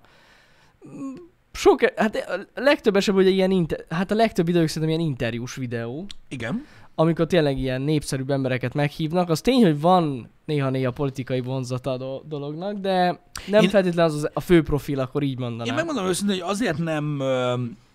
Sok, 1.56 1.82
hát 1.96 2.16
a 2.56 2.62
legtöbb 2.62 2.96
esetben 2.96 3.24
ugye 3.24 3.34
ilyen, 3.34 3.52
inter, 3.52 3.86
hát 3.90 4.12
a 4.12 4.16
legtöbb 4.16 4.48
idők 4.48 4.68
szerintem 4.68 4.90
ilyen 4.98 5.10
interjús 5.10 5.56
videó, 5.56 6.06
Igen. 6.30 6.66
amikor 6.96 7.28
tényleg 7.28 7.58
ilyen 7.58 7.82
népszerűbb 7.82 8.30
embereket 8.30 8.74
meghívnak. 8.74 9.30
Az 9.30 9.42
tény, 9.42 9.64
hogy 9.64 9.80
van 9.82 10.30
néha-néha 10.46 10.92
politikai 10.92 11.40
vonzata 11.42 11.92
a 11.92 11.98
do- 11.98 12.28
dolognak, 12.28 12.78
de 12.78 13.04
nem 13.06 13.20
Én- 13.48 13.62
Én... 13.62 13.70
feltétlenül 13.70 14.12
az, 14.12 14.24
az 14.24 14.30
a 14.34 14.40
fő 14.40 14.64
profil, 14.64 15.00
akkor 15.00 15.24
így 15.24 15.32
Én 15.32 15.38
mondanám. 15.40 15.76
megmondom 15.76 16.06
őszintén, 16.06 16.40
hogy 16.42 16.50
azért 16.52 16.78
nem, 16.78 17.22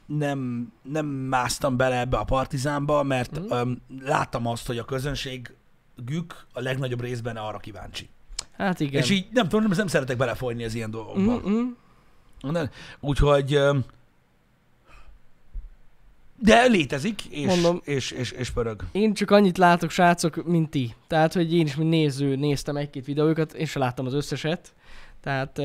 nem, 0.07 0.69
nem 0.83 1.07
másztam 1.07 1.77
bele 1.77 2.01
ebbe 2.01 2.17
a 2.17 2.25
partizánba, 2.25 3.03
mert 3.03 3.41
Mhm. 3.41 3.69
mm. 3.69 3.73
láttam 4.05 4.47
azt, 4.47 4.67
hogy 4.67 4.79
a 4.79 4.85
közönség 4.85 5.55
gük 6.05 6.47
a 6.53 6.61
legnagyobb 6.61 7.01
részben 7.01 7.37
arra 7.37 7.59
kíváncsi. 7.59 8.09
Hát 8.57 8.81
igen. 8.81 8.93
Igen. 8.93 9.03
És 9.03 9.11
így 9.11 9.27
nem 9.33 9.49
tudom, 9.49 9.67
nem, 9.67 9.77
nem 9.77 9.87
szeretek 9.87 10.17
belefolyni 10.17 10.65
az 10.65 10.75
ilyen 10.75 10.91
dolgokba. 10.91 11.41
Mm-mm. 11.49 11.69
Mm. 12.47 12.63
Úgyhogy 13.01 13.59
de 16.43 16.67
létezik, 16.67 17.25
és, 17.25 17.47
Mondom. 17.47 17.81
és, 17.85 18.11
és, 18.11 18.31
és 18.31 18.51
pörög. 18.51 18.83
Én 18.93 19.15
csak 19.15 19.31
annyit 19.31 19.59
látok, 19.59 19.91
srácok, 19.91 20.47
mint 20.47 20.71
ti. 20.71 20.95
Tehát, 21.07 21.33
hogy 21.33 21.55
én 21.55 21.67
is, 21.67 21.77
mint 21.77 21.91
néző, 21.91 22.37
néztem 22.37 22.77
egy-két 22.77 23.05
videókat, 23.05 23.53
én 23.53 23.67
sem 23.67 23.83
láttam 23.83 24.07
az 24.07 24.15
összeset. 24.15 24.73
Tehát 25.23 25.61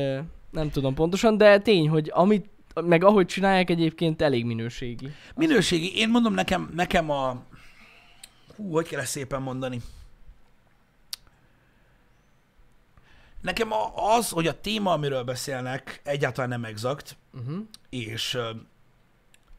nem 0.50 0.70
tudom 0.70 0.94
pontosan, 0.94 1.36
de 1.36 1.58
tény, 1.58 1.88
hogy 1.88 2.10
amit, 2.14 2.48
meg 2.84 3.04
ahogy 3.04 3.26
csinálják 3.26 3.70
egyébként 3.70 4.22
elég 4.22 4.44
minőségi. 4.44 5.10
Minőségi, 5.34 5.98
én 5.98 6.08
mondom 6.08 6.34
nekem, 6.34 6.70
nekem 6.74 7.10
a... 7.10 7.42
Hú, 8.56 8.72
hogy 8.72 8.88
kell 8.88 9.00
ezt 9.00 9.10
szépen 9.10 9.42
mondani? 9.42 9.80
Nekem 13.46 13.68
az, 13.94 14.30
hogy 14.30 14.46
a 14.46 14.60
téma, 14.60 14.92
amiről 14.92 15.22
beszélnek, 15.22 16.00
egyáltalán 16.04 16.48
nem 16.48 16.64
exakt, 16.64 17.16
Uh-huh. 17.40 17.58
és 17.90 18.34
uh, 18.34 18.42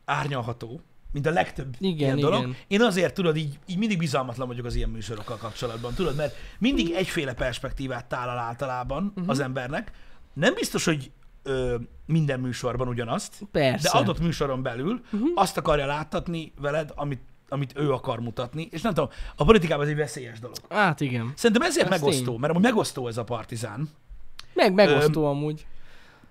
árnyalható, 0.06 0.82
mint 1.12 1.26
a 1.26 1.32
legtöbb 1.32 1.76
Igen, 1.80 1.98
ilyen 1.98 2.20
dolog. 2.20 2.40
igen. 2.40 2.56
Én 2.68 2.82
azért, 2.82 3.14
tudod, 3.14 3.38
így, 3.38 3.60
így 3.66 3.78
mindig 3.78 3.98
bizalmatlan 3.98 4.48
vagyok 4.48 4.66
az 4.66 4.76
ilyen 4.76 4.90
műsorokkal 4.90 5.38
kapcsolatban, 5.38 5.94
tudod, 5.94 6.16
mert 6.16 6.36
mindig 6.60 6.92
egyféle 6.92 7.34
perspektívát 7.34 8.06
tálal 8.06 8.38
általában 8.38 9.12
uh-huh. 9.16 9.30
az 9.30 9.40
embernek. 9.40 9.92
Nem 10.34 10.54
biztos, 10.54 10.86
hogy 10.86 11.12
ö, 11.44 11.76
minden 12.06 12.40
műsorban 12.40 12.88
ugyanazt, 12.88 13.42
Persze. 13.52 13.90
de 13.92 13.98
adott 13.98 14.20
műsoron 14.20 14.62
belül 14.62 15.02
uh-huh. 15.12 15.30
azt 15.36 15.58
akarja 15.58 15.86
láttatni 15.86 16.54
veled, 16.60 16.92
amit, 16.96 17.22
amit 17.50 17.74
ő 17.78 17.92
akar 17.92 18.20
mutatni, 18.20 18.68
és 18.72 18.82
nem 18.82 18.94
tudom, 18.94 19.10
a 19.36 19.44
politikában 19.46 19.84
ez 19.86 19.92
egy 19.92 19.98
veszélyes 19.98 20.40
dolog. 20.40 20.58
Hát 20.70 21.02
igen. 21.02 21.34
Szerintem 21.36 21.68
ezért 21.68 21.92
Ez 21.92 22.00
megosztó, 22.02 22.32
tény. 22.32 22.40
mert 22.40 22.52
amúgy 22.54 22.64
megosztó 22.66 23.08
ez 23.08 23.18
a 23.18 23.24
partizán. 23.24 23.90
Meg 24.54 24.74
megosztó 24.74 25.26
amúgy. 25.26 25.66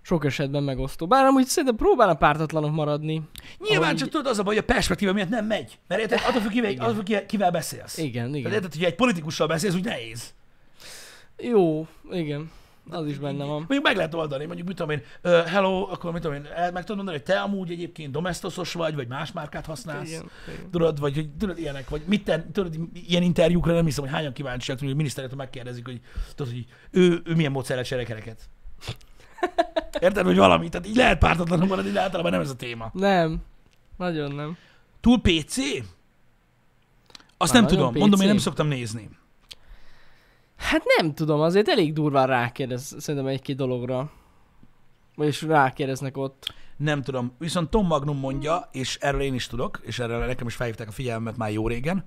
Sok 0.03 0.25
esetben 0.25 0.63
megosztó. 0.63 1.07
Bár 1.07 1.25
amúgy 1.25 1.45
szerintem 1.47 1.77
próbálnak 1.77 2.19
pártatlanok 2.19 2.75
maradni. 2.75 3.23
Nyilván 3.59 3.83
Ahogy 3.83 3.97
csak 3.97 4.09
tudod, 4.09 4.27
az 4.27 4.39
a 4.39 4.43
baj, 4.43 4.55
hogy 4.55 4.65
a 4.69 4.73
perspektíva 4.73 5.13
miatt 5.13 5.29
nem 5.29 5.47
megy. 5.47 5.79
Mert 5.89 6.01
érted, 6.01 6.21
attól 6.29 6.41
függ, 6.41 6.51
kivel, 6.51 6.73
attól 6.79 6.95
függ, 6.95 7.27
kivel- 7.27 7.53
beszélsz. 7.53 7.99
Igen, 7.99 8.13
Tehát 8.25 8.37
igen. 8.37 8.53
érted, 8.53 8.73
hogy 8.73 8.85
egy 8.85 8.95
politikussal 8.95 9.47
beszélsz, 9.47 9.75
úgy 9.75 9.85
nehéz. 9.85 10.35
Jó, 11.39 11.87
igen. 12.11 12.51
Az 12.91 13.07
is 13.07 13.19
benne 13.19 13.45
van. 13.45 13.57
Mondjuk 13.57 13.83
meg 13.83 13.97
lehet 13.97 14.15
oldani, 14.15 14.45
mondjuk 14.45 14.67
mit 14.67 14.77
tudom 14.77 14.93
én, 14.93 15.03
uh, 15.25 15.45
hello, 15.45 15.89
akkor 15.91 16.13
mit 16.13 16.23
tudom 16.23 16.37
én, 16.37 16.47
meg 16.57 16.85
tudod 16.85 16.97
mondani, 16.97 17.17
hogy 17.17 17.23
te 17.23 17.41
amúgy 17.41 17.71
egyébként 17.71 18.13
domestosos 18.13 18.73
vagy, 18.73 18.95
vagy 18.95 19.09
más 19.09 19.33
márkát 19.33 19.67
használsz. 19.67 20.09
Igen, 20.09 20.31
igen. 20.49 20.71
Tudod, 20.71 21.01
vagy 21.01 21.15
hogy 21.15 21.29
tudod, 21.29 21.59
ilyenek, 21.59 21.89
vagy 21.89 22.03
mit 22.07 22.25
ten, 22.25 22.53
tudod, 22.53 22.75
ilyen 23.09 23.23
interjúkra 23.23 23.73
nem 23.73 23.85
hiszem, 23.85 24.05
hogy 24.05 24.13
hányan 24.13 24.33
kíváncsiak, 24.33 24.79
hogy 24.79 24.91
a 24.91 24.95
miniszteret 24.95 25.35
megkérdezik, 25.35 25.85
hogy, 25.85 26.01
tudod, 26.35 26.53
hogy 26.53 26.67
ő, 26.91 27.21
ő 27.25 27.35
milyen 27.35 27.53
módszerrel 27.53 27.85
cserekereket. 27.85 28.41
Érted, 30.01 30.25
hogy 30.25 30.37
valami? 30.37 30.69
Tehát 30.69 30.87
így 30.87 30.97
lehet 30.97 31.19
pártatlanul 31.19 31.67
maradni, 31.67 31.91
de 31.91 32.01
általában 32.01 32.33
nem 32.33 32.41
ez 32.41 32.51
a 32.51 32.57
téma. 32.57 32.91
Nem. 32.93 33.43
Nagyon 33.97 34.33
nem. 34.33 34.57
Túl 35.01 35.21
PC? 35.21 35.57
Azt 37.37 37.53
Már 37.53 37.63
nem 37.63 37.71
tudom, 37.71 37.93
mondom, 37.95 38.21
én 38.21 38.27
PC? 38.27 38.33
nem 38.33 38.39
szoktam 38.39 38.67
nézni. 38.67 39.09
Hát 40.57 40.83
nem 40.97 41.15
tudom, 41.15 41.41
azért 41.41 41.69
elég 41.69 41.93
durván 41.93 42.27
rákérdez 42.27 42.95
szerintem 42.99 43.31
egy-két 43.31 43.57
dologra. 43.57 44.11
Vagyis 45.15 45.43
rákérdeznek 45.43 46.17
ott. 46.17 46.55
Nem 46.77 47.03
tudom. 47.03 47.33
Viszont 47.39 47.71
Tom 47.71 47.87
Magnum 47.87 48.19
mondja, 48.19 48.69
és 48.73 48.97
erről 49.01 49.21
én 49.21 49.35
is 49.35 49.47
tudok, 49.47 49.81
és 49.83 49.99
erről 49.99 50.27
nekem 50.27 50.47
is 50.47 50.55
felhívták 50.55 50.89
a 50.89 50.93
figyelmet 50.93 51.37
már 51.37 51.53
jó 51.53 51.69
régen, 51.69 52.05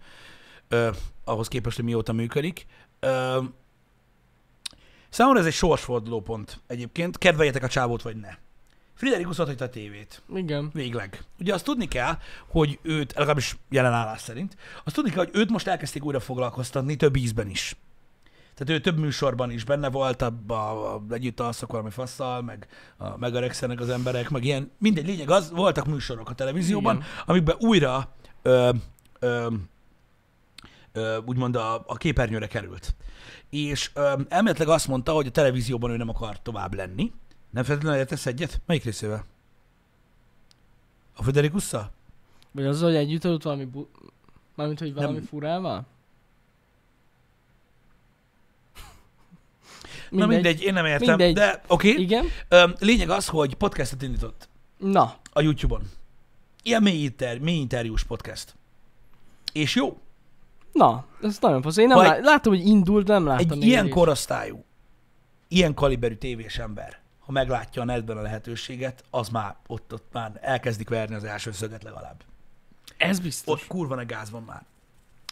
ö, 0.67 0.89
ahhoz 1.23 1.47
képest, 1.47 1.75
hogy 1.75 1.85
mióta 1.85 2.13
működik. 2.13 2.65
Ö, 2.99 3.43
számomra 5.09 5.39
ez 5.39 5.45
egy 5.45 5.53
sorsforduló 5.53 6.21
pont 6.21 6.59
egyébként. 6.67 7.17
Kedveljetek 7.17 7.63
a 7.63 7.67
csávót, 7.67 8.01
vagy 8.01 8.15
ne. 8.15 8.29
Friderikus 8.93 9.37
hagyta 9.37 9.65
a 9.65 9.69
tévét. 9.69 10.21
Igen. 10.35 10.69
Végleg. 10.73 11.23
Ugye 11.39 11.53
azt 11.53 11.65
tudni 11.65 11.87
kell, 11.87 12.17
hogy 12.47 12.79
őt, 12.81 13.13
legalábbis 13.13 13.57
jelen 13.69 13.93
állás 13.93 14.21
szerint, 14.21 14.55
azt 14.83 14.95
tudni 14.95 15.11
kell, 15.11 15.25
hogy 15.25 15.35
őt 15.35 15.49
most 15.49 15.67
elkezdték 15.67 16.05
újra 16.05 16.19
foglalkoztatni 16.19 16.95
több 16.95 17.15
ízben 17.15 17.49
is. 17.49 17.75
Tehát 18.59 18.79
ő 18.79 18.81
több 18.81 18.97
műsorban 18.97 19.51
is 19.51 19.63
benne 19.63 19.89
volt, 19.89 20.21
abba, 20.21 20.93
a, 20.93 21.03
együtt 21.09 21.39
alszok 21.39 21.71
valami 21.71 21.89
fasszal, 21.89 22.41
meg 22.41 22.67
a, 22.97 23.17
megeregszenek 23.17 23.79
az 23.79 23.89
emberek, 23.89 24.29
meg 24.29 24.43
ilyen, 24.43 24.71
mindegy, 24.77 25.05
lényeg 25.05 25.29
az, 25.29 25.51
voltak 25.51 25.85
műsorok 25.85 26.29
a 26.29 26.33
televízióban, 26.33 26.95
Igen. 26.95 27.07
amikben 27.25 27.55
újra 27.59 28.15
ö, 28.41 28.69
ö, 29.19 29.47
ö, 30.91 31.17
úgymond 31.25 31.55
a, 31.55 31.83
a 31.87 31.95
képernyőre 31.95 32.47
került. 32.47 32.95
És 33.49 33.91
ö, 33.93 34.13
elméletileg 34.29 34.69
azt 34.69 34.87
mondta, 34.87 35.11
hogy 35.11 35.27
a 35.27 35.31
televízióban 35.31 35.91
ő 35.91 35.97
nem 35.97 36.09
akar 36.09 36.41
tovább 36.41 36.73
lenni. 36.73 37.11
Nem 37.49 37.63
feltétlenül 37.63 37.99
értesz 37.99 38.25
egyet? 38.25 38.61
Melyik 38.65 38.83
részével? 38.83 39.25
A 41.15 41.23
Federikusszal? 41.23 41.91
Vagy 42.51 42.65
az, 42.65 42.81
hogy 42.81 42.95
együtt 42.95 43.23
aludt 43.23 43.43
valami 43.43 43.65
bu- 43.65 43.89
Mármint, 44.55 44.79
hogy 44.79 44.93
valami 44.93 45.13
Nem. 45.13 45.23
furával? 45.23 45.85
Na 50.09 50.25
mindegy, 50.25 50.61
én 50.61 50.73
nem 50.73 50.85
értem, 50.85 51.07
Mindegy. 51.07 51.33
de 51.33 51.61
oké. 51.67 51.91
Okay. 51.91 52.03
Igen? 52.03 52.25
Lényeg 52.79 53.09
az, 53.09 53.27
hogy 53.27 53.53
podcastet 53.53 54.01
indított 54.01 54.49
Na, 54.77 55.15
a 55.33 55.41
YouTube-on. 55.41 55.81
Ilyen 56.63 56.83
mély, 56.83 57.03
inter, 57.03 57.39
mély 57.39 57.55
interjús 57.59 58.03
podcast. 58.03 58.55
És 59.53 59.75
jó. 59.75 59.97
na, 60.73 61.05
ez 61.21 61.37
nagyon 61.41 61.61
fasz. 61.61 61.77
Én 61.77 61.87
nem 61.87 61.97
lá- 61.97 62.23
látom, 62.23 62.53
hogy 62.53 62.65
indult, 62.67 63.05
de 63.05 63.13
nem 63.13 63.25
láttam 63.25 63.59
Egy 63.59 63.65
ilyen 63.65 63.85
is. 63.85 63.91
korosztályú, 63.93 64.63
ilyen 65.47 65.73
kaliberű 65.73 66.15
tévés 66.15 66.57
ember, 66.57 66.99
ha 67.19 67.31
meglátja 67.31 67.81
a 67.81 67.85
netben 67.85 68.17
a 68.17 68.21
lehetőséget, 68.21 69.03
az 69.09 69.29
már 69.29 69.55
ott, 69.67 69.93
ott 69.93 70.07
már 70.11 70.39
elkezdik 70.41 70.89
verni 70.89 71.15
az 71.15 71.23
első 71.23 71.51
szöget 71.51 71.83
legalább. 71.83 72.23
Ez 72.97 73.19
biztos. 73.19 73.61
Ott 73.61 73.67
kurva 73.67 73.95
nagy 73.95 74.05
gáz 74.05 74.29
van 74.29 74.43
már. 74.43 74.63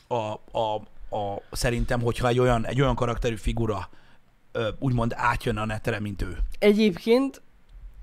A, 0.07 0.57
a, 0.59 0.75
a, 1.15 1.41
szerintem, 1.51 2.01
hogyha 2.01 2.27
egy 2.27 2.39
olyan, 2.39 2.65
egy 2.65 2.81
olyan 2.81 2.95
karakterű 2.95 3.35
figura 3.35 3.89
úgymond 4.79 5.13
átjön 5.15 5.57
a 5.57 5.65
netre, 5.65 5.99
mint 5.99 6.21
ő. 6.21 6.37
Egyébként 6.59 7.41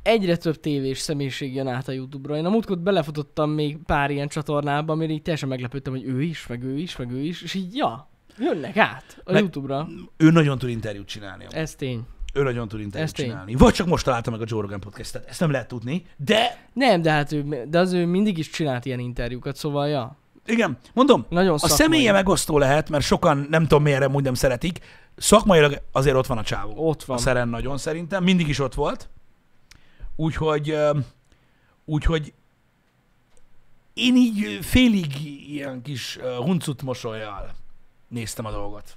egyre 0.02 0.36
több 0.36 0.60
tévés 0.60 0.98
személyiség 0.98 1.54
jön 1.54 1.66
át 1.66 1.88
a 1.88 1.92
YouTube-ra. 1.92 2.36
Én 2.36 2.44
a 2.44 2.50
múltkor 2.50 2.78
belefutottam 2.78 3.50
még 3.50 3.78
pár 3.86 4.10
ilyen 4.10 4.28
csatornába, 4.28 4.92
amire 4.92 5.12
így 5.12 5.22
teljesen 5.22 5.48
meglepődtem, 5.48 5.92
hogy 5.92 6.04
ő 6.04 6.22
is, 6.22 6.46
meg 6.46 6.62
ő 6.62 6.78
is, 6.78 6.96
meg 6.96 7.10
ő 7.10 7.20
is, 7.20 7.42
és 7.42 7.54
így 7.54 7.76
ja, 7.76 8.08
jönnek 8.38 8.76
át 8.76 9.20
a 9.24 9.32
Meg- 9.32 9.40
YouTube-ra. 9.42 9.88
Ő 10.16 10.30
nagyon 10.30 10.58
tud 10.58 10.68
interjút 10.68 11.06
csinálni. 11.06 11.42
amúgy. 11.44 11.54
Ez 11.56 11.74
tény. 11.74 12.02
Ő 12.34 12.42
nagyon 12.42 12.68
tud 12.68 12.80
interjút 12.80 13.08
Ez 13.08 13.14
tény. 13.14 13.26
csinálni. 13.28 13.54
Vagy 13.54 13.72
csak 13.72 13.86
most 13.86 14.04
találta 14.04 14.30
meg 14.30 14.40
a 14.40 14.44
Joe 14.46 14.60
Rogan 14.60 14.80
podcastet. 14.80 15.28
Ezt 15.28 15.40
nem 15.40 15.50
lehet 15.50 15.68
tudni, 15.68 16.02
de 16.16 16.68
Nem, 16.72 17.02
de 17.02 17.10
hát 17.10 17.32
ő, 17.32 17.64
de 17.68 17.78
az 17.78 17.92
ő 17.92 18.06
mindig 18.06 18.38
is 18.38 18.50
csinált 18.50 18.84
ilyen 18.84 18.98
interjúkat, 18.98 19.56
szóval 19.56 19.88
ja, 19.88 20.16
igen, 20.46 20.78
mondom, 20.92 21.26
nagyon 21.28 21.54
a 21.62 21.68
személye 21.68 22.12
megosztó 22.12 22.58
lehet, 22.58 22.90
mert 22.90 23.04
sokan 23.04 23.46
nem 23.50 23.62
tudom 23.62 23.82
miért 23.82 24.14
úgy 24.14 24.24
nem 24.24 24.34
szeretik. 24.34 24.78
Szakmailag 25.16 25.82
azért 25.92 26.16
ott 26.16 26.26
van 26.26 26.38
a 26.38 26.42
csávó. 26.42 26.88
Ott 26.88 27.04
van. 27.04 27.16
A 27.16 27.20
szeren 27.20 27.48
nagyon 27.48 27.78
szerintem, 27.78 28.22
mindig 28.24 28.48
is 28.48 28.58
ott 28.58 28.74
volt. 28.74 29.08
Úgyhogy, 30.16 30.76
úgyhogy 31.84 32.32
én 33.94 34.16
így 34.16 34.58
félig 34.62 35.06
ilyen 35.50 35.82
kis 35.82 36.18
huncut 36.36 36.82
mosolyjal 36.82 37.50
néztem 38.08 38.44
a 38.46 38.50
dolgot. 38.50 38.96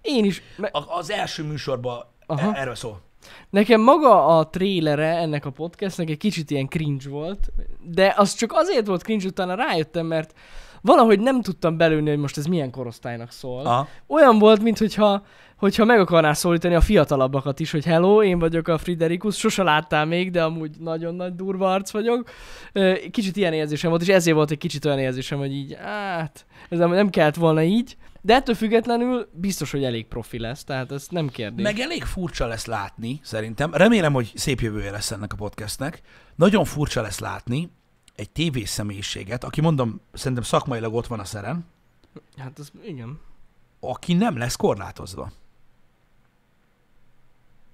Én 0.00 0.24
is, 0.24 0.42
me- 0.56 0.74
A, 0.74 0.96
az 0.96 1.10
első 1.10 1.42
műsorban 1.42 2.04
Aha. 2.26 2.52
e- 2.54 2.60
erről 2.60 2.74
szól. 2.74 3.00
nekem 3.50 3.80
maga 3.80 4.38
a 4.38 4.48
trélere 4.48 5.16
ennek 5.16 5.44
a 5.44 5.50
podcastnek 5.50 6.10
egy 6.10 6.16
kicsit 6.18 6.50
ilyen 6.50 6.66
cringe 6.68 7.08
volt, 7.08 7.48
de 7.82 8.14
az 8.16 8.34
csak 8.34 8.52
azért 8.54 8.86
volt 8.86 9.02
cringe, 9.02 9.26
utána 9.26 9.54
rájöttem, 9.54 10.06
mert 10.06 10.34
valahogy 10.88 11.20
nem 11.20 11.42
tudtam 11.42 11.76
belőni, 11.76 12.08
hogy 12.08 12.18
most 12.18 12.38
ez 12.38 12.46
milyen 12.46 12.70
korosztálynak 12.70 13.32
szól. 13.32 13.66
Aha. 13.66 13.88
Olyan 14.06 14.38
volt, 14.38 14.62
mintha 14.62 15.22
hogyha 15.56 15.84
meg 15.84 16.00
akarnál 16.00 16.34
szólítani 16.34 16.74
a 16.74 16.80
fiatalabbakat 16.80 17.60
is, 17.60 17.70
hogy 17.70 17.84
hello, 17.84 18.22
én 18.22 18.38
vagyok 18.38 18.68
a 18.68 18.78
Friderikus, 18.78 19.36
sose 19.36 19.62
láttál 19.62 20.04
még, 20.06 20.30
de 20.30 20.42
amúgy 20.42 20.76
nagyon 20.78 21.14
nagy 21.14 21.34
durva 21.34 21.72
arc 21.72 21.90
vagyok. 21.90 22.30
Kicsit 23.10 23.36
ilyen 23.36 23.52
érzésem 23.52 23.90
volt, 23.90 24.02
és 24.02 24.08
ezért 24.08 24.36
volt 24.36 24.50
egy 24.50 24.58
kicsit 24.58 24.84
olyan 24.84 24.98
érzésem, 24.98 25.38
hogy 25.38 25.52
így, 25.52 25.76
hát, 25.80 26.46
ez 26.68 26.78
nem, 26.78 26.90
nem 26.90 27.10
kellett 27.10 27.34
volna 27.34 27.62
így, 27.62 27.96
de 28.20 28.34
ettől 28.34 28.54
függetlenül 28.54 29.28
biztos, 29.32 29.70
hogy 29.70 29.84
elég 29.84 30.06
profi 30.06 30.38
lesz, 30.38 30.64
tehát 30.64 30.92
ez 30.92 31.06
nem 31.10 31.28
kérdés. 31.28 31.64
Meg 31.64 31.78
elég 31.78 32.02
furcsa 32.02 32.46
lesz 32.46 32.66
látni, 32.66 33.20
szerintem. 33.22 33.74
Remélem, 33.74 34.12
hogy 34.12 34.32
szép 34.34 34.60
jövője 34.60 34.90
lesz 34.90 35.10
ennek 35.10 35.32
a 35.32 35.36
podcastnek. 35.36 36.00
Nagyon 36.36 36.64
furcsa 36.64 37.02
lesz 37.02 37.18
látni 37.18 37.70
egy 38.18 38.30
tévés 38.30 38.68
személyiséget, 38.68 39.44
aki 39.44 39.60
mondom, 39.60 40.00
szerintem 40.12 40.42
szakmailag 40.44 40.94
ott 40.94 41.06
van 41.06 41.20
a 41.20 41.24
szeren, 41.24 41.64
Hát 42.36 42.58
ez, 42.58 42.70
igen. 42.84 43.20
aki 43.80 44.14
nem 44.14 44.36
lesz 44.38 44.56
korlátozva. 44.56 45.30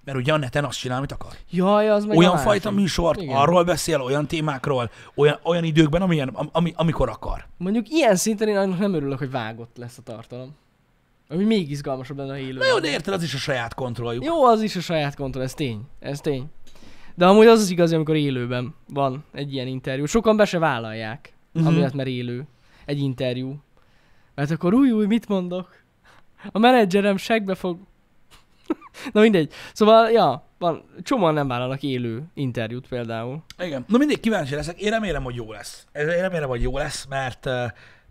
Mert 0.05 0.19
ugye 0.19 0.33
a 0.33 0.37
neten 0.37 0.65
azt 0.65 0.79
csinál, 0.79 0.99
amit 0.99 1.13
akar. 1.13 1.33
Jaj, 1.51 1.91
az 1.91 2.05
meg 2.05 2.17
olyan 2.17 2.31
másik. 2.33 2.47
fajta 2.47 2.71
műsort, 2.71 3.21
Igen. 3.21 3.37
arról 3.37 3.65
beszél, 3.65 4.01
olyan 4.01 4.27
témákról, 4.27 4.91
olyan, 5.15 5.39
olyan 5.43 5.65
időkben, 5.65 6.03
amilyen, 6.03 6.29
am, 6.29 6.49
ami, 6.53 6.73
amikor 6.77 7.09
akar. 7.09 7.47
Mondjuk 7.57 7.89
ilyen 7.89 8.17
szinten 8.17 8.49
én 8.49 8.57
annak 8.57 8.79
nem 8.79 8.95
örülök, 8.95 9.19
hogy 9.19 9.31
vágott 9.31 9.77
lesz 9.77 9.99
a 9.99 10.03
tartalom. 10.03 10.55
Ami 11.29 11.45
még 11.45 11.71
izgalmasabb 11.71 12.17
lenne 12.17 12.33
a 12.33 12.39
élő. 12.39 12.59
Na 12.59 12.67
jó, 12.67 12.79
de 12.79 12.89
érted, 12.89 13.15
az 13.15 13.23
is 13.23 13.35
a 13.35 13.39
saját 13.39 13.75
kontrolljuk. 13.75 14.25
Jó, 14.25 14.45
az 14.45 14.63
is 14.63 14.77
a 14.77 14.81
saját 14.81 15.15
kontroll, 15.15 15.43
ez 15.45 15.55
tény. 15.55 15.81
Ez 16.01 16.21
tény. 16.21 16.47
De 17.15 17.27
amúgy 17.27 17.47
az 17.47 17.61
az 17.61 17.71
igazi, 17.71 17.95
amikor 17.95 18.17
élőben 18.17 18.75
van 18.89 19.25
egy 19.33 19.53
ilyen 19.53 19.67
interjú. 19.67 20.05
Sokan 20.05 20.37
be 20.37 20.45
se 20.45 20.59
vállalják, 20.59 21.35
uh-huh. 21.55 21.73
amiatt 21.73 21.95
mert 21.95 22.09
élő. 22.09 22.47
Egy 22.85 22.99
interjú. 22.99 23.63
Mert 24.35 24.51
akkor 24.51 24.75
új, 24.75 24.91
új, 24.91 25.07
mit 25.07 25.29
mondok? 25.29 25.83
A 26.53 26.59
menedzserem 26.59 27.17
segbe 27.17 27.55
fog... 27.55 27.79
Na 29.13 29.21
mindegy. 29.21 29.53
Szóval, 29.73 30.11
ja, 30.11 30.47
van, 30.59 30.85
csomóan 31.03 31.35
nem 31.35 31.49
vállalnak 31.49 31.83
élő 31.83 32.23
interjút 32.35 32.89
például. 32.89 33.43
Igen. 33.59 33.85
Na 33.89 33.99
mindig 33.99 34.21
kíváncsi 34.21 34.55
leszek. 34.55 34.81
Én 34.81 34.91
remélem, 34.91 35.23
hogy 35.23 35.35
jó 35.35 35.53
lesz. 35.53 35.87
Én 35.95 36.07
remélem, 36.07 36.49
hogy 36.49 36.63
jó 36.63 36.79
lesz, 36.79 37.07
mert, 37.09 37.49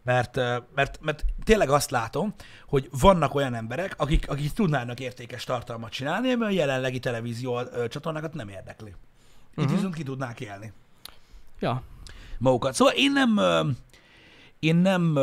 mert, 0.03 0.35
mert, 0.75 0.99
mert 1.01 1.25
tényleg 1.43 1.69
azt 1.69 1.91
látom, 1.91 2.33
hogy 2.67 2.89
vannak 2.99 3.35
olyan 3.35 3.53
emberek, 3.53 3.93
akik, 3.97 4.29
akik 4.29 4.51
tudnának 4.51 4.99
értékes 4.99 5.43
tartalmat 5.43 5.91
csinálni, 5.91 6.31
ami 6.31 6.43
a 6.43 6.49
jelenlegi 6.49 6.99
televízió 6.99 7.61
csatornákat 7.87 8.33
nem 8.33 8.49
érdekli. 8.49 8.89
Itt 8.89 9.57
uh-huh. 9.57 9.75
viszont 9.75 9.95
ki 9.95 10.03
tudnák 10.03 10.39
élni 10.39 10.71
Ja. 11.59 11.81
magukat. 12.37 12.73
Szóval 12.73 12.93
én 12.93 13.11
nem, 13.11 13.39
én 14.59 14.75
nem, 14.75 15.17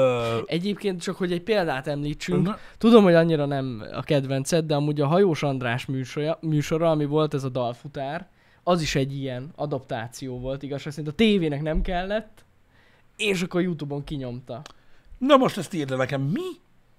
Egyébként 0.46 1.02
csak, 1.02 1.16
hogy 1.16 1.32
egy 1.32 1.42
példát 1.42 1.86
említsünk, 1.86 2.46
Mhm. 2.46 2.56
Tudom, 2.78 3.02
hogy 3.02 3.14
annyira 3.14 3.46
nem 3.46 3.82
a 3.92 4.02
kedvenced, 4.02 4.66
de 4.66 4.74
amúgy 4.74 5.00
a 5.00 5.06
Hajós 5.06 5.42
András 5.42 5.86
műsora, 5.86 6.38
műsora 6.40 6.90
ami 6.90 7.04
volt 7.04 7.34
ez 7.34 7.44
a 7.44 7.48
dalfutár, 7.48 8.28
az 8.62 8.82
is 8.82 8.94
egy 8.94 9.16
ilyen 9.16 9.52
adaptáció 9.56 10.38
volt, 10.38 10.62
igazság 10.62 10.92
szerint 10.92 11.12
a 11.12 11.16
tévének 11.16 11.62
nem 11.62 11.82
kellett, 11.82 12.44
és 13.20 13.42
akkor 13.42 13.60
Youtube-on 13.62 14.04
kinyomta. 14.04 14.62
na 15.18 15.36
most 15.36 15.58
ezt 15.58 15.74
írd 15.74 15.90
le 15.90 15.96
nekem. 15.96 16.22
Mi? 16.22 16.40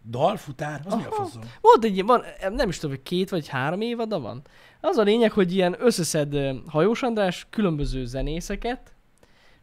Dalfutár? 0.09 0.81
Az 0.85 0.93
mi 0.93 1.03
a 1.03 1.05
Aha. 1.07 1.15
faszom? 1.15 1.41
Volt 1.61 1.83
egy 1.83 2.05
van, 2.05 2.23
nem 2.51 2.69
is 2.69 2.75
tudom, 2.75 2.95
hogy 2.95 3.03
két 3.03 3.29
vagy 3.29 3.47
három 3.47 3.81
évada 3.81 4.19
van. 4.19 4.41
Az 4.81 4.97
a 4.97 5.01
lényeg, 5.03 5.31
hogy 5.31 5.53
ilyen 5.55 5.75
összeszed 5.79 6.35
Hajós 6.67 7.01
András 7.01 7.47
különböző 7.49 8.05
zenészeket, 8.05 8.93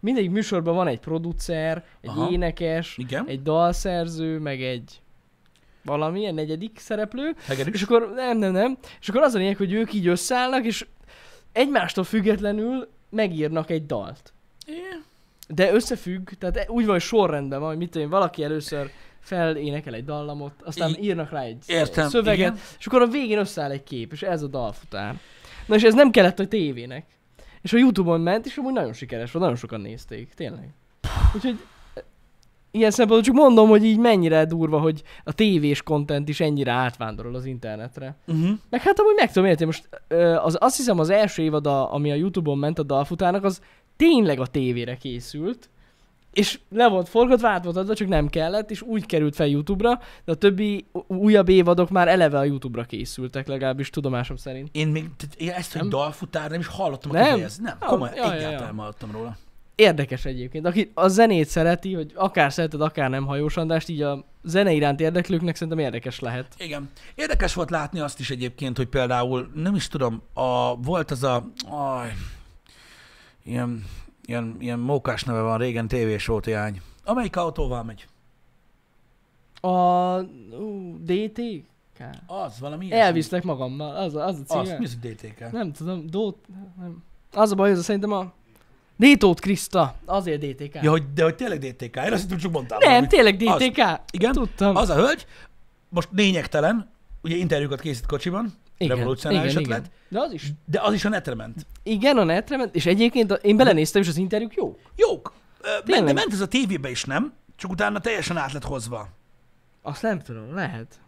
mindegyik 0.01 0.31
műsorban 0.31 0.75
van 0.75 0.87
egy 0.87 1.01
producer, 1.01 1.85
egy 2.01 2.11
Aha. 2.11 2.31
énekes, 2.31 2.97
Igen. 2.99 3.27
egy 3.27 3.43
dalszerző, 3.43 4.39
meg 4.39 4.63
egy 4.63 5.01
valamilyen 5.85 6.35
negyedik 6.35 6.79
szereplő, 6.79 7.35
Hegedűs? 7.47 7.75
És 7.75 7.83
akkor 7.83 8.13
nem, 8.15 8.39
nem, 8.39 8.53
nem. 8.53 8.79
És 9.01 9.09
akkor 9.09 9.23
az 9.23 9.35
a 9.35 9.39
lényeg, 9.39 9.57
hogy 9.57 9.73
ők 9.73 9.93
így 9.93 10.07
összeállnak, 10.07 10.65
és 10.65 10.87
egymástól 11.53 12.05
függetlenül 12.05 12.89
megírnak 13.11 13.71
egy 13.71 13.87
dalt. 13.87 14.33
Igen. 14.67 15.05
De 15.55 15.73
összefügg, 15.73 16.29
tehát 16.39 16.67
úgy 16.69 16.85
van, 16.85 16.93
hogy 16.93 17.03
sorrendben 17.03 17.61
van, 17.61 17.69
hogy 17.69 17.79
mit 17.79 17.91
tudom 17.91 18.09
valaki 18.09 18.43
először 18.43 18.91
felénekel 19.21 19.95
egy 19.95 20.05
dallamot, 20.05 20.53
aztán 20.65 20.91
I- 20.91 21.03
írnak 21.03 21.31
rá 21.31 21.41
egy 21.41 21.63
Értem, 21.67 22.09
szöveget, 22.09 22.39
igen. 22.39 22.59
és 22.79 22.87
akkor 22.87 23.03
a 23.03 23.07
végén 23.07 23.39
összeáll 23.39 23.71
egy 23.71 23.83
kép, 23.83 24.13
és 24.13 24.23
ez 24.23 24.43
a 24.43 24.47
dalfutár. 24.47 25.19
Na 25.67 25.75
és 25.75 25.83
ez 25.83 25.95
nem 25.95 26.11
kellett 26.11 26.39
a 26.39 26.47
tévének. 26.49 27.07
És 27.63 27.73
a 27.73 27.79
Youtube-on 27.79 28.21
ment, 28.21 28.47
és 28.47 28.57
amúgy 28.57 28.73
nagyon 28.73 28.93
sikeres 28.93 29.33
volt, 29.33 29.45
nagyon 29.45 29.61
sokan 29.61 29.81
nézték, 29.81 30.35
tényleg. 30.35 30.69
Úgyhogy 31.35 31.59
e, 31.95 32.05
ilyen 32.71 32.91
szempontból 32.91 33.35
csak 33.35 33.45
mondom, 33.45 33.69
hogy 33.69 33.85
így 33.85 33.99
mennyire 33.99 34.45
durva, 34.45 34.79
hogy 34.79 35.03
a 35.25 35.33
tévés 35.33 35.83
content 35.83 36.29
is 36.29 36.41
ennyire 36.41 36.73
átvándorol 36.73 37.35
az 37.35 37.45
internetre. 37.45 38.17
Uh-huh. 38.27 38.51
Meg 38.71 38.81
hát 38.81 38.99
amúgy 38.99 39.15
meg 39.17 39.33
tudom 39.33 39.49
érteni, 39.49 39.67
most 39.67 39.89
ö, 40.09 40.35
az, 40.35 40.57
azt 40.61 40.77
hiszem 40.77 40.99
az 40.99 41.11
első 41.11 41.43
évad, 41.43 41.67
a, 41.67 41.95
ami 41.95 42.11
a 42.11 42.15
Youtube-on 42.15 42.59
ment 42.59 42.79
a 42.79 42.83
dalfutának, 42.83 43.45
az 43.45 43.61
tényleg 43.99 44.41
a 44.41 44.47
tévére 44.47 44.97
készült, 44.97 45.69
és 46.33 46.59
le 46.71 46.89
volt 46.89 47.09
forgatva, 47.09 47.49
át 47.49 47.65
volt 47.65 47.77
adva, 47.77 47.95
csak 47.95 48.09
nem 48.09 48.29
kellett, 48.29 48.71
és 48.71 48.83
úgy 48.83 49.07
került 49.07 49.35
fel 49.35 49.47
YouTube-ra, 49.47 50.01
de 50.25 50.33
a 50.33 50.35
többi 50.35 50.87
újabb 51.07 51.49
évadok 51.49 51.91
már 51.91 52.09
eleve 52.09 52.39
a 52.39 52.45
YouTube-ra 52.45 52.85
készültek, 52.85 53.47
legalábbis 53.47 53.91
tudomásom 53.91 54.37
szerint. 54.37 54.69
Én 54.73 54.89
még 54.89 55.11
én 55.37 55.51
ezt, 55.51 55.73
hogy 55.73 55.81
Nem? 55.81 55.91
dalfutár, 55.91 56.51
nem 56.51 56.61
is 56.61 56.67
hallottam 56.67 57.11
a 57.11 57.15
Nem? 57.15 57.25
kifejezni. 57.25 57.65
Nem, 57.65 57.77
Ah, 57.81 57.89
komolyan, 57.89 58.15
ja, 58.15 58.23
ja, 58.25 58.29
ja. 58.31 58.37
egyáltalán 58.37 58.67
nem 58.67 58.77
hallottam 58.77 59.11
róla. 59.13 59.37
Érdekes 59.75 60.25
egyébként. 60.25 60.67
Aki 60.67 60.91
a 60.95 61.09
zenét 61.09 61.49
szereti, 61.49 61.95
hogy 61.95 62.13
akár 62.15 62.53
szereted, 62.53 62.81
akár 62.81 63.11
nem 63.11 63.27
hajós 63.27 63.57
Andrást, 63.57 63.89
így 63.89 64.03
a 64.03 64.25
zene 64.45 64.73
iránt 64.73 65.01
érdeklőknek 65.01 65.55
szerintem 65.55 65.79
érdekes 65.85 66.21
lehet. 66.21 66.55
Igen. 66.59 66.91
Érdekes 67.15 67.55
volt 67.55 67.71
látni 67.71 68.01
azt 68.01 68.21
is 68.21 68.31
egyébként, 68.31 68.77
hogy 68.77 68.87
például, 68.87 69.51
nem 69.55 69.75
is 69.75 69.89
tudom, 69.89 70.23
a, 70.33 70.77
volt 70.77 71.11
az 71.11 71.23
a, 71.23 71.51
aj, 71.71 72.13
ilyen, 73.49 73.85
ilyen, 74.25 74.57
ilyen 74.59 74.79
mókás 74.79 75.25
neve 75.25 75.41
van, 75.41 75.59
régen 75.59 75.89
tévés 75.89 76.27
volt 76.27 76.47
jány. 76.47 76.81
Amelyik 77.05 77.37
autóval 77.37 77.83
megy? 77.83 78.07
A 79.61 80.21
ú, 80.57 80.97
DTK? 81.05 82.05
Az, 82.27 82.61
valami 82.61 82.85
ilyesmi. 82.85 83.05
Elviszlek 83.05 83.43
magammal, 83.43 83.97
az 83.97 84.15
a, 84.15 84.27
az 84.27 84.39
a 84.39 84.43
címe. 84.45 84.61
Az, 84.61 84.79
mi 84.79 84.85
az 84.85 84.97
DTK? 84.97 85.53
Nem 85.53 85.73
tudom, 85.73 86.07
Dót... 86.07 86.37
Nem. 86.81 87.03
Az 87.33 87.51
a 87.51 87.55
baj, 87.55 87.71
ez 87.71 87.79
a 87.79 87.83
szerintem 87.83 88.13
a... 88.13 88.33
Détót 88.97 89.41
Kriszta, 89.41 89.95
azért 90.05 90.45
DTK. 90.45 90.75
Ja, 90.83 90.91
hogy, 90.91 91.13
de 91.15 91.23
hogy 91.23 91.35
tényleg 91.35 91.59
DTK? 91.59 91.97
Én 91.97 92.13
azt 92.13 92.23
hittem, 92.23 92.39
csak 92.39 92.53
mondtál 92.53 92.79
nem, 92.79 92.89
valamit. 92.89 93.11
tényleg 93.11 93.37
DTK. 93.37 94.01
Igen, 94.11 94.33
Tudtam. 94.33 94.77
Az 94.77 94.91
a 94.91 94.95
hölgy, 94.95 95.27
most 95.89 96.09
lényegtelen, 96.13 96.91
ugye 97.23 97.37
interjúkat 97.37 97.81
készít 97.81 98.07
kocsiban, 98.07 98.53
revolucionáris 98.79 99.55
ötlet, 99.55 99.91
De 100.09 100.21
az 100.21 100.33
is. 100.33 100.53
de 100.65 100.81
az 100.81 100.93
is 100.93 101.05
a 101.05 101.09
netre 101.09 101.35
ment. 101.35 101.67
Igen, 101.83 102.17
a 102.19 102.25
netre 102.25 102.57
ment, 102.57 102.75
és 102.75 102.87
egyébként 102.87 103.33
én 103.33 103.57
belenéztem, 103.57 104.03
és 104.03 104.09
az 104.09 104.17
interjúk 104.17 104.55
jó. 104.55 104.79
Jók. 104.97 105.33
Ö, 105.61 105.69
Ment, 105.87 106.07
de 106.07 106.13
ment 106.13 106.33
ez 106.33 106.41
a 106.41 106.49
tévébe 106.49 106.91
is, 106.91 107.05
nem? 107.05 107.33
Csak 107.57 107.71
utána 107.71 108.01
teljesen 108.01 108.37
át 108.37 108.53
lett 108.53 108.65
hozva. 108.65 109.09
Azt 109.83 110.03
nem 110.03 110.21
tudom, 110.21 110.55
lehet. 110.55 111.01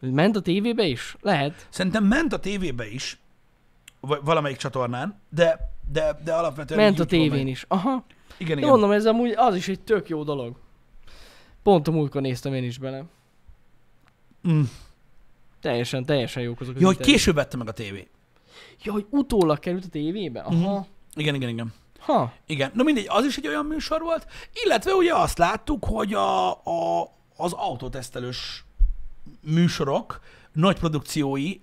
Ment 0.00 0.36
a 0.36 0.40
tévébe 0.40 0.84
is? 0.84 1.16
Lehet. 1.20 1.66
Szerintem 1.70 2.04
ment 2.04 2.32
a 2.32 2.38
tévébe 2.38 2.86
is, 2.90 3.18
vagy 4.00 4.20
valamelyik 4.24 4.56
csatornán, 4.56 5.20
de, 5.28 5.58
de, 5.92 6.18
de 6.24 6.32
alapvetően... 6.32 6.80
Ment 6.80 6.98
a 7.00 7.04
tévén 7.04 7.30
megy. 7.30 7.46
is. 7.46 7.64
Aha. 7.68 8.04
Igen, 8.36 8.54
De 8.54 8.60
igen. 8.60 8.68
mondom, 8.68 8.90
ez 8.90 9.06
amúgy 9.06 9.32
az 9.36 9.54
is 9.54 9.68
egy 9.68 9.80
tök 9.80 10.08
jó 10.08 10.22
dolog. 10.22 10.56
Pont 11.62 11.88
a 11.88 11.90
múltkor 11.90 12.20
néztem 12.22 12.54
én 12.54 12.64
is 12.64 12.78
bele. 12.78 13.04
Mm. 14.48 14.62
Teljesen, 15.60 16.04
teljesen 16.04 16.42
jók 16.42 16.60
azok 16.60 16.74
az 16.74 16.80
Ja, 16.80 16.86
hogy 16.86 16.96
később 16.96 17.34
vette 17.34 17.56
meg 17.56 17.68
a 17.68 17.72
tévé. 17.72 18.08
Ja, 18.82 18.92
hogy 18.92 19.06
utólag 19.10 19.58
került 19.58 19.84
a 19.84 19.88
tévébe? 19.88 20.40
Aha. 20.40 20.72
Mhm. 20.74 20.80
Igen, 21.14 21.34
igen, 21.34 21.48
igen. 21.48 21.72
Ha. 21.98 22.32
Igen. 22.46 22.70
No 22.74 22.84
mindegy, 22.84 23.06
az 23.08 23.24
is 23.24 23.36
egy 23.36 23.46
olyan 23.46 23.66
műsor 23.66 24.00
volt, 24.00 24.26
illetve 24.64 24.92
ugye 24.92 25.14
azt 25.14 25.38
láttuk, 25.38 25.84
hogy 25.84 26.14
a, 26.14 26.50
a, 26.50 27.10
az 27.36 27.52
autótesztelős 27.52 28.64
műsorok, 29.40 30.20
nagy 30.52 30.78
produkciói, 30.78 31.60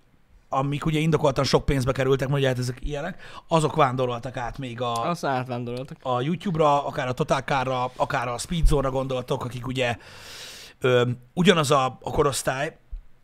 amik 0.50 0.86
ugye 0.86 1.00
indokoltan 1.00 1.44
sok 1.44 1.66
pénzbe 1.66 1.92
kerültek, 1.92 2.28
mondja, 2.28 2.48
hát 2.48 2.58
ezek 2.58 2.78
ilyenek, 2.82 3.22
azok 3.48 3.76
vándoroltak 3.76 4.38
át 4.38 4.58
még 4.58 4.82
a, 4.82 5.10
Azt 5.10 5.26
átvándoroltak. 5.26 5.98
a 6.02 6.22
YouTube-ra, 6.22 6.86
akár 6.86 7.08
a 7.08 7.14
Totálkárra, 7.14 7.92
akár 7.96 8.28
a 8.28 8.38
Speedzone-ra 8.38 8.92
gondoltok, 8.92 9.44
akik 9.46 9.68
ugye 9.68 9.98
ö, 10.82 11.08
ugyanaz 11.34 11.72
a, 11.72 11.86
a 12.02 12.12
korosztály, 12.12 12.78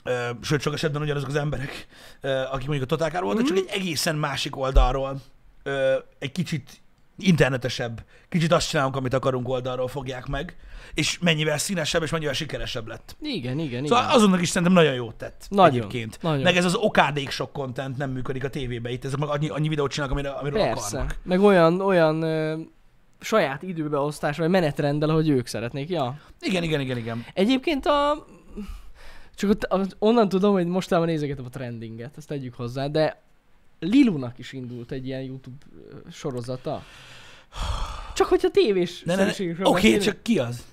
ö, 0.04 0.30
sőt, 0.42 0.62
sok 0.62 0.74
esetben 0.74 1.02
ugyanazok 1.02 1.30
az 1.30 1.36
emberek, 1.36 1.88
ö, 2.22 2.30
akik 2.30 2.68
mondjuk 2.68 2.92
a 2.92 2.96
Totálkár 2.96 3.24
voltak, 3.24 3.46
csak 3.46 3.58
egy 3.58 3.70
egészen 3.70 4.16
másik 4.16 4.56
oldalról, 4.58 5.22
ö, 5.64 5.96
egy 6.20 6.32
kicsit 6.32 6.84
internetesebb, 7.18 8.04
kicsit 8.30 8.52
azt 8.52 8.70
csinálunk, 8.70 8.96
amit 8.96 9.14
akarunk 9.14 9.50
oldalról 9.50 9.88
fogják 9.88 10.26
meg, 10.26 10.56
és 10.94 11.20
mennyivel 11.20 11.58
színesebb, 11.58 12.04
és 12.04 12.10
mennyivel 12.10 12.34
sikeresebb 12.34 12.88
lett. 12.88 13.16
Igen, 13.22 13.60
igen, 13.60 13.84
igen. 13.84 13.86
Szóval 13.86 14.12
azonnak 14.12 14.42
is 14.42 14.50
szerintem 14.50 14.74
nagyon 14.74 14.94
jót 14.94 15.16
tett 15.16 15.46
Nagyon, 15.50 15.76
egyébként. 15.76 16.18
nagyon. 16.22 16.42
Meg 16.42 16.58
ez 16.58 16.66
az 16.66 16.76
okádék 16.76 17.30
sok 17.30 17.52
content 17.52 17.98
nem 17.98 18.10
működik 18.12 18.44
a 18.44 18.50
tévébe 18.50 18.90
itt, 18.92 19.06
ezek 19.06 19.20
meg 19.20 19.30
annyi, 19.30 19.50
annyi 19.50 19.68
videót 19.68 19.92
csinálnak, 19.92 20.18
amire, 20.18 20.32
amiről 20.34 20.60
Persze. 20.60 20.98
akarnak. 20.98 21.18
Meg 21.24 21.42
olyan, 21.42 21.82
olyan 21.82 22.24
saját 23.26 23.64
időbeosztás, 23.64 24.38
vagy 24.38 24.50
menetrenddel, 24.50 25.10
ahogy 25.10 25.30
ők 25.30 25.48
szeretnék, 25.48 25.90
ja. 25.90 26.20
Igen, 26.40 26.64
igen, 26.64 26.80
igen, 26.80 26.98
igen. 26.98 27.26
Egyébként 27.34 27.86
a... 27.86 28.26
Csak 29.36 29.50
ott, 29.50 29.96
onnan 30.00 30.30
tudom, 30.30 30.54
hogy 30.54 30.68
mostában 30.68 31.08
nézegetem 31.08 31.46
a 31.46 31.50
trendinget, 31.50 32.18
ezt 32.18 32.28
tegyük 32.28 32.54
hozzá, 32.54 32.88
de 32.88 33.22
Lilunak 33.80 34.40
is 34.40 34.54
indult 34.54 34.92
egy 34.92 35.06
ilyen 35.06 35.22
YouTube 35.22 35.66
sorozata. 36.12 36.84
Csak 38.16 38.28
hogyha 38.28 38.50
tévés 38.50 39.04
Ne, 39.04 39.16
ne, 39.16 39.24
ne. 39.24 39.32
Oké, 39.32 39.60
okay, 39.62 39.98
csak 39.98 40.24
ki 40.24 40.40
az? 40.40 40.64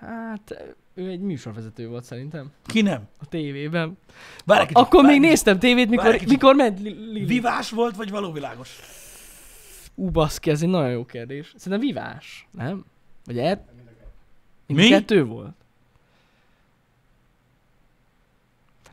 Hát, 0.00 0.74
ő 0.94 1.08
egy 1.08 1.20
műsorvezető 1.20 1.88
volt 1.88 2.04
szerintem 2.04 2.52
Ki 2.66 2.82
nem? 2.82 3.02
a 3.18 3.26
tévében. 3.26 3.98
Várj 4.44 4.60
kicsit, 4.60 4.76
Akkor 4.76 5.02
várj 5.02 5.18
még 5.18 5.28
néztem 5.28 5.58
tévét, 5.58 5.88
mikor, 5.88 6.12
kicsit. 6.12 6.28
mikor 6.28 6.54
ment. 6.54 6.80
Lilu. 6.80 7.26
Vivás 7.26 7.70
volt, 7.70 7.96
vagy 7.96 8.10
valóvilágos? 8.10 8.78
Ú, 10.00 10.10
baszki, 10.10 10.50
ez 10.50 10.62
egy 10.62 10.68
nagyon 10.68 10.90
jó 10.90 11.04
kérdés. 11.04 11.54
Szerintem 11.56 11.88
vivás, 11.88 12.48
nem? 12.50 12.84
Vagy 13.24 13.38
er... 13.38 13.60
Mind 14.66 14.80
Mi? 14.80 14.88
kettő 14.88 15.24
volt? 15.24 15.54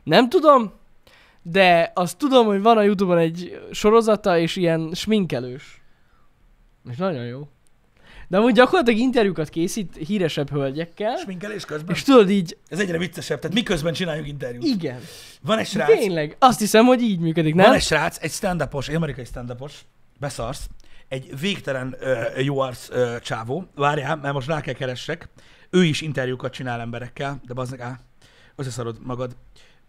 Nem 0.02 0.28
tudom, 0.28 0.72
de 1.42 1.92
azt 1.94 2.16
tudom, 2.18 2.46
hogy 2.46 2.60
van 2.62 2.76
a 2.78 2.82
Youtube-on 2.82 3.18
egy 3.18 3.60
sorozata, 3.70 4.38
és 4.38 4.56
ilyen 4.56 4.90
sminkelős. 4.94 5.80
És 6.90 6.96
nagyon 6.96 7.24
jó. 7.24 7.48
De 8.28 8.36
amúgy 8.36 8.54
gyakorlatilag 8.54 9.00
interjúkat 9.00 9.48
készít 9.48 9.96
híresebb 9.96 10.50
hölgyekkel, 10.50 11.16
Sminkelés 11.16 11.64
közben? 11.64 11.94
és 11.94 12.02
tudod 12.02 12.30
így, 12.30 12.56
Ez 12.68 12.78
egyre 12.78 12.98
viccesebb, 12.98 13.38
tehát 13.38 13.56
miközben 13.56 13.92
csináljuk 13.92 14.28
interjút. 14.28 14.64
igen, 14.64 15.00
Van 15.42 15.58
egy 15.58 15.66
srác, 15.66 15.98
tényleg, 15.98 16.36
azt 16.38 16.58
hiszem, 16.58 16.84
hogy 16.84 17.02
így 17.02 17.18
működik, 17.18 17.54
van 17.54 17.64
nem? 17.64 17.72
egy 17.72 17.82
srác, 17.82 18.18
egy 18.22 18.30
stand-upos, 18.30 18.88
egy 18.88 18.94
amerikai 18.94 19.24
stand-upos, 19.24 19.84
beszarsz, 20.20 20.68
egy 21.08 21.40
végtelen 21.40 21.96
ö, 22.00 22.40
jó 22.40 22.58
arc 22.58 22.90
ö, 22.90 23.16
csávó, 23.22 23.64
várjál, 23.74 24.16
mert 24.16 24.34
most 24.34 24.48
rá 24.48 24.60
kell 24.60 24.74
keressek, 24.74 25.28
ő 25.70 25.84
is 25.84 26.00
interjúkat 26.00 26.52
csinál 26.52 26.80
emberekkel, 26.80 27.40
de 27.46 27.54
bazdmeg, 27.54 27.80
á, 27.80 27.98
összeszarod 28.56 28.96
magad, 29.02 29.36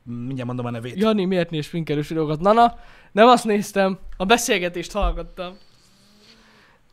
mindjárt 0.04 0.48
mondom 0.48 0.66
a 0.66 0.70
nevét. 0.70 0.96
Jani, 0.98 1.26
miért 1.26 1.50
néz 1.50 1.66
sminkelős 1.66 2.08
videókat? 2.08 2.40
Na, 2.40 2.54
na, 2.54 2.78
nem 3.12 3.28
azt 3.28 3.44
néztem, 3.46 4.00
a 4.18 4.26
beszélgetést 4.26 4.92
hallgattam. 4.92 5.58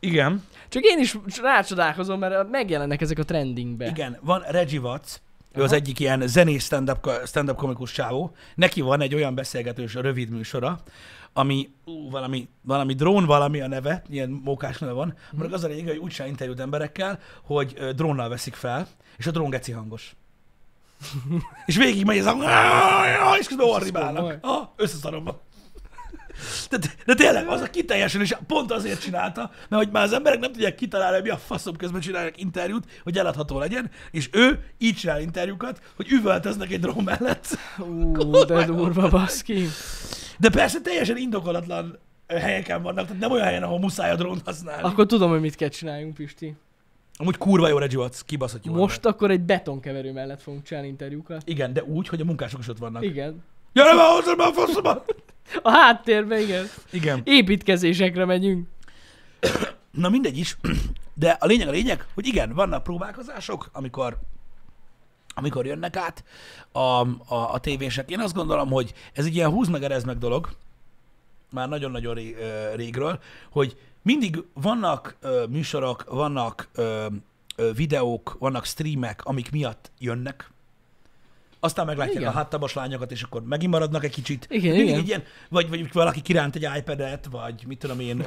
Igen, 0.01 0.45
Csak 0.69 0.83
én 0.83 0.99
is 0.99 1.17
rácsodálkozom, 1.43 2.19
mert 2.19 2.51
megjelennek 2.51 3.01
ezek 3.01 3.19
a 3.19 3.25
trendingbe. 3.25 3.87
igen, 3.87 4.19
van 4.21 4.41
Reggie 4.49 4.81
Watts, 4.81 5.13
ő 5.53 5.63
az 5.63 5.73
egyik 5.73 6.01
ilyen 6.01 6.27
zenész 6.27 6.65
stand-up, 6.65 7.11
stand-up 7.27 7.57
komikus 7.57 7.93
csávó. 7.93 8.35
Neki 8.55 8.81
van 8.81 9.01
egy 9.01 9.15
olyan 9.15 9.35
beszélgetős 9.35 9.95
rövid 9.95 10.31
műsora, 10.31 10.81
ami 11.37 11.71
ú, 11.85 12.11
valami, 12.11 12.49
valami 12.63 12.95
drón 12.95 13.25
valami 13.25 13.61
a 13.61 13.69
neve, 13.69 14.03
ilyen 14.09 14.31
mókás 14.45 14.79
neve 14.79 14.93
van, 14.93 15.17
mm. 15.37 15.53
az 15.53 15.65
a 15.65 15.69
lényeg, 15.69 15.87
hogy 15.87 15.97
úgy 15.97 16.11
csinál 16.11 16.29
interjút 16.29 16.61
emberekkel, 16.61 17.19
hogy 17.43 17.75
ö, 17.77 17.93
drónnal 17.93 18.29
veszik 18.29 18.55
fel, 18.55 18.89
és 19.17 19.27
a 19.27 19.31
drón 19.31 19.51
geci 19.51 19.73
hangos. 19.73 20.17
és 21.67 21.77
végig 21.77 22.05
megy 22.05 22.19
ez 22.19 22.27
a... 22.27 22.37
és 23.39 23.47
közben 23.47 23.67
komoly. 23.67 23.81
orribálnak. 23.81 24.39
Ah, 24.41 24.69
összeszarom. 24.77 25.25
De, 26.71 26.79
de 27.07 27.15
tényleg, 27.15 27.47
az 27.49 27.61
a 27.61 27.71
kiteljesen, 27.71 28.21
és 28.21 28.37
pont 28.47 28.73
azért 28.73 29.01
csinálta, 29.01 29.51
mert 29.69 29.83
hogy 29.83 29.93
már 29.93 30.03
az 30.03 30.13
emberek 30.13 30.39
nem 30.39 30.53
tudják 30.53 30.75
kitalálni, 30.75 31.21
mi 31.23 31.29
a 31.29 31.37
faszom 31.37 31.77
közben 31.77 32.01
csinálják 32.01 32.41
interjút, 32.41 32.85
hogy 33.03 33.19
eladható 33.19 33.59
legyen, 33.59 33.91
és 34.11 34.29
ő 34.33 34.65
így 34.79 34.97
csinál 34.97 35.21
interjúkat, 35.21 35.81
hogy 35.97 36.11
üvöltöznek 36.11 36.71
egy 36.71 36.81
drón 36.81 37.05
mellett. 37.05 37.59
Ú, 37.79 38.45
de 38.45 38.65
durva 38.65 39.09
baszki. 39.09 39.69
De 40.39 40.51
persze 40.51 40.81
teljesen 40.81 41.17
indokolatlan 41.17 41.99
helyeken 42.27 42.83
vannak, 42.83 43.07
tehát 43.07 43.21
nem 43.21 43.31
olyan 43.31 43.45
helyen, 43.45 43.63
ahol 43.63 43.79
muszáj 43.79 44.11
a 44.11 44.17
drónt 44.17 44.43
használni. 44.45 44.83
Akkor... 44.83 45.07
Tudom, 45.07 45.31
hogy 45.31 45.41
mit 45.41 45.55
kell 45.55 45.69
csináljunk, 45.69 46.15
Pisti. 46.15 46.55
Amúgy 47.17 47.37
kurva 47.37 47.69
jó 47.69 47.79
Reggie 47.79 47.99
Watts, 47.99 48.21
kibaszott 48.27 48.65
jó. 48.65 48.73
Most 48.73 48.97
ember. 48.97 49.13
akkor 49.13 49.31
egy 49.31 49.41
betonkeverő 49.41 50.13
mellett 50.13 50.43
fogunk 50.43 50.65
csinálni 50.65 50.89
interjúkat. 50.89 51.43
Igen, 51.45 51.73
de 51.73 51.85
úgy, 51.85 52.09
hogy 52.09 52.21
a 52.21 52.25
munkások 52.25 52.61
is 52.61 52.69
ott 52.69 52.79
vannak. 52.79 53.05
Igen. 53.05 53.43
Gyere 53.73 53.95
már 53.95 54.11
hozzá, 54.11 54.35
már 54.37 54.53
faszomba! 54.53 55.05
A 55.63 55.71
háttérben, 55.71 56.41
igen. 56.41 56.65
Igen. 56.91 57.21
Építkezésekre 57.25 58.25
megyünk. 58.25 58.67
Na 59.91 60.09
mindegy 60.09 60.39
is, 60.39 60.57
de 61.15 61.37
a 61.41 61.47
lényeg 61.47 61.69
a 61.69 61.71
lényeg, 61.71 62.07
hogy 62.15 62.27
igen, 62.27 62.55
vannak 62.55 62.83
próbálkozások, 62.83 63.69
amikor 63.73 64.19
amikor 65.39 65.67
jönnek 65.67 65.97
át 65.97 66.25
a, 66.73 66.79
a, 66.79 67.53
a 67.53 67.59
tévések. 67.59 68.11
Én 68.11 68.21
azt 68.21 68.35
gondolom, 68.35 68.71
hogy 68.71 68.95
ez 69.13 69.25
egy 69.25 69.35
ilyen 69.35 69.51
húz 69.51 69.69
meg, 69.69 69.83
erez 69.83 70.05
meg 70.05 70.19
dolog, 70.19 70.49
már 71.51 71.69
nagyon-nagyon 71.69 72.15
ré, 72.15 72.37
régről, 72.75 73.19
hogy 73.51 73.77
mindig 74.03 74.45
vannak 74.53 75.17
ö, 75.21 75.45
műsorok, 75.49 76.05
vannak 76.09 76.69
ö, 76.75 77.07
ö, 77.57 77.73
videók, 77.73 78.37
vannak 78.39 78.65
streamek, 78.65 79.25
amik 79.25 79.51
miatt 79.51 79.91
jönnek, 79.99 80.51
aztán 81.61 81.87
meglátják 81.87 82.17
Igen. 82.17 82.29
a 82.29 82.35
háttabas 82.35 82.75
lányokat, 82.75 83.11
és 83.11 83.23
akkor 83.23 83.43
megint 83.43 83.73
maradnak 83.73 84.05
egy 84.05 84.11
kicsit. 84.11 84.47
Igen, 84.51 84.75
Mindig 84.75 84.93
igen. 84.93 85.05
Ilyen, 85.05 85.23
vagy, 85.49 85.69
vagy 85.69 85.93
valaki 85.93 86.21
kiránt 86.21 86.57
egy 86.57 86.69
iPad-et, 86.77 87.29
vagy 87.31 87.65
mit 87.67 87.79
tudom 87.79 88.01
én, 88.01 88.25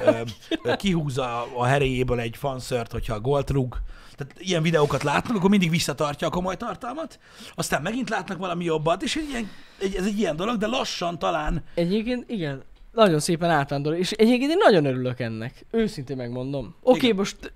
ö, 0.64 0.76
kihúzza 0.76 1.48
a 1.58 1.66
heréjéből 1.66 2.20
egy 2.20 2.36
fanszört, 2.38 2.92
hogyha 2.92 3.14
a 3.14 3.20
golt 3.20 3.50
rúg. 3.50 3.78
Tehát 4.16 4.36
ilyen 4.38 4.62
videókat 4.62 5.04
látnak, 5.04 5.38
akkor 5.38 5.50
mindig 5.50 5.70
visszatartja 5.70 6.28
a 6.28 6.30
komoly 6.30 6.56
tartalmat, 6.58 7.20
aztán 7.56 7.82
megint 7.82 8.10
látnak 8.10 8.38
valami 8.38 8.64
jobbat, 8.64 9.04
és 9.04 9.16
egy 9.16 9.30
ilyen, 9.30 9.50
egy, 9.80 9.96
ez 9.96 10.06
egy 10.06 10.20
ilyen 10.20 10.36
dolog, 10.36 10.58
de 10.58 10.68
lassan 10.68 11.20
talán, 11.20 11.64
Egyébként, 11.74 12.30
igen. 12.30 12.64
Nagyon 12.92 13.20
szépen 13.20 13.50
átvándor. 13.50 13.94
És 13.94 14.12
egyébként 14.12 14.52
én 14.52 14.58
nagyon 14.58 14.86
örülök 14.86 15.20
ennek. 15.20 15.66
Őszintén 15.72 16.18
megmondom. 16.18 16.66
Oké, 16.66 16.76
okay, 16.82 17.04
Igen. 17.04 17.16
most 17.16 17.54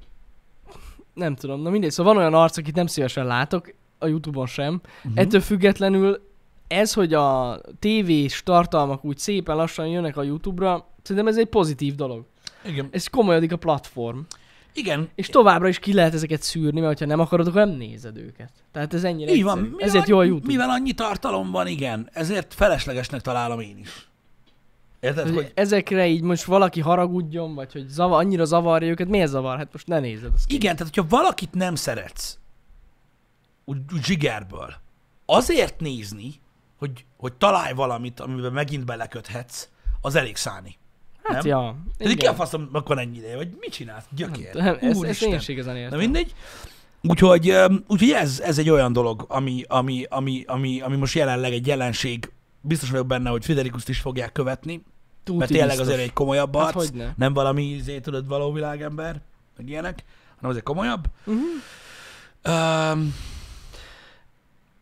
nem 1.14 1.36
tudom, 1.36 1.62
na 1.62 1.70
mindegy, 1.70 1.92
szóval 1.92 2.14
van 2.14 2.22
olyan 2.22 2.34
arc, 2.34 2.58
akit 2.58 2.76
nem 2.76 2.88
szívesen 2.88 3.26
látok, 3.26 3.74
a 4.04 4.08
Youtube-on 4.08 4.46
sem. 4.46 4.82
Uh-huh. 4.98 5.12
Ettől 5.16 5.42
függetlenül 5.42 6.32
ez, 6.68 6.94
hogy 6.94 7.14
a 7.14 7.60
tévés 7.80 8.44
tartalmak 8.44 9.06
úgy 9.06 9.18
szépen 9.18 9.56
lassan 9.56 9.88
jönnek 9.88 10.18
a 10.18 10.24
Youtube-ra, 10.24 10.88
szerintem 11.02 11.32
ez 11.32 11.38
egy 11.38 11.48
pozitív 11.48 11.96
dolog. 11.96 12.26
igen, 12.66 12.88
Ez 12.92 13.08
komolyodik 13.08 13.52
a 13.52 13.58
platform. 13.58 14.20
igen, 14.74 15.10
És 15.16 15.28
továbbra 15.28 15.68
is 15.68 15.80
ki 15.80 15.94
lehet 15.94 16.14
ezeket 16.14 16.42
szűrni, 16.42 16.80
mert 16.80 17.00
ha 17.00 17.06
nem 17.06 17.20
akarod, 17.20 17.48
akkor 17.48 17.66
nem 17.66 17.76
nézed 17.78 18.18
őket. 18.18 18.50
Tehát 18.72 18.94
ez 18.94 19.04
ennyire 19.04 19.32
így 19.32 19.44
van. 19.44 19.58
Mivel, 19.60 19.80
Ezért 19.80 20.08
jó 20.08 20.18
a 20.18 20.24
Youtube. 20.24 20.48
Mivel 20.48 20.70
annyi 20.70 20.94
tartalom 20.94 21.52
van, 21.52 21.68
igen, 21.68 22.10
ezért 22.14 22.54
feleslegesnek 22.54 23.22
találom 23.22 23.60
én 23.60 23.78
is. 23.82 24.08
Érted, 25.00 25.30
hogy 25.30 25.52
ezekre 25.54 26.08
így 26.08 26.22
most 26.22 26.44
valaki 26.44 26.80
haragudjon, 26.82 27.56
vagy 27.56 27.72
hogy 27.72 27.88
zavar, 27.88 28.20
annyira 28.20 28.46
zavarja 28.46 28.90
őket, 28.90 29.08
miért 29.08 29.30
zavar? 29.30 29.58
Hát 29.58 29.70
most 29.72 29.88
ne 29.88 30.00
nézed. 30.00 30.32
azt. 30.34 30.52
Igen, 30.52 30.76
tehát 30.76 30.94
hogyha 30.96 31.18
valakit 31.18 31.54
nem 31.54 31.76
szeretsz, 31.76 32.38
úgy, 33.66 33.78
úgy 33.94 34.04
zsigerből, 34.04 34.74
azért 35.26 35.80
nézni, 35.80 36.34
hogy, 36.78 37.06
hogy 37.18 37.34
találj 37.34 37.74
valamit, 37.74 38.20
amiben 38.20 38.54
megint 38.54 38.86
beleköthetsz, 38.86 39.68
az 40.02 40.16
elég 40.16 40.36
szállni. 40.36 40.78
Hát 41.24 41.34
nem? 41.44 41.46
ja. 41.46 41.78
Tehát 41.98 42.18
ki 42.18 42.26
a 42.26 42.34
faszom, 42.34 42.70
akkor 42.72 43.00
ennyi 43.00 43.18
ideje, 43.18 43.36
vagy 43.36 43.56
mit 43.60 43.72
csinálsz? 43.72 44.06
Gyökér. 44.16 44.54
Nem, 44.54 44.78
ez, 44.82 44.90
ez 44.90 44.98
Úristen. 44.98 45.30
én 45.30 45.36
is 45.36 45.48
igazán 45.48 45.76
értem. 45.76 45.98
Na 45.98 46.04
mindegy. 46.04 46.34
Úgyhogy, 47.02 47.56
úgyhogy 47.88 48.12
ez, 48.12 48.40
ez 48.40 48.58
egy 48.58 48.70
olyan 48.70 48.94
dolog, 48.94 49.26
ami, 49.28 49.64
ami, 49.68 50.06
ami, 50.10 50.44
ami, 50.48 50.82
ami 50.82 50.96
most 50.96 51.16
jelenleg 51.16 51.54
egy 51.54 51.68
jelenség. 51.68 52.32
Biztos 52.62 52.90
vagyok 52.90 53.08
benne, 53.08 53.30
hogy 53.30 53.44
Friderikuszt 53.44 53.90
is 53.90 54.00
fogják 54.00 54.32
követni, 54.32 54.84
Tuti 55.24 55.38
mert 55.38 55.52
tényleg 55.52 55.68
biztos. 55.68 55.88
azért 55.88 56.02
egy 56.04 56.14
komolyabb 56.14 56.56
Hát 56.56 56.66
arc. 56.66 56.76
hogyne. 56.76 57.14
nem 57.18 57.34
valami 57.34 57.64
izé, 57.64 58.00
tudod, 58.00 58.28
való 58.28 58.52
világember, 58.52 59.22
meg 59.58 59.70
ilyenek, 59.70 60.04
hanem 60.36 60.50
azért 60.50 60.64
komolyabb. 60.66 61.06
Uh-huh. 61.26 61.44
Um, 62.92 63.16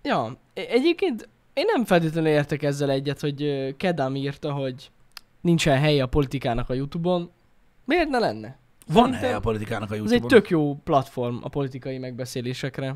Ja, 0.03 0.37
e- 0.53 0.65
egyébként 0.69 1.29
én 1.53 1.65
nem 1.73 1.85
feltétlenül 1.85 2.29
értek 2.29 2.63
ezzel 2.63 2.89
egyet, 2.89 3.19
hogy 3.19 3.43
ö, 3.43 3.69
Kedam 3.77 4.15
írta, 4.15 4.51
hogy 4.51 4.91
nincsen 5.41 5.77
helye 5.77 6.03
a 6.03 6.07
politikának 6.07 6.69
a 6.69 6.73
Youtube-on. 6.73 7.31
Miért 7.85 8.09
ne 8.09 8.19
lenne? 8.19 8.59
van 8.87 8.95
Szerintem 9.03 9.21
helye 9.23 9.35
a 9.35 9.39
politikának 9.39 9.91
a 9.91 9.93
Ez 9.93 9.99
YouTube-on. 9.99 10.23
egy 10.23 10.27
tök 10.29 10.49
jó 10.49 10.75
platform 10.83 11.37
a 11.41 11.49
politikai 11.49 11.97
megbeszélésekre. 11.97 12.95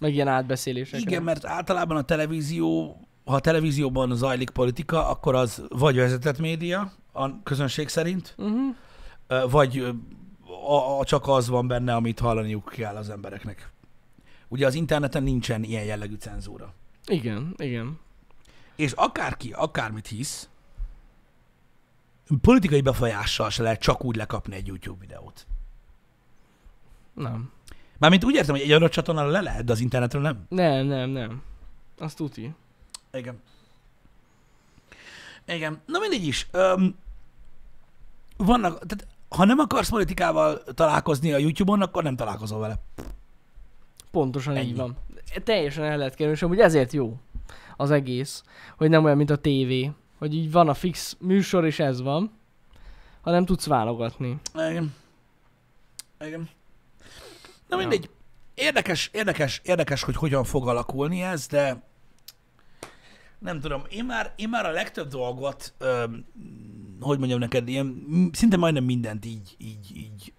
Meg 0.00 0.14
ilyen 0.14 0.28
átbeszélésekre. 0.28 1.10
Igen, 1.10 1.22
mert 1.22 1.44
általában 1.44 1.96
a 1.96 2.02
televízió, 2.02 2.96
ha 3.24 3.34
a 3.34 3.40
televízióban 3.40 4.16
zajlik 4.16 4.50
politika, 4.50 5.08
akkor 5.08 5.34
az 5.34 5.62
vagy 5.68 5.96
vezetett 5.96 6.38
média, 6.38 6.92
a 7.12 7.42
közönség 7.42 7.88
szerint, 7.88 8.34
Uh-huh. 8.38 9.50
vagy 9.50 9.94
a, 10.68 10.98
a, 11.00 11.04
csak 11.04 11.28
az 11.28 11.48
van 11.48 11.68
benne, 11.68 11.94
amit 11.94 12.18
hallaniuk 12.20 12.68
kell 12.76 12.96
az 12.96 13.10
embereknek. 13.10 13.70
Ugye 14.48 14.66
az 14.66 14.74
interneten 14.74 15.22
nincsen 15.22 15.62
ilyen 15.62 15.84
jellegű 15.84 16.14
cenzúra. 16.14 16.74
Igen, 17.06 17.54
igen. 17.56 17.98
És 18.76 18.92
akárki, 18.92 19.52
akármit 19.52 20.06
hisz, 20.06 20.48
politikai 22.40 22.80
befolyással 22.80 23.50
se 23.50 23.62
lehet 23.62 23.80
csak 23.80 24.04
úgy 24.04 24.16
lekapni 24.16 24.54
egy 24.54 24.66
YouTube 24.66 25.00
videót. 25.00 25.46
Nem. 27.14 27.50
Mármint 27.98 28.24
úgy 28.24 28.34
értem, 28.34 28.54
hogy 28.54 28.64
egy 28.64 28.72
adott 28.72 28.90
csatornára 28.90 29.28
le 29.28 29.40
lehet, 29.40 29.64
de 29.64 29.72
az 29.72 29.80
internetről 29.80 30.22
nem. 30.22 30.46
Nem, 30.48 30.86
nem, 30.86 31.10
nem. 31.10 31.42
Azt 31.98 32.16
tuti. 32.16 32.54
Igen. 33.12 33.40
Igen. 35.46 35.80
Na 35.86 35.98
mindegy 35.98 36.26
is. 36.26 36.48
Öm, 36.50 36.96
vannak, 38.36 38.86
tehát 38.86 39.06
ha 39.28 39.44
nem 39.44 39.58
akarsz 39.58 39.88
politikával 39.88 40.62
találkozni 40.62 41.32
a 41.32 41.38
YouTube-on, 41.38 41.82
akkor 41.82 42.02
nem 42.02 42.16
találkozol 42.16 42.58
vele. 42.60 42.78
Pontosan 44.10 44.56
Ennyi. 44.56 44.66
így 44.68 44.76
van. 44.76 44.96
Teljesen 45.44 45.84
el 45.84 45.96
lehet 45.96 46.14
kerülni, 46.14 46.36
és 46.36 46.42
amúgy 46.42 46.58
ezért 46.58 46.92
jó 46.92 47.16
az 47.76 47.90
egész, 47.90 48.42
hogy 48.76 48.88
nem 48.88 49.04
olyan, 49.04 49.16
mint 49.16 49.30
a 49.30 49.36
tévé, 49.36 49.92
hogy 50.18 50.34
így 50.34 50.50
van 50.52 50.68
a 50.68 50.74
fix 50.74 51.16
műsor, 51.20 51.64
és 51.66 51.78
ez 51.78 52.00
van, 52.00 52.30
hanem 53.20 53.44
tudsz 53.44 53.66
válogatni. 53.66 54.36
Igen. 54.54 54.94
Igen. 56.20 56.48
Na 57.68 57.76
Ja. 57.76 57.76
mindegy. 57.76 58.10
Érdekes, 58.54 59.10
érdekes, 59.12 59.60
érdekes, 59.64 60.02
hogy 60.02 60.16
hogyan 60.16 60.44
fog 60.44 60.68
alakulni 60.68 61.22
ez, 61.22 61.46
de 61.46 61.82
nem 63.38 63.60
tudom, 63.60 63.82
én 63.88 64.04
már, 64.04 64.32
én 64.36 64.48
már 64.48 64.66
a 64.66 64.70
legtöbb 64.70 65.08
dolgot, 65.08 65.74
öm, 65.78 66.24
hogy 67.00 67.18
mondjam 67.18 67.38
neked, 67.38 67.68
ilyen, 67.68 68.06
szinte 68.32 68.56
majdnem 68.56 68.84
mindent 68.84 69.24
így, 69.24 69.54
így, 69.58 69.96
így, 69.96 70.32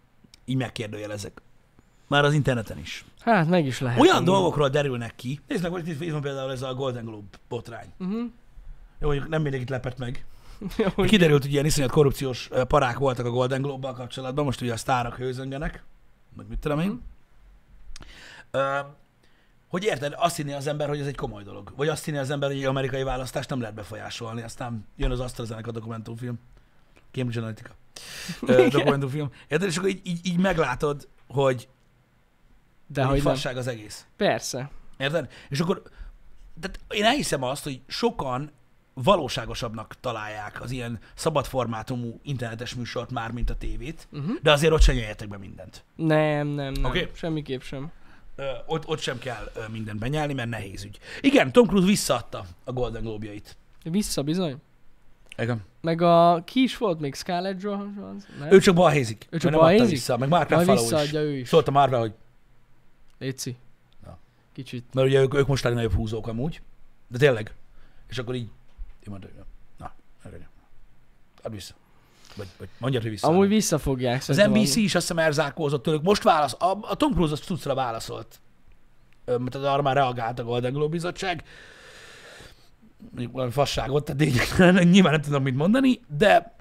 így 0.45 0.55
megkérdőjelezek. 0.55 1.41
Már 2.07 2.23
az 2.23 2.33
interneten 2.33 2.77
is. 2.77 3.05
Hát 3.19 3.47
meg 3.47 3.65
is 3.65 3.79
lehet. 3.79 3.99
Olyan 3.99 4.15
amúgy. 4.15 4.27
dolgokról 4.27 4.69
derülnek 4.69 5.15
ki. 5.15 5.39
Nézd 5.47 5.61
meg, 5.61 5.71
hogy 5.71 5.87
itt 5.87 6.11
van 6.11 6.21
például 6.21 6.51
ez 6.51 6.61
a 6.61 6.73
Golden 6.73 7.05
Globe 7.05 7.37
botrány. 7.49 7.93
Uh-huh. 7.99 8.21
Jó, 8.99 9.07
mondjuk 9.07 9.29
nem 9.29 9.41
mindenkit 9.41 9.69
lepett 9.69 9.97
meg. 9.97 10.25
Hogy... 10.95 11.09
Kiderült, 11.09 11.41
hogy 11.41 11.51
ilyen 11.51 11.65
iszonyat 11.65 11.91
korrupciós 11.91 12.49
parák 12.67 12.97
voltak 12.97 13.25
a 13.25 13.29
Golden 13.29 13.61
Globe-bal 13.61 13.93
kapcsolatban, 13.93 14.45
most 14.45 14.61
ugye 14.61 14.73
a 14.73 14.77
sztárok 14.77 15.15
hőzöngenek, 15.15 15.83
meg 16.37 16.47
mit 16.49 16.59
tudom 16.59 16.79
én. 16.79 17.01
Ö, 18.51 18.79
hogy 19.67 19.83
érted, 19.83 20.13
azt 20.17 20.35
hinni 20.35 20.53
az 20.53 20.67
ember, 20.67 20.87
hogy 20.87 20.99
ez 20.99 21.07
egy 21.07 21.15
komoly 21.15 21.43
dolog. 21.43 21.73
Vagy 21.75 21.87
azt 21.87 22.05
hinni 22.05 22.17
az 22.17 22.29
ember, 22.29 22.49
hogy 22.49 22.57
egy 22.57 22.65
amerikai 22.65 23.03
választást 23.03 23.49
nem 23.49 23.59
lehet 23.59 23.75
befolyásolni. 23.75 24.41
Aztán 24.41 24.87
jön 24.95 25.11
az 25.11 25.19
AstraZeneca 25.19 25.71
dokumentumfilm. 25.71 26.39
Cambridge 27.11 27.39
Analytica. 27.39 27.71
Igen. 28.53 28.69
dokumentumfilm. 28.69 29.31
Érted? 29.47 29.67
És 29.67 29.77
akkor 29.77 29.89
így, 29.89 30.01
így, 30.03 30.19
így 30.23 30.37
meglátod, 30.37 31.07
hogy, 31.27 31.67
De 32.93 33.03
hogy 33.03 33.21
fasság 33.21 33.57
az 33.57 33.67
egész. 33.67 34.05
Persze. 34.17 34.69
Érted? 34.97 35.29
És 35.49 35.59
akkor 35.59 35.81
tehát 36.61 36.79
én 36.89 37.03
elhiszem 37.03 37.43
azt, 37.43 37.63
hogy 37.63 37.81
sokan 37.87 38.51
valóságosabbnak 38.93 39.95
találják 39.99 40.61
az 40.61 40.71
ilyen 40.71 40.99
szabad 41.15 41.45
formátumú 41.45 42.19
internetes 42.23 42.73
műsort 42.75 43.11
már, 43.11 43.31
mint 43.31 43.49
a 43.49 43.55
tévét, 43.55 44.07
Uh-huh. 44.11 44.35
de 44.41 44.51
azért 44.51 44.73
ott 44.73 44.81
sem 44.81 44.95
nyeljetek 44.95 45.27
be 45.27 45.37
mindent. 45.37 45.83
Nem, 45.95 46.47
nem, 46.47 46.71
nem. 46.71 46.83
Okay. 46.83 47.07
Semmiképp 47.13 47.61
sem. 47.61 47.91
Ö, 48.35 48.43
ott, 48.65 48.87
ott 48.87 48.99
sem 48.99 49.19
kell 49.19 49.51
ö, 49.55 49.59
mindent 49.71 49.99
benyelni, 49.99 50.33
mert 50.33 50.49
nehéz 50.49 50.83
ügy. 50.83 50.99
Igen, 51.21 51.51
Tom 51.51 51.67
Cruise 51.67 51.87
visszaadta 51.87 52.45
a 52.63 52.71
Golden 52.71 53.01
Globe-jait. 53.01 53.57
Vissza 53.83 54.21
bizony. 54.23 54.55
Igen. 55.37 55.61
Meg 55.81 56.01
a 56.01 56.41
ki 56.45 56.61
is 56.63 56.77
volt 56.77 56.99
még 56.99 57.15
Scarlett 57.15 57.61
Johansson? 57.61 58.23
Ő 58.49 58.59
csak 58.59 58.75
balhézik. 58.75 59.27
Ő 59.29 59.37
csak 59.37 59.51
balhézik? 59.51 59.89
vissza, 59.89 60.17
meg 60.17 60.29
Mark 60.29 60.49
Ruffalo 60.49 61.01
is. 61.03 61.13
ő 61.13 61.37
is. 61.37 61.47
Szólt 61.47 61.67
a 61.67 61.71
Marvel, 61.71 61.99
hogy 61.99 62.13
Léci. 63.19 63.57
Na. 64.05 64.17
Kicsit. 64.53 64.93
mert 64.93 65.07
ugye 65.07 65.21
ők, 65.21 65.33
ők 65.33 65.47
most 65.47 65.65
a 65.65 65.67
legnagyobb 65.67 65.93
húzók 65.93 66.27
amúgy, 66.27 66.61
de 67.07 67.17
tényleg. 67.17 67.53
És 68.07 68.17
akkor 68.17 68.35
így, 68.35 68.49
így 68.99 69.09
mondta, 69.09 69.27
hogy 69.27 69.43
na, 69.77 69.93
erre 70.23 70.49
Add 71.41 71.51
vissza. 71.51 71.73
Vagy, 72.35 72.47
vagy 72.57 72.69
mondjad, 72.77 73.01
hogy 73.01 73.11
vissza. 73.11 73.27
Amúgy 73.27 73.47
visszafogják 73.47 74.23
Az. 74.27 74.37
NBC 74.37 74.75
is 74.75 74.95
azt 74.95 75.07
hiszem 75.07 75.23
elzárkózott 75.25 75.83
tőlük. 75.83 76.01
Most 76.01 76.23
válasz, 76.23 76.55
a, 76.59 76.77
a 76.81 76.95
Tom 76.95 77.13
Cruise 77.13 77.33
az 77.33 77.39
tucra 77.39 77.73
válaszolt. 77.75 78.39
Ö, 79.25 79.37
Mert 79.37 79.55
az 79.55 79.63
arra 79.63 79.81
már 79.81 79.95
reagált 79.95 80.39
a 80.39 80.43
Golden 80.43 80.73
Globe 80.73 80.91
bizottság. 80.91 81.43
Mondjuk 83.09 83.31
valami 83.31 83.51
fasságot, 83.51 84.05
tehát 84.05 84.21
lényegtelen, 84.21 84.87
nyilván 84.87 85.11
nem 85.11 85.21
tudom 85.21 85.43
mit 85.43 85.55
mondani, 85.55 85.99
de, 86.17 86.55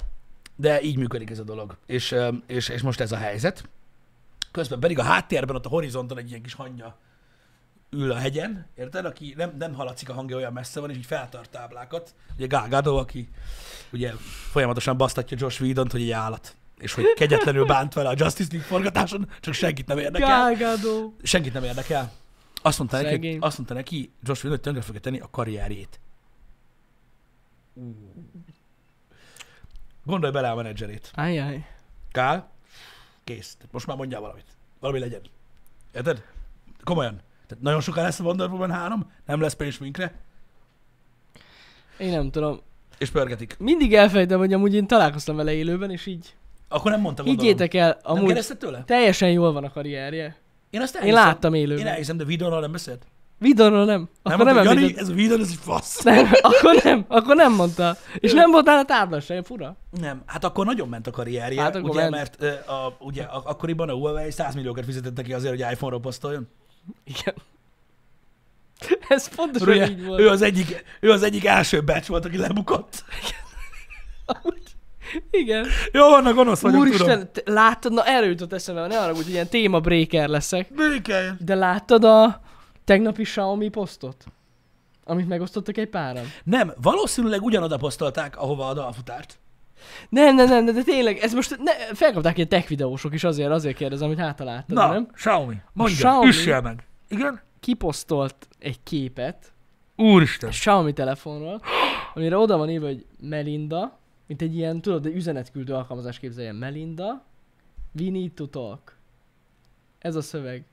de 0.57 0.83
így 0.83 0.97
működik 0.97 1.31
ez 1.31 1.39
a 1.39 1.45
dolog. 1.45 1.77
És, 1.87 2.15
és, 2.47 2.69
és 2.69 2.83
most 2.83 3.01
ez 3.01 3.13
a 3.13 3.17
helyzet. 3.17 3.69
Közben 4.51 4.81
pedig 4.81 4.99
a 4.99 5.03
háttérben, 5.03 5.57
ott 5.57 5.67
a 5.67 5.69
horizonton 5.69 6.19
egy 6.19 6.29
ilyen 6.29 6.43
kis 6.43 6.55
hangya 6.55 6.97
ül 7.91 8.11
a 8.11 8.17
hegyen, 8.17 8.67
érted? 8.75 9.05
Aki 9.05 9.35
nem, 9.37 9.55
nem 9.59 9.75
hallatszik 9.75 10.09
a 10.09 10.13
hangja, 10.13 10.37
olyan 10.37 10.53
messze 10.53 10.81
van, 10.81 10.91
és 10.91 10.97
így 10.97 11.07
feltart 11.07 11.51
táblákat. 11.51 12.15
Ugye 12.37 12.47
Gal 12.47 12.69
Gadot, 12.69 13.01
aki 13.01 13.29
ugye 13.93 14.13
folyamatosan 14.51 14.97
basztatja 14.97 15.37
Josh 15.41 15.63
Whedont, 15.63 15.93
hogy 15.93 16.03
egy 16.03 16.11
állat 16.11 16.57
és 16.79 16.93
hogy 16.95 17.13
kegyetlenül 17.15 17.65
bánt 17.65 17.95
vele 17.95 18.09
a 18.09 18.15
Justice 18.17 18.49
League 18.51 18.69
forgatáson, 18.69 19.31
csak 19.41 19.55
senkit 19.55 19.87
nem 19.87 19.99
érdekel. 19.99 20.29
Gágádó. 20.29 21.15
Senkit 21.23 21.53
nem 21.53 21.65
érdekel. 21.65 22.13
Azt 22.63 22.79
mondta, 22.79 22.97
neki, 22.97 23.09
Szegény. 23.09 23.39
azt 23.41 23.57
mondta 23.57 23.75
neki, 23.75 24.13
Josh 24.23 24.45
Whedon, 24.45 24.51
hogy 24.51 24.61
tönkre 24.61 24.83
fogja 24.83 25.01
tenni 25.01 25.19
a 25.19 25.29
karrierjét. 25.31 26.01
Gondolj 30.05 30.33
bele 30.33 30.51
a 30.51 30.55
menedzserét. 30.55 31.11
Ajjaj. 31.15 31.67
Kál, 32.13 32.51
kész. 33.35 33.55
Tehát 33.57 33.73
most 33.73 33.87
már 33.87 33.97
mondjál 33.97 34.21
valamit. 34.21 34.45
Valami 34.81 34.99
legyen. 34.99 35.21
Érted? 35.95 36.23
Komolyan. 36.85 37.21
Tehát 37.47 37.65
nagyon 37.65 37.81
soká 37.81 38.03
lesz 38.03 38.21
a 38.21 38.25
Wonder 38.25 38.49
Woman 38.51 38.71
3, 38.71 39.11
nem 39.27 39.41
lesz 39.41 39.55
pénz 39.55 39.79
minkre, 39.79 40.13
Én 41.99 42.11
nem 42.11 42.31
tudom. 42.31 42.61
és 42.99 43.11
pörgetik. 43.11 43.57
Mindig 43.59 43.95
elfejtem, 43.95 44.39
hogy 44.39 44.53
amúgy 44.53 44.75
én 44.75 44.87
találkoztam 44.87 45.37
vele 45.37 45.53
élőben, 45.53 45.91
és 45.91 46.07
így 46.07 46.35
Akkor 46.69 46.91
nem 46.91 47.01
mondta, 47.01 47.23
gondolom. 47.23 47.47
higgyétek 47.49 47.75
el, 47.75 47.99
amúgy 48.03 48.47
tőle? 48.59 48.83
teljesen 48.87 49.31
jól 49.31 49.53
van 49.53 49.65
a 49.65 49.71
karrierje. 49.71 50.37
Én 50.71 50.81
azt 50.81 50.95
Én 50.95 51.01
elhiszem. 51.01 51.25
láttam 51.25 51.55
Én 51.55 51.61
élőben. 51.63 51.87
elhiszem, 51.87 52.17
de 52.17 52.25
videóról 52.25 52.61
nem 52.61 52.73
beszélt. 52.73 53.07
Vidonról 53.39 53.85
nem. 53.85 54.09
Akkor 54.23 54.45
nem, 54.45 54.55
nem, 54.55 54.65
Jani, 54.65 54.99
ez 54.99 55.09
a 55.09 55.13
videó, 55.13 55.37
ez 55.37 55.49
egy 55.51 55.59
fasz. 55.61 56.03
nem, 56.03 56.29
akkor 56.41 56.81
nem, 56.85 57.05
akkor 57.09 57.37
nem 57.37 57.53
mondta. 57.55 57.97
És 58.15 58.33
nem 58.33 58.51
volt 58.51 58.65
nála 58.65 58.85
tábla 58.85 59.21
sem, 59.21 59.43
fura. 59.43 59.77
Nem, 60.01 60.23
hát 60.27 60.45
akkor 60.45 60.67
nagyon 60.67 60.89
ment 60.89 61.07
a 61.07 61.11
karrierje, 61.11 61.63
Hát 61.63 61.77
ugye, 61.77 62.01
ment. 62.01 62.11
mert 62.11 62.37
uh, 62.69 62.73
a, 62.73 62.97
ugye 63.01 63.23
a, 63.23 63.43
akkoriban 63.45 63.89
a 63.89 63.93
Huawei 63.93 64.31
100 64.31 64.55
milliókat 64.55 64.85
fizetett 64.85 65.17
neki 65.17 65.33
azért, 65.33 65.63
hogy 65.63 65.73
iPhone-ról 65.73 66.01
posztoljon. 66.01 66.49
Igen. 67.05 67.35
Ez 69.09 69.35
pontosan 69.35 69.69
Ugye, 69.69 69.91
így 69.91 70.05
volt. 70.05 70.21
ő, 70.21 70.29
az 70.29 70.43
egyik, 70.43 70.85
ő 71.01 71.11
az 71.11 71.23
egyik 71.23 71.45
első 71.45 71.85
batch 71.85 72.09
volt, 72.09 72.25
aki 72.25 72.37
lebukott. 72.37 73.05
Igen. 75.31 75.67
Jó, 75.93 76.09
vannak 76.09 76.35
gonosz 76.35 76.61
vagyok, 76.61 76.77
tudom. 76.85 76.95
Úristen, 76.95 77.33
te 77.33 77.53
láttad, 77.53 77.93
na 77.93 78.05
erről 78.05 78.29
jutott 78.29 78.53
eszembe, 78.53 78.87
ne 78.87 78.99
arra, 79.01 79.15
hogy 79.15 79.29
ilyen 79.31 79.49
téma 79.49 79.81
breaker 79.81 80.29
leszek. 80.29 80.75
Békeljen. 80.75 81.39
De 81.41 81.55
láttad 81.55 82.05
a 82.05 82.41
tegnapi 82.89 83.23
Xiaomi 83.23 83.69
posztot? 83.69 84.25
Amit 85.05 85.29
megosztottak 85.29 85.77
egy 85.77 85.89
páran? 85.89 86.25
Nem, 86.45 86.73
valószínűleg 86.83 87.43
ugyanoda 87.43 87.77
posztolták, 87.77 88.39
ahova 88.39 88.69
a 88.69 88.75
dalfutárt. 88.75 89.39
Nem, 90.09 90.35
nem, 90.35 90.49
nem, 90.49 90.65
de, 90.65 90.73
de 90.73 90.83
tényleg, 90.83 91.17
ez 91.19 91.33
most 91.35 91.59
ne, 91.59 91.73
felkapták 91.95 92.37
ilyen 92.37 92.49
tech 92.49 92.69
videósok 92.69 93.15
is 93.15 93.25
azért, 93.25 93.51
azért 93.51 93.77
kérdezem, 93.77 94.09
hogy 94.09 94.19
hát 94.19 94.39
láttad, 94.39 94.77
Na, 94.77 94.89
nem? 94.93 95.07
Xiaomi, 95.13 95.57
mondja, 95.73 95.97
Xiaomi- 95.97 96.27
üssél 96.27 96.61
meg. 96.61 96.87
Igen? 97.09 97.41
Kiposztolt 97.61 98.49
egy 98.59 98.83
képet 98.83 99.53
Úristen. 99.97 100.49
a 100.49 100.53
Xiaomi 100.53 100.93
telefonról, 100.93 101.63
amire 102.15 102.37
oda 102.37 102.57
van 102.57 102.71
írva, 102.71 102.87
hogy 102.87 103.07
Melinda, 103.21 103.99
mint 104.27 104.43
egy 104.43 104.57
ilyen, 104.57 104.81
tudod, 104.81 105.07
egy 105.07 105.15
üzenetküldő 105.15 105.73
alkalmazás 105.75 106.19
képzeljen. 106.19 106.55
Melinda, 106.55 107.23
we 108.01 108.11
need 108.11 108.33
to 108.33 108.47
talk. 108.47 108.97
Ez 109.99 110.15
a 110.17 110.23
szöveg. 110.23 110.65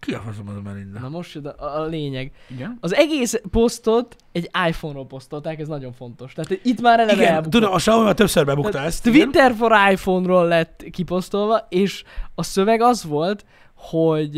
Ki 0.00 0.14
a 0.14 0.20
faszom 0.20 0.48
az 0.48 0.56
a 0.56 0.60
Melinda? 0.60 0.98
Na 1.00 1.08
most 1.08 1.34
jön 1.34 1.46
a, 1.46 1.80
a 1.80 1.84
lényeg. 1.84 2.32
Igen? 2.50 2.78
Az 2.80 2.94
egész 2.94 3.40
posztot 3.50 4.16
egy 4.32 4.50
iPhone-ról 4.68 5.06
posztolták, 5.06 5.60
ez 5.60 5.68
nagyon 5.68 5.92
fontos. 5.92 6.32
Tehát 6.32 6.60
itt 6.64 6.80
már 6.80 7.00
eleve 7.00 7.20
Igen, 7.20 7.32
elbukott. 7.32 7.50
tudom, 7.52 7.72
a 7.72 7.76
Xiaomi 7.76 8.04
már 8.04 8.14
többször 8.14 8.44
bebukta 8.44 8.70
Tehát 8.70 8.86
ezt. 8.86 9.06
igen. 9.06 9.20
Twitter 9.20 9.54
for 9.54 9.72
iPhone-ról 9.92 10.46
lett 10.48 10.84
kiposztolva, 10.90 11.66
és 11.68 12.04
a 12.34 12.42
szöveg 12.42 12.80
az 12.80 13.04
volt, 13.04 13.44
hogy 13.74 14.32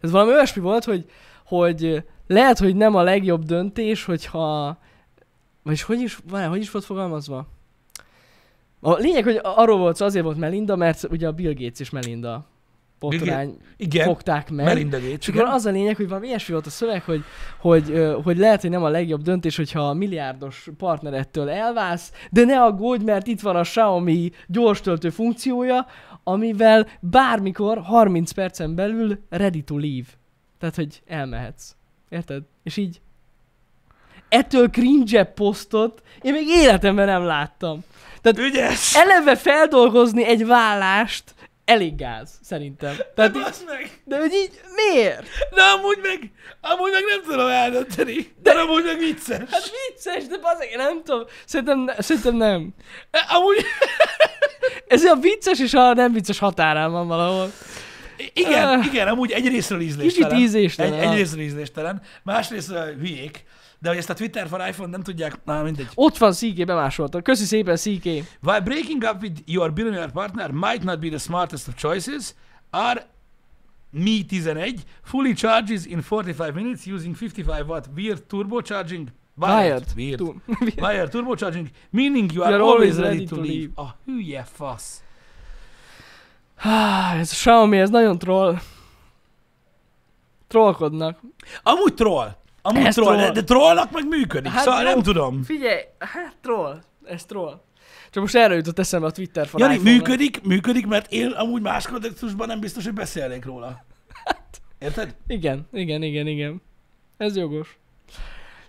tehát 0.00 0.16
valami 0.16 0.30
olyasmi 0.30 0.62
volt, 0.62 0.84
hogy, 0.84 1.04
hogy 1.46 1.84
eh, 1.84 2.02
lehet, 2.26 2.58
hogy 2.58 2.76
nem 2.76 2.94
a 2.94 3.02
legjobb 3.02 3.44
döntés, 3.44 4.04
hogyha 4.04 4.78
vagyis 5.62 5.82
hogy 5.82 6.00
is, 6.00 6.18
várjál, 6.30 6.50
hogy 6.50 6.60
is 6.60 6.70
volt 6.70 6.84
fogalmazva? 6.84 7.46
A 8.80 8.92
lényeg, 8.92 9.24
hogy 9.24 9.40
arról 9.42 9.78
volt 9.78 9.96
szó, 9.96 10.04
azért 10.04 10.24
volt 10.24 10.36
Melinda, 10.38 10.76
mert 10.76 11.04
ugye 11.10 11.26
a 11.26 11.32
Bill 11.32 11.52
Gates 11.52 11.80
és 11.80 11.90
Melinda 11.90 12.46
botrány 13.10 13.56
Igen, 13.76 14.06
fogták 14.06 14.50
meg. 14.50 14.64
Melinda 14.64 15.00
Gates, 15.00 15.18
És 15.18 15.28
akkor 15.28 15.42
az 15.42 15.66
a 15.66 15.70
lényeg, 15.70 15.96
hogy 15.96 16.08
valami 16.08 16.26
ilyesmi 16.26 16.52
volt 16.52 16.66
a 16.66 16.70
szöveg, 16.70 17.02
hogy, 17.02 17.24
hogy, 17.60 18.14
hogy 18.24 18.38
lehet, 18.38 18.60
hogy 18.60 18.70
nem 18.70 18.82
a 18.82 18.88
legjobb 18.88 19.22
döntés, 19.22 19.56
hogyha 19.56 19.88
a 19.88 19.92
milliárdos 19.92 20.68
partnerettől 20.78 21.50
elválsz, 21.50 22.12
de 22.30 22.44
ne 22.44 22.62
aggódj, 22.62 23.04
mert 23.04 23.26
itt 23.26 23.40
van 23.40 23.56
a 23.56 23.62
Xiaomi 23.62 24.32
gyorstöltő 24.46 25.10
funkciója, 25.10 25.86
amivel 26.24 26.88
bármikor 27.00 27.78
30 27.78 28.30
percen 28.30 28.74
belül 28.74 29.18
ready 29.30 29.62
to 29.62 29.78
leave. 29.78 30.08
Tehát, 30.58 30.74
hogy 30.74 31.02
elmehetsz. 31.06 31.74
Érted? 32.08 32.42
És 32.62 32.76
így 32.76 33.00
ettől 34.32 34.68
cringe 34.68 35.24
posztot 35.24 36.02
én 36.22 36.32
még 36.32 36.48
életemben 36.48 37.06
nem 37.06 37.24
láttam. 37.24 37.84
Ügyes! 38.36 38.94
Eleve 38.94 39.36
feldolgozni 39.36 40.24
egy 40.24 40.46
vállást 40.46 41.34
elég 41.64 41.96
gáz, 41.96 42.30
szerintem. 42.42 42.96
Tehát 43.14 43.36
így, 43.36 43.42
Basz 43.42 43.64
meg! 43.66 44.00
de 44.04 44.18
hogy 44.18 44.32
így, 44.32 44.60
miért? 44.74 45.26
De 45.54 45.62
amúgy 45.62 45.98
meg, 46.02 46.30
amúgy 46.60 46.90
meg 46.92 47.02
nem 47.08 47.22
tudom 47.32 47.48
eldönteni. 47.48 48.14
De, 48.42 48.52
de 48.52 48.60
amúgy 48.60 48.84
meg 48.84 48.98
vicces. 48.98 49.38
Hát 49.50 49.70
vicces, 49.88 50.26
de 50.26 50.38
bazeg, 50.38 50.68
nem 50.76 51.02
tudom. 51.04 51.24
Szerintem, 51.44 51.90
szerintem 51.98 52.36
nem. 52.36 52.74
Amúgy, 53.28 53.56
Ez 54.86 55.04
a 55.04 55.14
vicces 55.16 55.60
és 55.60 55.74
a 55.74 55.92
nem 55.92 56.12
vicces 56.12 56.38
határán 56.38 56.90
van 56.92 57.06
valahol. 57.08 57.52
igen, 58.32 58.68
Ah. 58.68 58.86
igen, 58.86 59.08
amúgy 59.08 59.30
egy 59.30 59.48
részről 59.48 59.80
ízléstelen. 59.80 60.28
Kicsit 60.30 60.46
ízléstelen, 60.46 60.92
Egy, 61.00 61.06
ah. 61.06 61.14
részről 61.14 61.42
ízléstelen, 61.42 62.02
másrészt 62.22 62.70
uh, 62.70 62.88
hülyék. 63.00 63.44
De 63.82 63.88
hogy 63.88 63.98
ezt 63.98 64.10
a 64.10 64.14
Twitter 64.14 64.48
for 64.48 64.60
iPhone 64.68 64.90
nem 64.90 65.02
tudják, 65.02 65.44
na 65.44 65.62
mindegy. 65.62 65.88
Ott 65.94 66.18
van 66.18 66.32
CK, 66.32 66.64
bemásolta. 66.64 67.22
Köszi 67.22 67.44
szépen 67.44 67.76
CK. 67.76 68.04
While 68.42 68.60
breaking 68.60 69.02
up 69.02 69.22
with 69.22 69.40
your 69.44 69.72
billionaire 69.72 70.10
partner 70.10 70.50
might 70.50 70.82
not 70.82 70.98
be 70.98 71.08
the 71.08 71.18
smartest 71.18 71.68
of 71.68 71.74
choices, 71.74 72.34
are 72.70 73.06
Mi 73.90 74.24
11 74.30 74.74
fully 75.02 75.34
charges 75.34 75.84
in 75.86 76.00
45 76.00 76.54
minutes 76.54 76.86
using 76.86 77.14
55 77.14 77.68
watt 77.68 77.88
weird 77.96 78.22
turbocharging. 78.28 79.08
Wired. 79.34 79.84
Weird. 79.96 80.18
Tú- 80.20 80.34
Wired 80.86 81.10
turbocharging, 81.10 81.68
meaning 81.90 82.32
you 82.32 82.44
are 82.44 82.56
You're 82.56 82.64
always 82.70 82.96
ready 82.98 83.24
to 83.24 83.36
leave. 83.40 83.70
A 83.74 83.96
hülye 84.04 84.42
fasz. 84.52 85.02
Ah, 86.56 87.18
ez 87.18 87.30
a 87.32 87.34
Xiaomi, 87.34 87.78
ez 87.78 87.90
nagyon 87.90 88.18
troll. 88.18 88.58
Trollkodnak. 90.46 91.18
Amúgy 91.62 91.94
troll. 91.94 92.40
Amúgy 92.62 92.84
Ez 92.84 92.94
troll, 92.94 93.16
troll. 93.16 93.26
De, 93.26 93.32
de 93.32 93.44
trollnak 93.44 93.90
meg 93.90 94.08
működik. 94.08 94.52
Hát 94.52 94.64
szóval 94.64 94.82
jó. 94.82 94.88
nem 94.88 95.02
tudom. 95.02 95.42
Figyelj, 95.42 95.80
hát 95.98 96.36
troll. 96.40 96.82
Ez 97.04 97.24
troll. 97.24 97.60
Csak 98.10 98.22
most 98.22 98.34
erre 98.34 98.54
jutott 98.54 98.78
eszembe 98.78 99.06
a 99.06 99.10
Twitter 99.10 99.46
for 99.46 99.60
Jani, 99.60 99.78
működik, 99.78 100.42
működik, 100.42 100.86
mert 100.86 101.12
én 101.12 101.30
amúgy 101.30 101.62
más 101.62 101.86
kontextusban 101.86 102.46
nem 102.46 102.60
biztos, 102.60 102.84
hogy 102.84 102.92
beszélnék 102.92 103.44
róla. 103.44 103.84
Érted? 104.78 105.14
Igen, 105.26 105.66
igen, 105.72 106.02
igen, 106.02 106.26
igen. 106.26 106.62
Ez 107.16 107.36
jogos. 107.36 107.78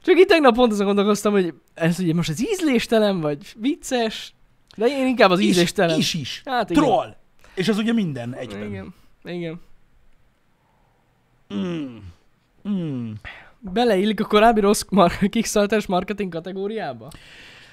Csak 0.04 0.18
itt 0.18 0.28
tegnap 0.28 0.56
pont 0.56 0.72
azon 0.72 0.86
gondolkoztam, 0.86 1.32
hogy 1.32 1.54
ez 1.74 2.00
ugye 2.00 2.14
most 2.14 2.30
az 2.30 2.42
ízléstelen, 2.52 3.22
vagy 3.22 3.54
vicces, 3.58 4.34
de 4.76 4.86
én 4.86 5.08
inkább 5.08 5.30
az 5.30 5.40
ízléstelen. 5.40 5.98
Is, 5.98 6.14
is, 6.14 6.22
is. 6.22 6.42
Hát 6.46 6.70
igen. 6.70 6.84
Troll. 6.84 7.16
És 7.56 7.68
az 7.68 7.78
ugye 7.78 7.94
minden 7.94 8.36
egyben. 8.36 8.68
Igen, 8.68 8.94
igen. 9.24 9.62
Mm. 11.54 11.98
Mm. 12.70 13.12
Beleillik 13.72 14.20
a 14.20 14.26
korábbi 14.26 14.60
rossz 14.60 14.84
mar- 14.90 15.20
Kickstarter 15.30 15.84
marketing 15.88 16.32
kategóriába? 16.32 17.08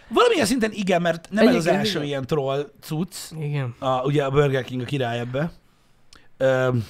Valamilyen 0.08 0.46
szinten 0.46 0.72
igen, 0.72 1.02
mert 1.02 1.28
nem 1.30 1.48
ez 1.48 1.54
az 1.54 1.66
első 1.66 1.96
igen. 1.96 2.06
ilyen 2.06 2.26
troll 2.26 2.70
cucc. 2.80 3.14
Igen. 3.40 3.74
A, 3.78 4.04
ugye 4.04 4.24
a 4.24 4.30
Burger 4.30 4.64
King 4.64 4.80
a 4.80 4.84
király 4.84 5.18
ebbe. 5.18 5.52
Öm, 6.36 6.84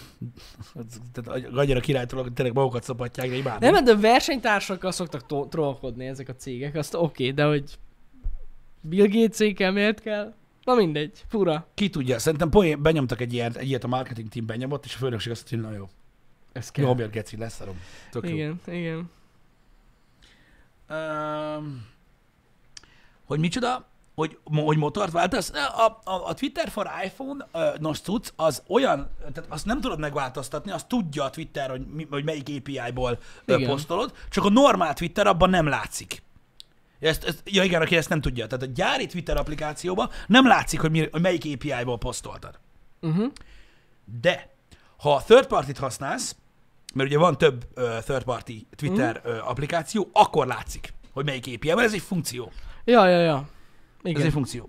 tehát 1.13 1.47
annyira 1.55 1.81
királytól, 1.81 2.23
hogy 2.23 2.33
tényleg 2.33 2.55
magukat 2.55 2.83
szopatják, 2.83 3.29
de 3.29 3.37
imádom. 3.37 3.73
Nem, 3.73 3.85
de 3.85 3.97
versenytársakkal 3.97 4.93
szoktak 4.93 5.27
to- 5.27 5.51
trollkodni 5.51 6.07
ezek 6.07 6.29
a 6.29 6.35
cégek, 6.35 6.75
azt 6.75 6.95
oké, 6.95 7.05
okay, 7.05 7.31
de 7.31 7.45
hogy 7.45 7.79
Bill 8.81 9.07
Gates-ékkel 9.07 9.73
miért 9.73 10.01
kell? 10.01 10.35
Na 10.65 10.75
mindegy, 10.75 11.25
fura. 11.29 11.67
Ki 11.75 11.89
tudja, 11.89 12.19
szerintem 12.19 12.49
poén, 12.49 12.83
benyomtak 12.83 13.21
egy, 13.21 13.33
ilyen, 13.33 13.57
egy 13.57 13.69
ilyet 13.69 13.85
a 13.85 13.89
marketing 13.89 14.29
team 14.29 14.47
benyomott, 14.47 14.85
és 14.85 14.95
a 14.95 14.99
főnökség 14.99 15.33
azt 15.33 15.51
mondta, 15.51 15.69
hogy 15.69 15.79
na 15.79 15.85
jó. 15.85 16.00
Ez 16.53 16.71
kell. 16.71 16.85
Jó, 16.85 16.95
miért 16.95 17.11
geci, 17.11 17.37
leszarom. 17.37 17.81
Tök 18.11 18.29
jó. 18.29 18.35
Igen, 18.35 18.61
igen. 18.67 19.11
Um, 20.91 21.87
hogy 23.25 23.39
micsoda? 23.39 23.89
Hogy, 24.15 24.39
hogy 24.45 24.77
motort 24.77 25.13
váltasz? 25.13 25.53
A, 25.55 26.01
a, 26.05 26.27
a 26.27 26.35
Twitter 26.35 26.69
for 26.69 26.91
iPhone 27.05 27.49
uh, 27.53 27.79
nos 27.79 28.01
cucc, 28.01 28.33
az 28.37 28.63
olyan, 28.67 29.11
tehát 29.19 29.45
azt 29.49 29.65
nem 29.65 29.81
tudod 29.81 29.99
megváltoztatni, 29.99 30.71
azt 30.71 30.87
tudja 30.89 31.25
a 31.25 31.31
Twitter, 31.31 31.71
hogy, 31.71 31.87
mi, 31.87 32.07
hogy 32.11 32.25
melyik 32.25 32.49
API-ból 32.59 33.19
Igen. 33.45 33.69
posztolod, 33.69 34.13
csak 34.29 34.45
a 34.45 34.51
normál 34.51 34.95
Twitter 34.95 35.27
abban 35.27 35.51
nem 35.51 35.67
látszik. 35.67 36.23
Ezt, 37.01 37.25
ezt, 37.25 37.43
ja 37.45 37.63
igen, 37.63 37.83
aki 37.83 37.97
ezt 37.97 38.09
nem 38.09 38.21
tudja. 38.21 38.47
Tehát 38.47 38.65
a 38.65 38.71
gyári 38.75 39.07
Twitter 39.07 39.37
applikációban 39.37 40.11
nem 40.27 40.47
látszik, 40.47 40.81
hogy, 40.81 40.91
mi, 40.91 41.09
hogy 41.11 41.21
melyik 41.21 41.45
API-ból 41.55 41.99
posztoltad. 41.99 42.59
Uh-huh. 43.01 43.33
De 44.21 44.51
ha 45.01 45.23
third 45.27 45.47
party-t 45.47 45.79
használsz, 45.79 46.37
mert 46.95 47.09
ugye 47.09 47.19
van 47.19 47.39
több 47.39 47.65
uh, 47.77 47.99
third 47.99 48.23
party 48.23 48.67
Twitter 48.77 49.23
uh, 49.25 49.49
applikáció, 49.49 50.09
akkor 50.13 50.47
látszik, 50.47 50.93
hogy 51.13 51.25
melyik 51.25 51.47
API, 51.55 51.69
mert 51.69 51.81
ez 51.81 51.93
egy 51.93 52.01
funkció. 52.01 52.53
Ja, 52.85 53.09
ja, 53.09 53.21
ja. 53.21 53.49
Ez 54.03 54.11
Igen. 54.11 54.23
egy 54.27 54.33
funkció. 54.33 54.69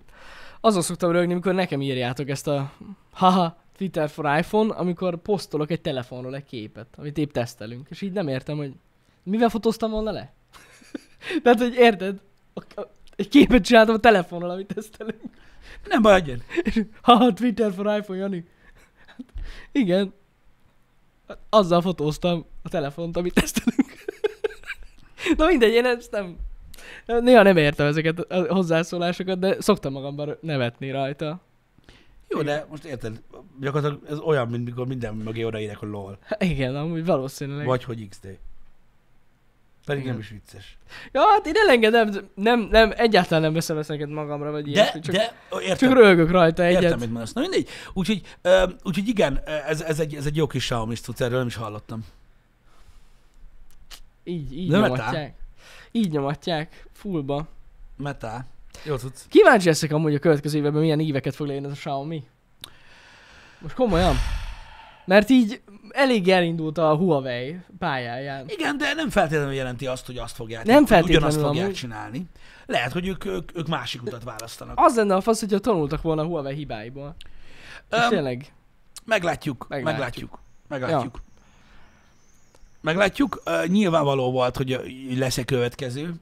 Azon 0.62 0.82
szoktam 0.82 1.12
rögni, 1.12 1.32
amikor 1.32 1.54
nekem 1.54 1.82
írjátok 1.82 2.30
ezt 2.30 2.48
a 2.48 2.72
haha 3.12 3.58
Twitter 3.78 4.10
for 4.10 4.38
iPhone, 4.38 4.74
amikor 4.74 5.18
posztolok 5.18 5.72
egy 5.72 5.82
telefonról 5.82 6.36
egy 6.36 6.44
képet, 6.44 6.88
amit 6.98 7.18
épp 7.18 7.32
tesztelünk. 7.32 7.88
És 7.90 8.02
így 8.02 8.12
nem 8.12 8.28
értem, 8.28 8.58
hogy 8.58 8.74
mivel 9.24 9.50
fotóztam 9.50 9.92
volna 9.92 10.12
le? 10.12 10.34
Tehát, 11.44 11.60
hogy 11.60 11.74
érted? 11.74 12.22
Egy 13.16 13.28
képet 13.28 13.64
csináltam 13.64 13.96
a 13.96 14.00
telefonról, 14.00 14.50
amit 14.50 14.74
tesztelünk. 14.74 15.22
Nem 15.88 16.02
baj, 16.02 16.14
adjad. 16.14 16.44
Haha, 17.02 17.34
Twitter 17.34 17.74
for 17.74 17.98
iPhone, 17.98 18.20
Jani. 18.20 18.46
Igen. 19.72 20.14
Azzal 21.50 21.82
fotóztam 21.82 22.46
a 22.62 22.70
telefont, 22.70 23.18
amit 23.18 23.34
tesztelünk. 23.34 23.94
Na 25.38 25.46
mindegy, 25.46 25.74
én 25.74 25.86
ezt 25.86 26.12
nem... 26.12 26.38
Néha 27.06 27.42
nem 27.42 27.58
értem 27.58 27.88
ezeket 27.88 28.20
a 28.20 28.54
hozzászólásokat, 28.54 29.40
de 29.40 29.62
szoktam 29.62 29.92
magamban 29.92 30.38
nevetni 30.42 30.92
rajta. 30.92 31.42
Jó, 32.28 32.42
de 32.42 32.66
most 32.70 32.84
érted, 32.84 33.22
gyakorlatilag 33.60 34.04
ez 34.10 34.20
olyan, 34.20 34.48
mint 34.48 34.66
mikor 34.66 34.88
minden 34.88 35.16
mögé 35.16 35.44
odaírek, 35.44 35.78
hogy 35.78 35.90
lol. 35.90 36.18
Hát 36.22 36.44
Igen, 36.44 36.76
amúgy 36.76 37.06
valószínűleg. 37.06 37.66
Vagy 37.66 37.84
hogy 37.84 38.08
XD. 38.10 38.38
Pedig 39.92 40.06
nem 40.06 40.20
is 40.20 40.30
vicces. 40.30 40.78
Ja, 41.12 41.22
hát 41.22 41.46
én 41.46 41.54
elengedem, 41.56 42.30
nem, 42.36 42.60
nem, 42.60 42.94
egyáltalán 42.96 43.42
nem 43.42 43.54
veszem 43.54 43.78
ezeket 43.78 44.10
magamra, 44.10 44.52
vagy 44.52 44.64
De, 44.64 44.70
ilyesmi, 44.70 45.00
csak, 45.00 45.16
de, 45.16 45.34
értem, 45.62 45.90
csak 45.90 45.98
rögök 45.98 46.32
rajta 46.32 46.64
egyet. 46.64 46.82
értem, 46.82 47.00
mit 47.00 47.12
mondasz. 47.12 47.34
Na 47.34 47.42
mindegy. 47.42 47.70
Úgyhogy, 47.94 48.22
ö, 48.42 48.64
úgyhogy 48.84 49.08
igen, 49.08 49.42
ez, 49.68 49.82
ez, 49.82 50.00
egy, 50.00 50.16
ez 50.16 50.26
egy 50.26 50.36
jó 50.36 50.48
kis 50.48 50.64
Xiaomi 50.64 50.96
cucc, 50.96 51.22
erről 51.22 51.38
nem 51.38 51.48
is 51.48 51.56
hallottam. 51.56 52.06
Így, 54.24 54.58
így 54.58 54.70
Nem 54.70 54.82
nyomatják. 54.82 55.36
Így 55.92 56.12
nyomatják, 56.12 56.88
fullba. 56.92 57.48
Meta. 57.98 58.46
Jó 58.84 58.96
cucc. 58.96 59.18
Kíváncsi 59.30 59.68
leszek 59.68 59.92
amúgy 59.92 60.16
a 60.16 60.20
következő 60.20 60.58
évben 60.58 60.74
milyen 60.74 61.00
éveket 61.00 61.36
fog 61.36 61.48
leírni 61.48 61.66
ez 61.66 61.72
a 61.72 61.76
Xiaomi. 61.76 62.24
Most 63.60 63.76
komolyan. 63.76 64.16
Mert 65.06 65.30
így 65.30 65.62
elég 65.94 66.28
elindult 66.30 66.78
a 66.78 66.96
Huawei 66.96 67.56
pályáján. 67.80 68.46
Igen, 68.50 68.78
de 68.78 68.94
nem 68.94 69.10
feltétlenül 69.10 69.54
jelenti 69.54 69.88
azt, 69.88 70.06
hogy 70.06 70.18
azt 70.18 70.36
fogják, 70.36 70.66
Nem 70.66 70.86
feltétlenül 70.86 71.18
ugyanazt 71.28 71.46
fogják 71.48 71.64
amúgy. 71.64 71.76
csinálni. 71.78 72.26
Lehet, 72.66 72.92
hogy 72.92 73.08
ők, 73.08 73.26
ők, 73.26 73.58
ők 73.58 73.68
másik 73.68 74.02
utat 74.02 74.24
választanak. 74.24 74.80
Az 74.80 74.96
lenne 74.96 75.16
a 75.16 75.22
fasz, 75.22 75.40
hogyha 75.40 75.60
tanultak 75.60 76.02
volna 76.02 76.22
a 76.22 76.26
Huawei 76.26 76.56
hibáiból. 76.56 77.16
Öm, 77.90 78.10
tényleg. 78.10 78.54
Meglátjuk, 79.06 79.66
Meglátjuk. 79.70 79.92
meglátjuk, 79.98 80.40
meglátjuk. 80.68 81.22
Meglátjuk. 82.82 83.42
Uh, 83.46 83.66
nyilvánvaló 83.68 84.32
volt, 84.32 84.58
hogy 84.58 84.72
ö, 84.72 84.80
lesz 85.18 85.38
egy 85.38 85.46
következő, 85.46 86.14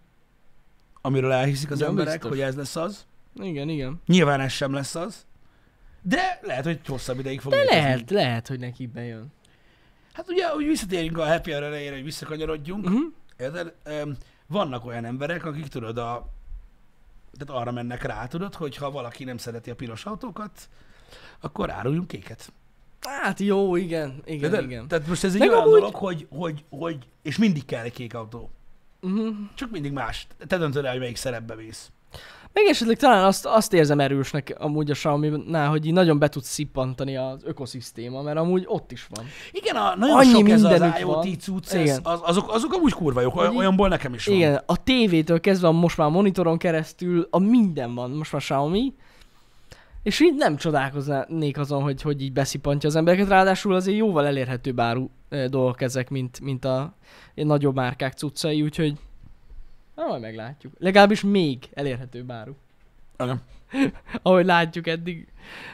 amiről 1.01 1.31
elhiszik 1.31 1.71
az 1.71 1.79
Ja, 1.79 1.87
emberek, 1.87 2.13
biztos. 2.13 2.29
hogy 2.29 2.39
ez 2.41 2.55
lesz 2.55 2.75
az. 2.75 3.05
Igen, 3.35 3.69
igen. 3.69 4.01
Nyilván 4.05 4.39
ez 4.41 4.51
sem 4.51 4.73
lesz 4.73 4.95
az. 4.95 5.25
De 6.01 6.39
lehet, 6.43 6.63
hogy 6.65 6.79
hosszabb 6.87 7.19
ideig 7.19 7.39
fog 7.41 7.51
De 7.51 7.57
létezni. 7.59 7.81
lehet, 7.81 8.09
lehet, 8.09 8.47
hogy 8.47 8.59
neki 8.59 8.87
bejön. 8.87 9.31
Hát 10.19 10.29
ugye, 10.29 10.47
hogy 10.49 10.65
visszatérünk 10.65 11.17
a 11.17 11.27
happy 11.27 11.51
hour 11.51 11.63
elejére, 11.63 11.95
hogy 11.95 12.03
visszakanyarodjunk. 12.03 12.85
Uh-huh. 12.85 13.01
Érted? 13.37 13.73
Vannak 14.47 14.85
olyan 14.85 15.05
emberek, 15.05 15.45
akik 15.45 15.67
tudod, 15.67 15.97
a, 15.97 16.29
tehát 17.37 17.61
arra 17.61 17.71
mennek 17.71 18.03
rá, 18.03 18.25
tudod, 18.27 18.55
hogy 18.55 18.75
ha 18.75 18.91
valaki 18.91 19.23
nem 19.23 19.37
szereti 19.37 19.69
a 19.69 19.75
piros 19.75 20.05
autókat, 20.05 20.69
akkor 21.39 21.71
áruljunk 21.71 22.07
kéket. 22.07 22.51
Hát 23.01 23.39
jó, 23.39 23.75
igen, 23.75 24.21
igen, 24.25 24.43
Érted? 24.51 24.63
igen. 24.63 24.87
Tehát 24.87 25.07
most 25.07 25.23
ez 25.23 25.33
egy 25.33 25.39
Meg 25.39 25.49
olyan 25.49 25.61
amúgy- 25.61 25.73
dolog, 25.79 25.95
hogy, 25.95 26.27
hogy, 26.29 26.65
hogy, 26.69 27.07
és 27.21 27.37
mindig 27.37 27.65
kell 27.65 27.83
egy 27.83 27.93
kék 27.93 28.13
autó. 28.13 28.49
Uh-huh. 29.01 29.35
Csak 29.53 29.71
mindig 29.71 29.91
más. 29.91 30.27
Te 30.47 30.57
döntöd 30.57 30.85
el, 30.85 30.91
hogy 30.91 30.99
melyik 30.99 31.15
szerepbe 31.17 31.55
vész. 31.55 31.91
Meg 32.53 32.63
esetleg 32.67 32.97
talán 32.97 33.23
azt, 33.23 33.45
azt 33.45 33.73
érzem 33.73 33.99
erősnek 33.99 34.55
amúgy 34.59 34.89
a 34.91 34.93
Xiaomi-nál, 34.93 35.69
hogy 35.69 35.85
így 35.85 35.93
nagyon 35.93 36.19
be 36.19 36.27
tud 36.29 36.43
szippantani 36.43 37.17
az 37.17 37.41
ökoszisztéma, 37.43 38.21
mert 38.21 38.37
amúgy 38.37 38.63
ott 38.67 38.91
is 38.91 39.07
van. 39.09 39.25
Igen, 39.51 39.75
a, 39.75 39.95
nagyon 39.95 40.17
Annyi 40.17 40.29
sok 40.29 40.49
ez 40.49 40.63
az 40.63 40.81
IoT 40.99 41.03
van. 41.03 41.37
cucc, 41.39 41.73
ez, 41.73 41.99
az, 42.03 42.19
azok, 42.23 42.51
azok 42.53 42.73
amúgy 42.73 42.93
kurva 42.93 43.21
jók, 43.21 43.33
Hogy- 43.33 43.55
olyanból 43.55 43.87
nekem 43.87 44.13
is 44.13 44.25
van. 44.25 44.35
Igen, 44.35 44.61
a 44.65 44.83
tévétől 44.83 45.39
kezdve 45.39 45.67
a 45.67 45.71
most 45.71 45.97
már 45.97 46.09
monitoron 46.09 46.57
keresztül, 46.57 47.27
a 47.29 47.39
minden 47.39 47.95
van 47.95 48.11
most 48.11 48.31
már 48.31 48.41
Xiaomi, 48.41 48.93
és 50.03 50.19
így 50.19 50.35
nem 50.35 50.55
csodálkoznék 50.55 51.57
azon, 51.57 51.81
hogy, 51.81 52.01
hogy 52.01 52.21
így 52.21 52.33
beszippantja 52.33 52.89
az 52.89 52.95
embereket, 52.95 53.27
ráadásul 53.27 53.73
azért 53.73 53.97
jóval 53.97 54.25
elérhető 54.25 54.73
áru 54.75 55.09
eh, 55.29 55.47
dolgok 55.47 55.81
ezek, 55.81 56.09
mint, 56.09 56.39
mint 56.39 56.65
a 56.65 56.93
nagyobb 57.35 57.75
márkák 57.75 58.13
cuccai, 58.13 58.61
úgyhogy 58.61 58.93
na, 59.99 60.07
majd 60.07 60.21
meglátjuk. 60.21 60.73
Legalábbis 60.77 61.23
még 61.23 61.69
elérhető 61.73 62.25
áru. 62.27 62.53
Igen. 63.17 63.41
Ahogy 64.21 64.45
látjuk 64.45 64.87
eddig, 64.87 65.27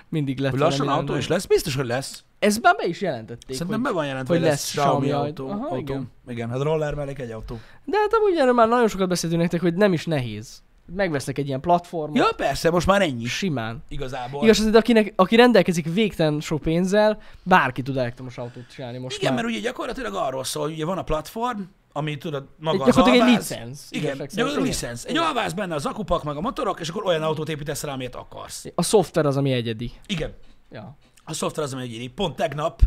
mindig 0.10 0.40
lett 0.40 0.52
Hogy 0.52 0.60
lassan 0.60 0.88
autó 0.88 0.98
random. 0.98 1.18
is 1.18 1.28
lesz? 1.28 1.46
Biztos, 1.46 1.76
hogy 1.76 1.86
lesz. 1.86 2.24
Ezt 2.40 2.62
már 2.62 2.76
be 2.76 2.86
is 2.88 3.02
jelentették, 3.02 3.56
Szerintem 3.56 3.82
hogy... 3.82 3.92
be 3.92 3.96
van 3.98 4.06
jelentve, 4.06 4.34
hogy 4.34 4.44
lesz 4.44 4.52
lesz 4.52 4.70
Xiaomi 4.70 5.12
autó. 5.12 5.50
Aha, 5.50 5.64
autó. 5.64 5.78
igen. 5.78 6.12
igen. 6.28 6.50
hát 6.50 6.62
roller 6.62 6.94
mellék 6.94 7.20
egy 7.20 7.32
autó. 7.32 7.60
De 7.86 7.98
hát 7.98 8.14
amúgy 8.14 8.38
erről 8.38 8.54
már 8.54 8.68
nagyon 8.68 8.88
sokat 8.88 9.08
beszéltünk 9.08 9.42
nektek, 9.42 9.62
hogy 9.62 9.74
nem 9.74 9.94
is 9.94 10.06
nehéz. 10.06 10.64
Megvesznek 10.96 11.38
egy 11.38 11.48
ilyen 11.48 11.60
platformot, 11.60 12.18
Ja, 12.18 12.28
persze, 12.36 12.70
most 12.72 12.88
már 12.88 13.02
ennyi. 13.02 13.26
simán. 13.26 13.84
Igazából. 13.88 14.44
Igaz, 14.44 14.60
az, 14.60 14.74
akinek, 14.76 15.14
aki 15.16 15.36
rendelkezik 15.36 15.94
végtelen 15.94 16.40
sok 16.40 16.62
pénzzel, 16.62 17.22
bárki 17.44 17.82
tud 17.82 17.98
elektromos 17.98 18.38
autót 18.38 18.68
csinálni 18.74 18.98
most 18.98 19.18
Igen, 19.18 19.34
már. 19.34 19.44
mert 19.44 19.54
ugye 19.56 19.64
gyakorlatilag 19.64 20.14
arról 20.14 20.44
szól, 20.44 20.64
hogy 20.64 20.72
ugye 20.74 20.86
van 20.86 20.98
a 20.98 21.04
platform, 21.04 21.60
ami 21.98 22.18
tudod, 22.18 22.42
Egy, 22.44 22.50
maga 22.60 22.84
az 22.84 22.86
gyakorlatilag 22.96 23.28
egy 23.28 23.34
alváz. 23.34 23.50
licensz. 23.50 23.88
Igen, 23.90 24.12
gyakorlatilag 24.12 24.50
Igen. 24.52 24.62
licensz. 24.64 25.06
Egy 25.06 25.18
alváz 25.18 25.54
benne 25.54 25.76
az 25.76 25.86
akupak, 25.86 26.24
meg 26.24 26.36
a 26.36 26.42
motorok, 26.42 26.80
és 26.80 26.90
akkor 26.90 27.06
olyan 27.06 27.24
autót 27.24 27.50
építesz 27.50 27.84
rá, 27.84 27.94
amilyet 27.94 28.16
akarsz. 28.16 28.66
A 28.76 28.82
szoftver 28.82 29.26
az, 29.26 29.38
ami 29.38 29.52
egyedi. 29.52 29.92
Igen, 30.08 30.34
Ja. 30.72 30.98
a 31.24 31.34
szoftver 31.34 31.66
az, 31.66 31.74
ami 31.74 31.82
egyéni. 31.82 32.08
Pont 32.08 32.36
tegnap, 32.36 32.82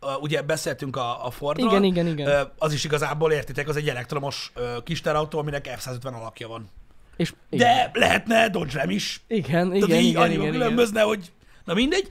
uh, 0.00 0.22
ugye 0.22 0.42
beszéltünk 0.42 0.96
a, 0.96 1.26
a 1.26 1.30
Fordról. 1.30 1.68
Igen, 1.68 1.84
igen, 1.84 2.06
igen. 2.06 2.40
Uh, 2.42 2.48
az 2.58 2.72
is 2.72 2.84
igazából, 2.84 3.32
értitek, 3.32 3.68
az 3.68 3.76
egy 3.76 3.88
elektromos 3.88 4.52
uh, 4.56 4.82
kis 4.82 5.00
terautó, 5.00 5.38
aminek 5.38 5.76
F-150 5.78 6.14
alakja 6.14 6.48
van. 6.48 6.70
És, 7.16 7.34
igen. 7.50 7.66
De 7.92 7.98
lehetne 8.00 8.48
Dodge 8.48 8.78
Ram 8.78 8.90
is. 8.90 9.24
Igen, 9.26 9.44
Igen, 9.66 9.74
igen, 9.74 9.88
Tehát 9.88 10.02
így 10.02 10.08
igen, 10.08 10.30
igen, 10.30 10.40
igen. 10.40 10.52
különbözne, 10.52 11.00
hogy... 11.00 11.32
Na 11.64 11.74
mindegy. 11.74 12.08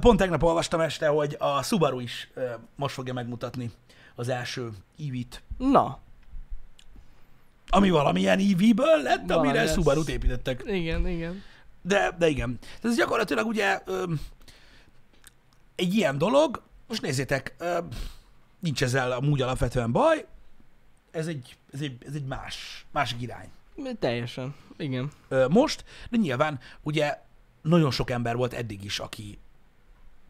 Pont 0.00 0.18
tegnap 0.18 0.42
olvastam 0.42 0.80
este, 0.80 1.08
hogy 1.08 1.36
a 1.38 1.62
Subaru 1.62 2.00
is 2.00 2.30
most 2.76 2.94
fogja 2.94 3.12
megmutatni 3.12 3.70
az 4.14 4.28
első 4.28 4.70
EV-t. 4.98 5.42
Na, 5.58 5.98
Ami 7.68 7.90
valamilyen 7.90 8.38
EV-ből 8.38 9.02
lett, 9.02 9.26
Valami 9.26 9.48
amire. 9.48 9.66
Subaru-t 9.66 10.08
építettek. 10.08 10.62
igen, 10.66 11.08
igen. 11.08 11.42
De, 11.82 12.14
de 12.18 12.28
igen. 12.28 12.58
Tehát 12.60 12.84
ez 12.84 12.96
gyakorlatilag 12.96 13.46
ugye 13.46 13.80
ö, 13.84 14.12
egy 15.74 15.94
ilyen 15.94 16.18
dolog, 16.18 16.62
most 16.88 17.02
nézzétek, 17.02 17.54
ö, 17.58 17.78
nincs 18.60 18.82
ezzel 18.82 19.12
amúgy 19.12 19.42
alapvetően 19.42 19.92
baj, 19.92 20.26
ez 21.10 21.26
egy, 21.26 21.56
ez 21.72 21.80
egy, 21.80 21.96
ez 22.06 22.14
egy 22.14 22.24
más, 22.24 22.86
másik 22.92 23.22
irány. 23.22 23.48
Teljesen. 23.98 24.54
Igen. 24.76 25.10
ö, 25.28 25.46
most, 25.48 25.84
de 26.10 26.16
nyilván 26.16 26.60
ugye 26.82 27.18
nagyon 27.62 27.90
sok 27.90 28.10
ember 28.10 28.36
volt 28.36 28.52
eddig 28.52 28.84
is, 28.84 28.98
aki 28.98 29.38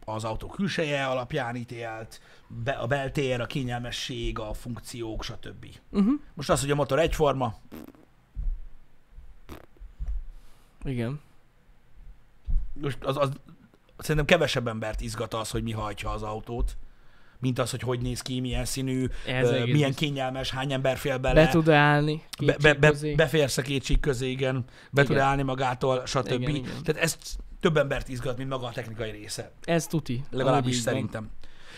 az 0.05 0.25
autó 0.25 0.47
külseje 0.47 1.07
alapján 1.07 1.57
ítélt, 1.57 2.21
be, 2.49 2.73
a 2.73 2.87
beltér, 2.87 3.41
a 3.41 3.47
kényelmesség, 3.47 4.39
a 4.39 4.53
funkciók, 4.53 5.23
stb. 5.23 5.67
Uh-huh. 5.91 6.21
Most 6.35 6.51
az, 6.51 6.61
hogy 6.61 6.71
a 6.71 6.75
motor 6.75 6.99
egyforma, 6.99 7.55
Igen. 10.85 11.21
most 12.73 13.05
az, 13.05 13.17
az, 13.17 13.31
szerintem 13.99 14.25
kevesebb 14.25 14.69
embert 14.69 15.01
izgat 15.01 15.35
az, 15.35 15.51
hogy 15.51 15.63
mi 15.63 15.73
hajtja 15.73 16.11
az 16.11 16.23
autót, 16.23 16.77
mint 17.45 17.59
az, 17.59 17.71
hogy 17.71 17.81
hogy 17.81 18.01
néz 18.01 18.21
ki, 18.21 18.41
milyen 18.41 18.65
színű, 18.65 19.07
Ez 19.27 19.51
ö, 19.51 19.65
milyen 19.65 19.95
kényelmes, 19.95 20.51
hány 20.51 20.73
ember 20.73 20.97
fél 20.97 21.19
bele. 21.19 21.45
Be 21.45 21.51
tud 21.51 21.69
állni. 21.69 22.23
be, 22.45 22.57
be, 22.63 22.75
be, 22.75 22.93
beférsz 23.17 23.59
a 23.59 23.63
két 23.63 23.85
csík 23.85 24.01
közé, 24.01 24.31
igen, 24.31 24.65
be 24.91 25.03
tud 25.03 25.11
Igen. 25.11 25.25
állni 25.27 25.43
magától, 25.43 26.07
stb. 26.07 26.31
Igen, 26.31 26.55
igen. 26.55 26.83
Tehát 26.85 27.03
ez 27.03 27.19
több 27.61 27.77
embert 27.77 28.09
izgat, 28.09 28.37
mint 28.37 28.49
maga 28.49 28.67
a 28.67 28.73
technikai 28.73 29.11
része. 29.11 29.53
Ez 29.65 29.87
tuti. 29.87 30.25
Legalábbis 30.31 30.75
van. 30.75 30.83
szerintem. 30.83 31.31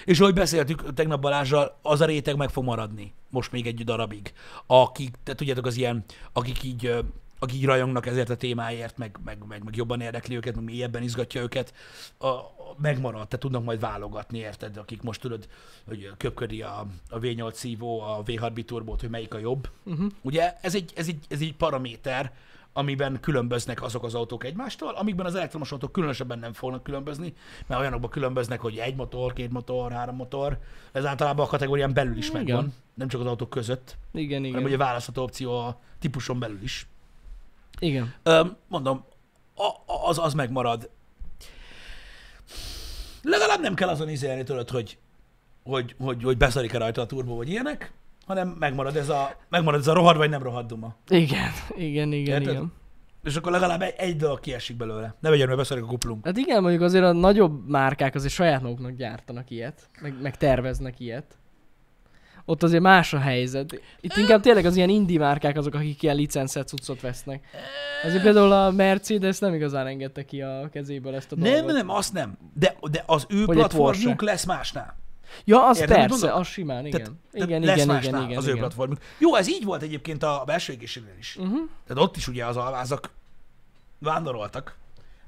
És 0.05 0.21
ahogy 0.21 0.35
beszéltük 0.35 0.95
tegnap 0.95 1.21
Balázsral, 1.21 1.79
az 1.83 2.01
a 2.01 2.05
réteg 2.05 2.37
meg 2.37 2.49
fog 2.49 2.64
maradni 2.64 3.14
most 3.31 3.53
még 3.53 3.67
egy 3.67 3.85
darabig. 3.85 4.33
Akik, 4.67 5.14
te 5.23 5.35
tudjátok, 5.35 5.67
az 5.67 5.77
ilyen, 5.77 6.05
akik 6.33 6.62
így, 6.62 6.95
akik 7.39 7.64
rajongnak 7.64 8.07
ezért 8.07 8.30
a 8.30 8.37
témáért, 8.37 8.99
meg, 8.99 9.18
meg, 9.24 9.39
meg, 9.49 9.64
meg 9.64 9.76
jobban 9.76 10.01
érdekli 10.01 10.37
őket, 10.37 10.55
meg 10.55 10.64
mélyebben 10.64 11.03
izgatja 11.03 11.41
őket, 11.41 11.74
a, 12.18 12.26
a, 12.26 12.55
megmarad, 12.78 13.28
te 13.28 13.39
tudnak 13.39 13.64
majd 13.64 13.80
válogatni, 13.80 14.39
érted? 14.39 14.76
Akik 14.76 15.03
most 15.03 15.20
tudod, 15.20 15.49
hogy 15.89 16.11
köpködi 16.16 16.62
a, 16.62 16.87
a 17.11 17.18
V8 17.18 17.53
szívó, 17.53 18.01
a 18.01 18.22
V6 18.22 18.51
biturbót, 18.55 19.01
hogy 19.01 19.11
melyik 19.11 19.34
a 19.34 19.39
jobb. 19.39 19.68
Uh-huh. 19.84 20.11
Ugye 20.22 20.57
ez 20.61 20.74
egy, 20.74 20.93
ez, 20.97 21.09
egy, 21.09 21.24
ez 21.28 21.41
egy 21.41 21.55
paraméter, 21.55 22.32
amiben 22.72 23.20
különböznek 23.20 23.82
azok 23.82 24.05
az 24.05 24.14
autók 24.14 24.45
egymástól, 24.45 24.95
amikben 24.95 25.26
az 25.26 25.34
elektromos 25.34 25.72
autók 25.72 25.93
különösebben 25.93 26.39
nem 26.39 26.53
fognak 26.53 26.82
különbözni, 26.82 27.34
mert 27.66 27.80
olyanokban 27.80 28.11
különböznek, 28.11 28.61
hogy 28.61 28.76
egy 28.76 28.95
motor, 28.95 29.32
két 29.32 29.51
motor, 29.53 29.93
három 29.93 30.16
motor, 30.16 30.59
ez 30.93 31.05
általában 31.05 31.47
a 31.47 31.49
kategórián 31.49 31.93
belül 31.93 32.16
is 32.16 32.28
Igen. 32.28 32.43
megvan, 32.45 32.74
nem 32.95 33.09
csak 33.09 33.20
az 33.20 33.26
autók 33.26 33.51
között, 33.51 33.97
Igen, 34.12 34.41
igen. 34.41 34.53
hanem 34.53 34.66
ugye 34.66 34.76
választható 34.76 35.22
opció 35.22 35.59
a 35.59 35.80
típuson 35.99 36.39
belül 36.39 36.62
is. 36.62 36.87
Igen. 37.79 38.14
Mondom, 38.68 39.05
az, 40.09 40.18
az 40.18 40.35
megmarad. 40.35 40.91
Legalább 43.22 43.61
nem 43.61 43.74
kell 43.74 43.89
azon 43.89 44.09
izélni 44.09 44.43
tudod, 44.43 44.70
hogy, 44.70 44.99
hogy, 45.64 45.95
hogy, 45.99 46.22
hogy 46.22 46.37
beszarik-e 46.37 46.79
rajta 46.79 47.01
a 47.01 47.07
turbo, 47.07 47.35
vagy 47.35 47.49
ilyenek, 47.49 47.93
hanem 48.27 48.49
megmarad 48.49 48.97
ez 48.97 49.09
a, 49.09 49.37
megmarad 49.49 49.81
ez 49.81 49.87
a 49.87 49.93
rohad, 49.93 50.16
vagy 50.16 50.31
nem 50.31 50.43
rohad 50.43 50.66
duma. 50.66 50.95
Igen, 51.09 51.51
igen, 51.77 52.12
igen, 52.12 52.41
Érted? 52.41 52.55
igen. 52.55 52.72
És 53.24 53.37
akkor 53.37 53.53
legalább 53.53 53.83
egy, 53.83 53.95
egy 53.97 54.16
dolog 54.16 54.41
kiesik 54.41 54.77
belőle. 54.77 55.14
Ne 55.20 55.31
vegyen, 55.31 55.47
mert 55.47 55.59
beszarik 55.59 55.85
a 55.85 55.87
kuplunk. 55.87 56.24
Hát 56.24 56.37
igen, 56.37 56.62
mondjuk 56.62 56.83
azért 56.83 57.05
a 57.05 57.12
nagyobb 57.12 57.68
márkák 57.68 58.14
azért 58.14 58.33
saját 58.33 58.62
maguknak 58.62 58.93
gyártanak 58.93 59.51
ilyet, 59.51 59.89
meg, 60.01 60.20
meg 60.20 60.37
terveznek 60.37 61.01
ilyet. 61.01 61.37
Ott 62.49 62.63
azért 62.63 62.83
más 62.83 63.13
a 63.13 63.19
helyzet. 63.19 63.81
Itt 64.01 64.17
inkább 64.17 64.41
tényleg 64.41 64.65
az 64.65 64.77
ilyen 64.77 64.89
indie 64.89 65.19
márkák 65.19 65.57
azok, 65.57 65.75
akik 65.75 66.03
ilyen 66.03 66.17
licenszet 66.17 66.69
cuccot 66.69 67.01
vesznek. 67.01 67.45
Azért 68.05 68.23
például 68.23 68.53
a 68.53 68.71
Mercedes 68.71 69.39
nem 69.39 69.55
igazán 69.55 69.87
engedte 69.87 70.25
ki 70.25 70.43
a 70.43 70.69
kezéből 70.73 71.15
ezt 71.15 71.33
a 71.33 71.37
Nem, 71.39 71.53
dolgot. 71.53 71.73
nem, 71.73 71.91
azt 71.91 72.13
nem. 72.13 72.39
De, 72.55 72.77
de 72.91 73.03
az 73.07 73.27
ő 73.29 73.41
egy 73.41 73.47
platformjuk 73.47 74.23
lesz 74.23 74.45
másnál. 74.45 74.97
Ja, 75.45 75.69
az 75.69 75.81
Érted, 75.81 75.99
mit 75.99 76.09
persze, 76.09 76.33
az 76.33 76.47
simán, 76.47 76.87
igen. 76.87 77.01
Tehát, 77.01 77.13
igen, 77.33 77.49
tehát 77.49 77.49
igen, 77.49 77.61
lesz 77.63 77.77
igen, 77.77 77.95
másnál 77.95 78.21
igen, 78.21 78.31
igen, 78.31 78.39
az 78.39 78.47
ő 78.47 78.55
platformjuk. 78.55 79.01
Jó, 79.19 79.35
ez 79.35 79.49
így 79.49 79.65
volt 79.65 79.83
egyébként 79.83 80.23
a 80.23 80.43
belső 80.47 80.73
égészségnél 80.73 81.17
is. 81.19 81.37
Uh-huh. 81.37 81.59
Tehát 81.87 82.03
ott 82.03 82.17
is 82.17 82.29
ugye 82.29 82.47
az 82.47 82.57
alvázak 82.57 83.11
vándoroltak, 83.99 84.77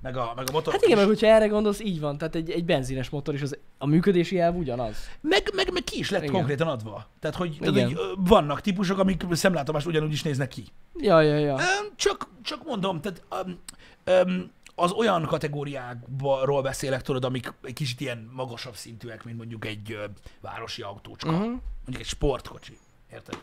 meg 0.01 0.17
a, 0.17 0.33
meg 0.37 0.49
a 0.49 0.53
motorok 0.53 0.73
Hát 0.73 0.83
igen, 0.83 0.99
meg 0.99 1.07
hogyha 1.07 1.27
erre 1.27 1.47
gondolsz, 1.47 1.81
így 1.81 2.01
van. 2.01 2.19
Tehát 2.19 2.35
egy, 2.35 2.51
egy 2.51 2.65
benzines 2.65 3.11
motor 3.11 3.35
is, 3.35 3.43
az, 3.43 3.59
a 3.79 3.87
működési 3.87 4.41
elv 4.41 4.57
ugyanaz. 4.57 4.97
Meg, 5.21 5.51
meg, 5.55 5.73
meg 5.73 5.85
ki 5.85 5.99
is 5.99 6.11
lett 6.11 6.23
Igen. 6.23 6.35
konkrétan 6.35 6.69
adva. 6.69 7.07
Tehát, 7.21 7.37
hogy, 7.37 7.57
tehát, 7.61 7.83
hogy 7.83 7.99
vannak 8.17 8.61
típusok, 8.61 8.99
amik 8.99 9.25
szemlátomást 9.31 9.87
ugyanúgy 9.87 10.13
is 10.13 10.23
néznek 10.23 10.49
ki. 10.49 10.65
Ja, 10.97 11.21
ja, 11.21 11.39
ja. 11.39 11.57
Csak, 11.97 12.29
csak 12.43 12.65
mondom, 12.65 13.01
tehát 13.01 13.23
öm, 13.29 13.59
öm, 14.05 14.51
az 14.75 14.93
olyan 14.93 15.25
kategóriákról 15.25 16.63
beszélek, 16.63 17.03
tudod, 17.03 17.25
amik 17.25 17.55
egy 17.63 17.73
kicsit 17.73 18.01
ilyen 18.01 18.31
magasabb 18.33 18.75
szintűek, 18.75 19.25
mint 19.25 19.37
mondjuk 19.37 19.65
egy 19.65 19.93
ö, 19.93 20.05
városi 20.41 20.83
autócska. 20.83 21.31
Uh-huh. 21.31 21.47
Mondjuk 21.85 21.99
egy 22.01 22.07
sportkocsi. 22.07 22.79
Érted? 23.13 23.39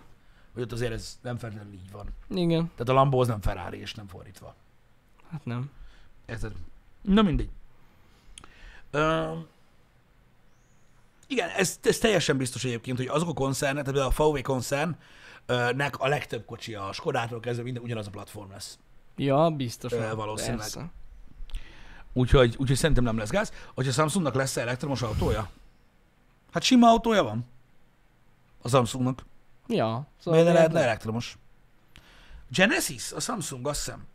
Hogy 0.53 0.63
ott 0.63 0.71
azért 0.71 0.91
ez 0.91 1.19
nem 1.21 1.37
feltétlenül 1.37 1.73
így 1.73 1.91
van. 1.91 2.07
Igen. 2.29 2.71
Tehát 2.71 2.89
a 2.89 2.93
Lambo 2.93 3.19
az 3.19 3.27
nem 3.27 3.41
Ferrari, 3.41 3.79
és 3.79 3.93
nem 3.93 4.07
fordítva. 4.07 4.55
Hát 5.31 5.45
nem. 5.45 5.71
Érted? 6.25 6.51
Na 7.01 7.21
mindegy. 7.21 7.49
Öm, 8.91 9.47
igen, 11.27 11.49
ez, 11.49 11.79
ez 11.83 11.97
teljesen 11.97 12.37
biztos 12.37 12.63
egyébként, 12.63 12.97
hogy 12.97 13.07
azok 13.07 13.29
a 13.29 13.33
koncernek, 13.33 13.85
tehát 13.85 14.17
a 14.19 14.23
VW 14.23 14.41
koncernnek 14.41 15.99
a 15.99 16.07
legtöbb 16.07 16.45
kocsi 16.45 16.75
a 16.75 16.91
Skodától 16.91 17.39
kezdve 17.39 17.63
minden 17.63 17.83
ugyanaz 17.83 18.07
a 18.07 18.09
platform 18.09 18.51
lesz. 18.51 18.77
Ja, 19.15 19.49
biztos. 19.49 19.91
Ö, 19.91 20.15
valószínűleg. 20.15 20.59
Persze. 20.59 20.91
Úgyhogy, 22.13 22.55
úgyhogy 22.57 22.77
szerintem 22.77 23.03
nem 23.03 23.17
lesz 23.17 23.29
gáz. 23.29 23.51
Hogyha 23.73 23.91
Samsungnak 23.91 24.33
lesz 24.35 24.57
elektromos 24.57 25.01
autója? 25.01 25.49
Hát 26.51 26.63
sima 26.63 26.87
autója 26.87 27.23
van. 27.23 27.45
A 28.61 28.69
Samsungnak. 28.69 29.25
Ja. 29.67 30.07
Szóval 30.19 30.39
Miért 30.39 30.45
ne 30.45 30.53
lehet- 30.53 30.55
lehetne 30.55 30.79
elektromos? 30.81 31.37
Genesis, 32.49 33.11
a 33.11 33.19
Samsung, 33.19 33.67
azt 33.67 33.83
hiszem. 33.85 34.05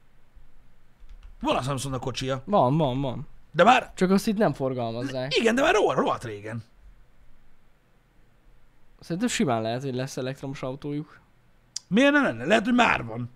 Van 1.41 1.57
a 1.57 1.63
Samsungnak 1.63 2.01
kocsia. 2.01 2.43
Van, 2.45 2.77
van, 2.77 3.01
van. 3.01 3.27
De 3.53 3.65
már, 3.65 3.93
Csak 3.95 4.11
azt 4.11 4.27
itt 4.27 4.37
nem 4.37 4.53
forgalmazzák. 4.53 5.37
igen, 5.37 5.55
de 5.55 5.63
már 5.63 5.75
rohadt, 5.75 5.99
rohadt 5.99 6.25
régen. 6.25 6.63
Szerintem 9.01 9.29
simán 9.29 9.63
lehet, 9.63 9.83
hogy 9.83 9.95
lesz 9.95 10.17
elektromos 10.17 10.63
autójuk. 10.63 11.21
Miért 11.89 12.13
ne 12.13 12.21
lenne? 12.21 12.45
Lehet, 12.45 12.65
hogy 12.65 12.75
már 12.75 13.05
van. 13.05 13.31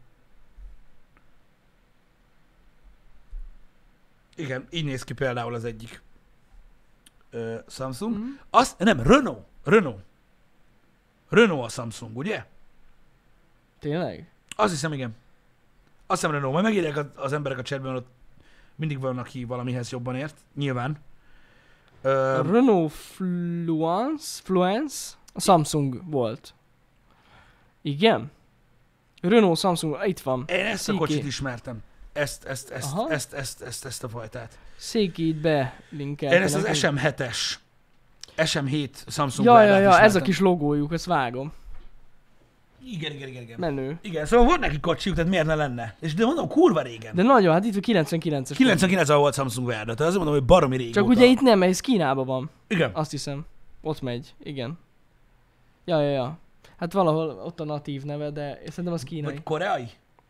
Igen, 4.37 4.67
így 4.71 4.85
néz 4.85 5.03
ki 5.05 5.13
például 5.13 5.55
az 5.55 5.65
egyik 5.65 6.03
ö, 7.31 7.59
Samsung. 7.69 8.17
Mhm. 8.17 8.27
Azt, 8.51 8.79
nem, 8.79 9.01
Renault. 9.01 9.45
Renault. 9.65 10.03
Renault 11.29 11.65
a 11.65 11.69
Samsung, 11.69 12.17
ugye? 12.17 12.45
Tényleg? 13.79 14.31
Azt 14.57 14.73
hiszem, 14.73 14.93
igen. 14.93 15.17
Azt 16.07 16.21
hiszem 16.21 16.31
Renault. 16.35 16.53
Majd 16.53 16.65
megírják 16.65 17.07
az- 17.17 17.33
emberek 17.33 17.59
a 17.59 17.63
chatben, 17.63 17.95
ott 17.95 18.07
mindig 18.75 19.01
van, 19.01 19.19
aki 19.19 19.45
valamihez 19.45 19.91
jobban 19.91 20.17
ért. 20.17 20.37
Nyilván. 20.57 20.97
A 22.03 22.09
Ö, 22.09 22.43
Renault 22.51 22.93
Fluence, 22.93 24.41
Fluence, 24.45 25.15
a 25.35 25.41
Samsung 25.41 26.11
volt. 26.11 26.55
Igen? 27.83 28.31
Renault 29.23 29.59
Samsung, 29.59 29.97
itt 30.05 30.21
van. 30.21 30.45
én 30.47 30.65
ezt 30.65 30.75
a 30.89 30.93
Sziki. 30.93 30.99
kocsit 30.99 31.25
ismertem. 31.25 31.83
ezt, 32.13 32.45
ezt, 32.45 32.71
ezt, 32.71 32.93
Aha. 32.93 33.11
ezt, 33.11 33.33
ezt, 33.33 33.63
ezt, 33.63 33.85
ezt 33.85 34.05
a 34.05 34.09
fajtát. 34.09 34.59
Székít 34.77 35.37
be 35.37 35.81
linkel. 35.91 36.33
Én 36.33 36.43
ezt 36.43 36.55
az 36.55 36.65
SM7-es, 36.73 37.55
SM7 38.37 38.89
Samsung 39.07 39.47
Ja, 39.49 39.63
ja, 39.63 39.69
ja, 39.69 39.75
ez 39.79 39.85
a 39.87 39.91
ismertem. 39.97 40.23
kis 40.23 40.41
logójuk, 40.41 40.93
ezt 40.93 41.05
vágom. 41.05 41.53
Igen, 42.93 43.13
igen, 43.13 43.29
igen, 43.29 43.43
igen. 43.43 43.59
Menő. 43.59 43.99
Igen, 44.03 44.27
szóval 44.27 44.47
volt 44.47 44.61
neki 44.61 44.81
kocsiuk, 44.81 45.15
tehát 45.17 45.31
miért 45.31 45.47
ne 45.47 45.55
lenne? 45.55 45.97
És 46.01 46.15
de 46.15 46.25
mondom, 46.25 46.49
kurva 46.49 46.81
régen. 46.81 47.15
De 47.15 47.23
nagyon, 47.23 47.53
hát 47.53 47.65
itt 47.65 47.77
a 47.77 47.81
99-es. 47.81 48.53
99 48.57 49.09
al 49.09 49.19
volt 49.19 49.35
Samsung 49.35 49.67
Verda, 49.67 49.95
tehát 49.95 50.01
azért 50.01 50.17
mondom, 50.17 50.35
hogy 50.35 50.45
baromi 50.45 50.77
régóta. 50.77 51.01
Csak 51.01 51.09
ugye 51.09 51.25
itt 51.25 51.41
nem, 51.41 51.63
ez 51.63 51.81
Kínában 51.81 52.27
van. 52.27 52.51
Igen. 52.69 52.91
Azt 52.93 53.11
hiszem. 53.11 53.47
Ott 53.83 54.01
megy, 54.01 54.35
igen. 54.43 54.79
Ja, 55.85 56.01
ja, 56.01 56.11
ja. 56.11 56.39
Hát 56.77 56.93
valahol 56.93 57.29
ott 57.45 57.61
a 57.61 57.65
natív 57.65 58.03
neve, 58.03 58.31
de 58.31 58.59
szerintem 58.69 58.93
az 58.93 59.03
kínai. 59.03 59.33
Vagy 59.33 59.43
koreai? 59.43 59.89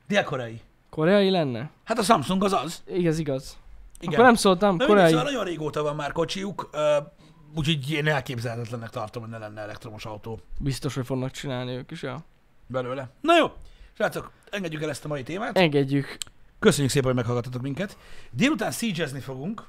Dél-koreai. 0.08 0.60
Koreai 0.90 1.30
lenne? 1.30 1.70
Hát 1.84 1.98
a 1.98 2.02
Samsung 2.02 2.44
az 2.44 2.52
az. 2.52 2.82
Igaz, 2.86 3.18
igaz. 3.18 3.56
Igen. 4.00 4.14
Akkor 4.14 4.24
nem 4.24 4.34
szóltam, 4.34 4.68
mindegy, 4.68 4.88
koreai. 4.88 5.10
szóval 5.10 5.24
nagyon 5.24 5.44
régóta 5.44 5.82
van 5.82 5.96
már 5.96 6.12
kocsiuk, 6.12 6.68
ö, 6.72 6.96
úgyhogy 7.54 7.90
én 7.90 8.06
elképzelhetetlennek 8.06 8.90
tartom, 8.90 9.22
hogy 9.22 9.30
ne 9.30 9.38
lenne 9.38 9.60
elektromos 9.60 10.04
autó 10.04 10.40
Biztos, 10.60 10.94
hogy 10.94 11.06
fognak 11.06 11.30
csinálni 11.30 11.72
ők 11.72 11.90
is, 11.90 12.02
ja. 12.02 12.24
Belőle. 12.66 13.08
Na 13.20 13.36
jó, 13.36 13.52
srácok, 13.92 14.32
engedjük 14.50 14.82
el 14.82 14.90
ezt 14.90 15.04
a 15.04 15.08
mai 15.08 15.22
témát. 15.22 15.58
Engedjük. 15.58 16.16
Köszönjük 16.58 16.90
szépen, 16.92 17.06
hogy 17.06 17.16
meghallgattatok 17.16 17.62
minket. 17.62 17.96
Délután 18.30 18.70
siege 18.70 19.06
fogunk. 19.06 19.66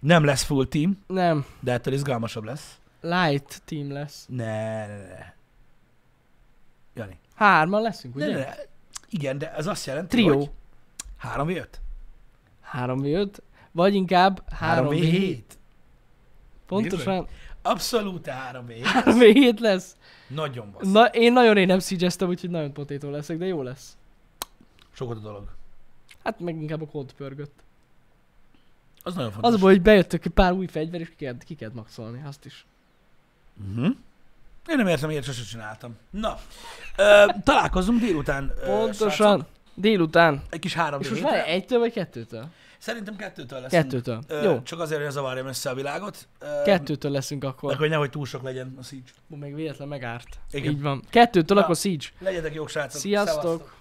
Nem 0.00 0.24
lesz 0.24 0.42
full 0.42 0.66
team, 0.66 0.98
Nem, 1.06 1.44
de 1.60 1.72
ettől 1.72 1.94
izgalmasabb 1.94 2.44
lesz. 2.44 2.78
light 3.00 3.62
team 3.64 3.92
lesz. 3.92 4.26
Ne, 4.28 4.86
ne, 4.86 4.96
ne. 4.96 5.32
Jani. 6.94 7.18
Hárman 7.34 7.82
leszünk, 7.82 8.14
Ne, 8.14 8.24
ugye? 8.26 8.34
ne, 8.34 8.44
ne. 8.44 8.54
Igen, 9.10 9.38
de 9.38 9.54
ez 9.54 9.66
azt 9.66 9.86
jelenti, 9.86 10.16
Trió. 10.16 10.36
hogy 10.38 10.50
3 11.16 11.46
v 11.46 11.50
5 11.50 11.80
3 12.60 12.98
v 13.00 13.04
5 13.04 13.42
vagy 13.72 13.94
inkább 13.94 14.42
3 14.52 14.86
v 14.88 14.92
7 14.92 15.10
7 15.10 15.58
Pontosan 16.66 17.26
Abszolút 17.62 18.26
3 18.26 18.66
v 18.66 18.70
7 18.70 18.86
3 18.86 19.18
v 19.18 19.22
7 19.22 19.60
lesz. 19.60 19.96
Nagyon 20.26 20.70
bassz. 20.72 20.90
Na, 20.92 21.06
én 21.06 21.32
nagyon 21.32 21.56
én 21.56 21.66
nem 21.66 21.78
szígyeztem, 21.78 22.28
úgyhogy 22.28 22.50
nagyon 22.50 22.72
potétó 22.72 23.10
leszek, 23.10 23.38
de 23.38 23.46
jó 23.46 23.62
lesz. 23.62 23.96
Sokat 24.92 25.16
a 25.16 25.20
dolog. 25.20 25.48
Hát 26.24 26.40
meg 26.40 26.60
inkább 26.60 26.82
a 26.82 26.86
kód 26.86 27.12
pörgött. 27.12 27.60
Az 29.02 29.14
nagyon 29.14 29.30
fontos. 29.30 29.52
Az 29.52 29.60
baj, 29.60 29.72
hogy 29.72 29.82
bejöttök 29.82 30.24
egy 30.24 30.32
pár 30.32 30.52
új 30.52 30.66
fegyver, 30.66 31.00
és 31.00 31.08
ki 31.08 31.14
kellett, 31.16 31.44
ki 31.44 31.54
kellett 31.54 31.74
maxolni, 31.74 32.22
azt 32.26 32.44
is. 32.44 32.66
Uh-huh. 33.70 33.94
Én 34.68 34.76
nem 34.76 34.86
értem, 34.86 35.08
miért 35.08 35.24
sose 35.24 35.42
csináltam. 35.44 35.96
Na, 36.10 36.38
ö, 36.96 37.26
találkozunk 37.44 38.00
délután. 38.00 38.52
Ö, 38.62 38.66
Pontosan. 38.66 39.10
srácok. 39.10 39.46
Délután. 39.74 40.42
Egy 40.50 40.58
kis 40.58 40.74
három 40.74 41.00
És 41.00 41.08
most 41.08 41.22
várj, 41.22 41.50
egytől 41.50 41.78
vagy 41.78 41.92
kettőtől? 41.92 42.48
Szerintem 42.82 43.16
kettőtől 43.16 43.60
lesz. 43.60 43.70
Kettőtől. 43.70 44.22
Ö, 44.28 44.42
Jó. 44.42 44.62
Csak 44.62 44.80
azért, 44.80 45.02
hogy 45.02 45.10
zavarjam 45.10 45.46
össze 45.46 45.70
a 45.70 45.74
világot. 45.74 46.28
Ö, 46.38 46.46
Kettőtől 46.64 47.10
leszünk 47.10 47.42
Meg 47.42 47.50
akkor. 47.50 47.74
hogy 47.76 47.88
nehogy 47.88 48.10
túl 48.10 48.26
sok 48.26 48.42
legyen 48.42 48.74
a 48.78 48.82
Siege. 48.82 49.10
Még 49.26 49.54
véletlen 49.54 49.88
megárt. 49.88 50.38
Igen. 50.52 50.72
Így 50.72 50.80
van. 50.82 51.02
Kettőtől 51.10 51.56
Na. 51.56 51.62
akkor 51.62 51.76
Siege. 51.76 52.04
Legyetek 52.18 52.54
jók, 52.54 52.68
srácok. 52.68 53.00
Sziasztok! 53.00 53.42
Szevasztok. 53.42 53.74